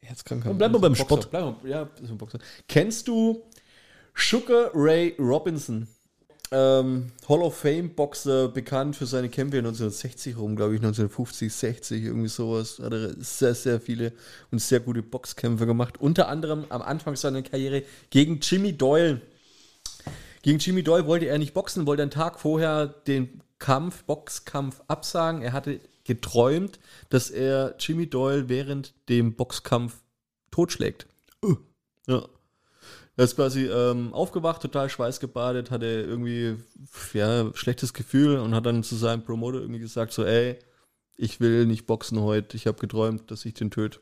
[0.00, 0.44] Herzkrank.
[0.44, 1.04] Dann bleiben wir beim Boxer.
[1.04, 1.30] Sport.
[1.30, 1.88] Bleiben wir, ja,
[2.18, 2.38] Boxer.
[2.68, 3.42] Kennst du
[4.14, 5.86] Sugar Ray Robinson?
[6.54, 12.04] Ähm, Hall of Fame Boxer, bekannt für seine Kämpfe 1960 rum, glaube ich, 1950, 60,
[12.04, 12.78] irgendwie sowas.
[12.78, 14.12] Hat er sehr, sehr viele
[14.50, 15.98] und sehr gute Boxkämpfe gemacht.
[16.00, 19.22] Unter anderem am Anfang seiner Karriere gegen Jimmy Doyle.
[20.42, 25.40] Gegen Jimmy Doyle wollte er nicht boxen, wollte einen Tag vorher den Kampf, Boxkampf absagen.
[25.40, 30.02] Er hatte geträumt, dass er Jimmy Doyle während dem Boxkampf
[30.50, 31.06] totschlägt.
[32.06, 32.28] Ja.
[33.16, 36.56] Er ist quasi ähm, aufgewacht, total schweißgebadet, hatte irgendwie
[37.12, 40.58] ja, schlechtes Gefühl und hat dann zu seinem Promoter irgendwie gesagt: so, ey,
[41.16, 44.00] ich will nicht boxen heute, ich habe geträumt, dass ich den töte.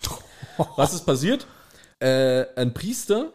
[0.76, 1.46] Was ist passiert?
[1.98, 3.32] Äh, ein Priester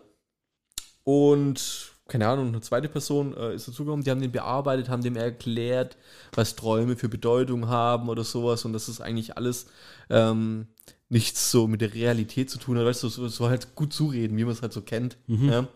[1.03, 5.15] und keine Ahnung, eine zweite Person äh, ist dazugekommen, die haben den bearbeitet, haben dem
[5.15, 5.95] erklärt,
[6.33, 9.67] was Träume für Bedeutung haben oder sowas und das ist eigentlich alles
[10.09, 10.67] ähm,
[11.11, 14.37] nichts so mit der Realität zu tun hat, weißt du, so, so halt gut zureden,
[14.37, 15.17] wie man es halt so kennt.
[15.27, 15.67] Ja.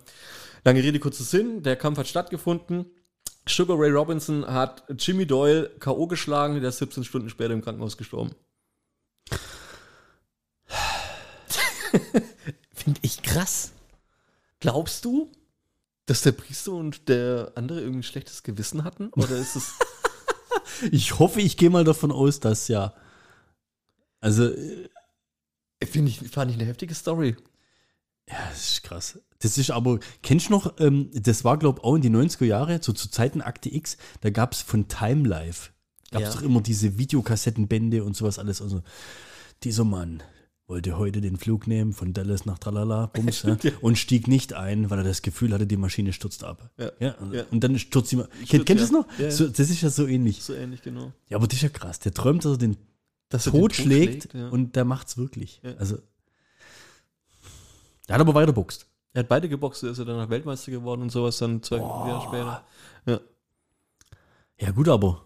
[0.64, 2.86] Lange Rede, kurzer Sinn, der Kampf hat stattgefunden.
[3.48, 6.08] Sugar Ray Robinson hat Jimmy Doyle K.O.
[6.08, 8.32] geschlagen, der ist 17 Stunden später im Krankenhaus gestorben.
[12.74, 13.74] Finde ich krass.
[14.60, 15.32] Glaubst du,
[16.06, 19.10] dass der Priester und der andere irgendwie ein schlechtes Gewissen hatten?
[19.10, 19.74] Oder ist es.
[20.92, 22.94] Ich hoffe, ich gehe mal davon aus, dass ja.
[24.20, 24.90] Also, äh,
[25.84, 27.36] Finde ich, fand ich eine heftige Story.
[28.30, 29.19] ja, das ist krass.
[29.39, 32.45] Das ist aber, kennst du noch, ähm, das war, glaube ich, auch in die 90er
[32.45, 35.71] Jahre, so zu Zeiten Akte X, da gab es von Time Life,
[36.11, 36.36] gab es Ja.
[36.36, 38.61] doch immer diese Videokassettenbände und sowas alles.
[38.61, 38.82] Also,
[39.63, 40.23] dieser Mann
[40.67, 44.89] wollte heute den Flug nehmen von Dallas nach Tralala, Bums, ja, und stieg nicht ein,
[44.89, 46.71] weil er das Gefühl hatte, die Maschine stürzt ab.
[46.99, 47.11] Ja.
[47.19, 47.43] und, Ja.
[47.51, 48.28] und dann stürzt sie mal.
[48.47, 49.05] Kennt, kennt ihr das noch?
[49.30, 50.41] So, das ist ja so ähnlich.
[50.41, 51.11] So ähnlich, genau.
[51.30, 51.99] Ja, aber das ist ja krass.
[51.99, 52.78] Der träumt, dass er den
[53.30, 54.49] Er Tod Tod schlägt, ja.
[54.49, 55.59] und der macht's wirklich.
[55.63, 55.73] Ja.
[55.76, 55.97] Also,
[58.07, 58.88] der hat aber weiter boxt.
[59.13, 62.21] Er hat beide geboxt, er ist ja danach Weltmeister geworden und sowas dann zwei Jahre
[62.28, 62.65] später.
[63.05, 63.19] Ja.
[64.59, 65.26] Ja, gut, aber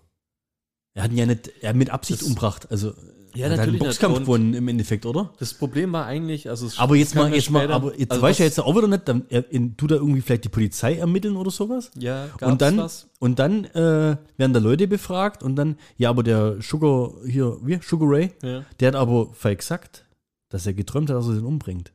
[0.93, 2.71] er hat ihn ja nicht er hat mit Absicht Das- umgebracht.
[2.71, 2.93] Also,
[3.35, 5.31] Ja, hat natürlich einen Boxkampf gewonnen im Endeffekt, oder?
[5.39, 7.73] Das Problem war eigentlich, also es Aber jetzt mal, jetzt mal, später.
[7.75, 9.95] aber jetzt Also weißt du ja jetzt auch wieder nicht, dann er, in, du da
[9.95, 11.91] irgendwie vielleicht die Polizei ermitteln oder sowas?
[11.97, 13.07] Ja, gab's und dann, was?
[13.19, 17.79] und dann äh, werden da Leute befragt und dann, ja, aber der Sugar, hier, wie,
[17.81, 18.63] Sugar Ray, Ja.
[18.79, 20.05] der hat aber voll gesagt,
[20.49, 21.91] dass er geträumt hat, dass er den umbringt.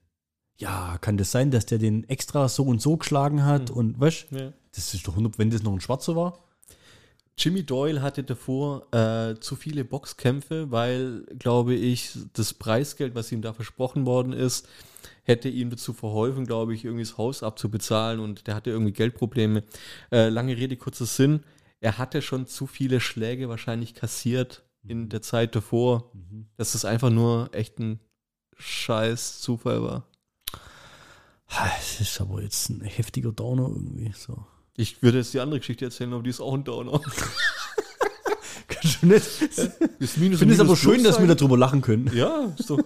[0.58, 3.76] Ja, kann das sein, dass der den extra so und so geschlagen hat Hm.
[3.76, 4.52] und weißt Ja.
[4.74, 6.38] das ist doch 100, wenn das noch ein Schwarzer war.
[7.36, 13.42] Jimmy Doyle hatte davor äh, zu viele Boxkämpfe, weil, glaube ich, das Preisgeld, was ihm
[13.42, 14.68] da versprochen worden ist,
[15.24, 19.64] hätte ihm dazu verholfen, glaube ich, irgendwie das Haus abzubezahlen und der hatte irgendwie Geldprobleme.
[20.12, 21.40] Äh, lange Rede, kurzer Sinn.
[21.80, 26.12] Er hatte schon zu viele Schläge wahrscheinlich kassiert in der Zeit davor,
[26.56, 28.00] dass es einfach nur echt ein
[28.56, 30.08] scheiß Zufall war.
[31.48, 34.12] Das ist aber jetzt ein heftiger Downer irgendwie.
[34.12, 34.46] So.
[34.76, 37.00] Ich würde jetzt die andere Geschichte erzählen, aber die ist auch ein Downer.
[38.68, 39.26] Kannst du nicht?
[40.00, 42.10] Ich finde es aber schön, dass wir darüber lachen können.
[42.14, 42.78] Ja, ist doch.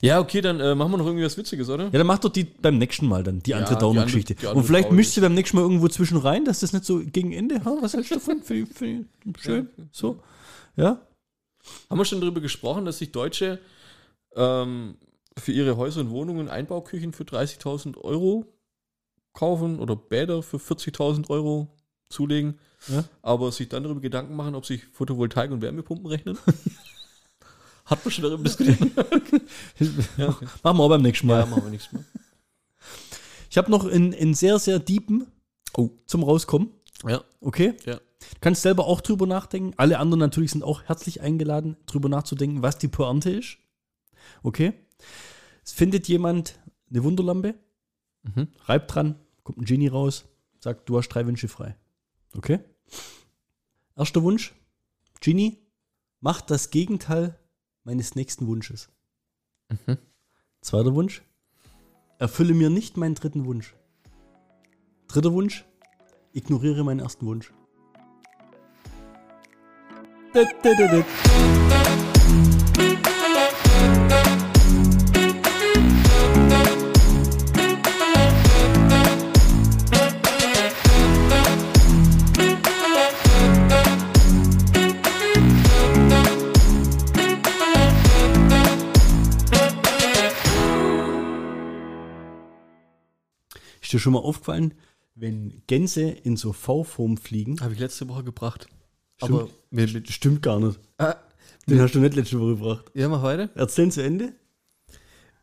[0.00, 1.84] Ja, okay, dann äh, machen wir noch irgendwie was Witziges, oder?
[1.84, 4.34] Ja, dann mach doch die beim nächsten Mal dann, die andere die Downer-Geschichte.
[4.38, 4.96] andere- Und vielleicht traurig.
[4.96, 7.76] mischt ihr beim nächsten Mal irgendwo zwischen rein, dass das nicht so gegen Ende, ha?
[7.80, 8.42] was hältst du davon?
[8.42, 9.04] Für, für,
[9.38, 10.20] schön, so.
[10.76, 11.00] Ja?
[11.88, 13.60] Haben wir schon darüber gesprochen, dass sich Deutsche
[14.34, 14.96] ähm,
[15.38, 18.44] für ihre Häuser und Wohnungen Einbauküchen für 30.000 Euro
[19.32, 21.68] kaufen oder Bäder für 40.000 Euro
[22.08, 22.58] zulegen,
[22.88, 23.04] Ja.
[23.22, 26.38] aber sich dann darüber Gedanken machen, ob sich Photovoltaik und Wärmepumpen rechnen?
[27.84, 28.78] Hat man schon darüber diskutiert?
[30.16, 30.46] ja, okay.
[30.62, 31.40] Machen wir auch beim nächsten Mal.
[31.40, 32.04] ja, machen wir nichts mehr.
[33.50, 35.26] Ich habe noch einen, einen sehr, sehr deepen
[35.76, 35.90] Oh.
[36.06, 36.70] zum Rauskommen.
[37.06, 37.74] Ja, Okay?
[37.86, 37.98] ja.
[38.40, 39.72] Kannst selber auch drüber nachdenken.
[39.78, 43.56] Alle anderen natürlich sind auch herzlich eingeladen, drüber nachzudenken, was die Pointe ist.
[44.42, 44.74] Okay?
[45.64, 46.58] Es findet jemand
[46.90, 47.54] eine Wunderlampe,
[48.22, 48.48] Mhm.
[48.64, 50.24] reibt dran, kommt ein Genie raus,
[50.60, 51.76] sagt, du hast drei Wünsche frei.
[52.36, 52.60] Okay?
[53.96, 54.54] Erster Wunsch,
[55.20, 55.58] Genie,
[56.20, 57.38] mach das Gegenteil
[57.84, 58.88] meines nächsten Wunsches.
[59.68, 59.98] Mhm.
[60.60, 61.22] Zweiter Wunsch,
[62.18, 63.74] erfülle mir nicht meinen dritten Wunsch.
[65.08, 65.64] Dritter Wunsch,
[66.32, 67.52] ignoriere meinen ersten Wunsch.
[70.32, 72.11] Dut, dut, dut,
[93.92, 94.72] Ist dir schon mal aufgefallen,
[95.14, 97.60] wenn Gänse in so V-Form fliegen?
[97.60, 98.66] Habe ich letzte Woche gebracht.
[99.18, 99.30] Stimmt.
[99.38, 100.80] Aber mit, mit, Stimmt gar nicht.
[100.96, 101.16] ah,
[101.66, 102.90] Den hast du nicht letzte Woche gebracht.
[102.94, 103.50] ja, mach weiter.
[103.54, 104.32] Erzählen zu Ende?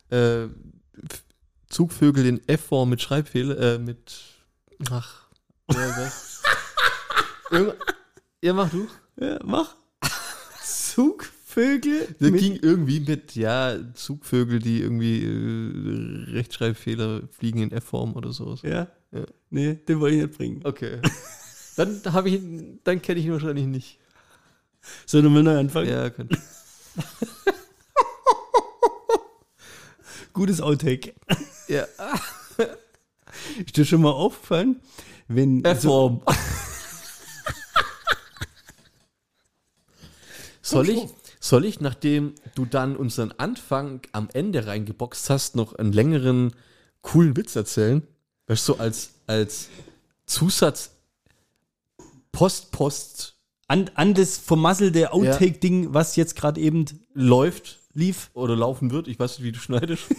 [0.10, 0.48] äh,
[1.68, 4.20] Zugvögel in F-Form mit Schreibfehler, äh, mit,
[4.90, 5.28] ach,
[5.72, 6.16] ja,
[8.42, 8.88] ja, mach du.
[9.22, 9.76] Ja, mach.
[10.66, 18.16] Zugvögel Das mit ging irgendwie mit, ja, Zugvögel, die irgendwie äh, Rechtschreibfehler fliegen in F-Form
[18.16, 18.62] oder sowas.
[18.62, 18.88] Ja.
[19.12, 19.26] Ja.
[19.50, 20.62] Nee, den wollte ich nicht bringen.
[20.64, 21.02] Okay.
[21.76, 22.40] Dann habe ich,
[22.84, 23.98] dann kenne ich ihn wahrscheinlich nicht.
[25.06, 25.88] Sollen wir mal neu anfangen?
[25.88, 26.38] Ja, könnte.
[30.34, 31.14] Gutes Outtake.
[31.70, 31.88] Ja.
[33.66, 34.82] Ist dir schon mal aufgefallen,
[35.30, 36.22] wenn F-Form.
[40.62, 41.08] Soll ich,
[41.40, 46.54] soll ich, nachdem du dann unseren Anfang am Ende reingeboxt hast, noch einen längeren,
[47.02, 48.06] coolen Witz erzählen?
[48.48, 49.70] Weißt du, so als, als
[50.26, 50.92] Zusatz
[52.32, 53.36] Post, Post
[53.68, 58.30] An, an das vermasselte Outtake-Ding, was jetzt gerade eben läuft lief.
[58.34, 59.08] oder laufen wird.
[59.08, 60.04] Ich weiß nicht, wie du schneidest.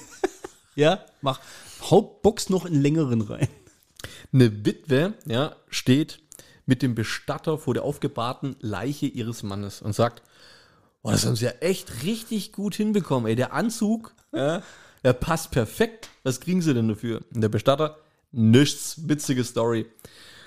[0.76, 1.40] Ja, mach.
[1.82, 3.48] Hauptbox noch einen längeren rein.
[4.32, 6.20] Eine Witwe, ja, steht
[6.64, 10.22] mit dem Bestatter vor der aufgebahrten Leiche ihres Mannes und sagt,
[11.02, 14.62] oh, das haben sie ja echt richtig gut hinbekommen, ey, der Anzug, ja,
[15.02, 16.08] der passt perfekt.
[16.22, 17.22] Was kriegen sie denn dafür?
[17.34, 17.96] Und der Bestatter,
[18.32, 19.86] nichts, witzige Story.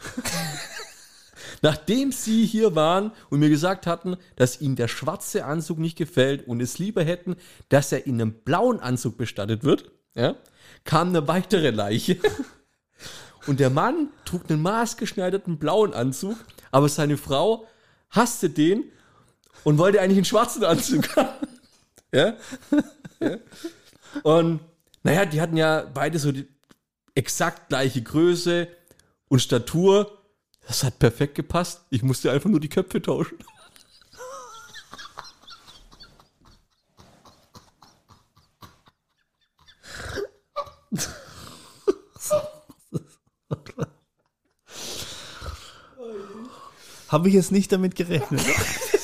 [1.61, 6.47] Nachdem sie hier waren und mir gesagt hatten, dass ihnen der schwarze Anzug nicht gefällt
[6.47, 7.35] und es lieber hätten,
[7.69, 10.35] dass er in einem blauen Anzug bestattet wird, ja,
[10.83, 12.17] kam eine weitere Leiche.
[13.45, 16.37] Und der Mann trug einen maßgeschneiderten blauen Anzug,
[16.71, 17.67] aber seine Frau
[18.09, 18.85] hasste den
[19.63, 21.47] und wollte eigentlich einen schwarzen Anzug haben.
[22.13, 22.35] Ja?
[23.19, 23.37] ja?
[24.23, 24.59] Und
[25.03, 26.47] naja, die hatten ja beide so die
[27.15, 28.67] exakt gleiche Größe
[29.27, 30.19] und Statur.
[30.67, 31.81] Das hat perfekt gepasst.
[31.89, 33.37] Ich musste einfach nur die Köpfe tauschen.
[47.09, 48.41] Habe ich jetzt nicht damit gerechnet.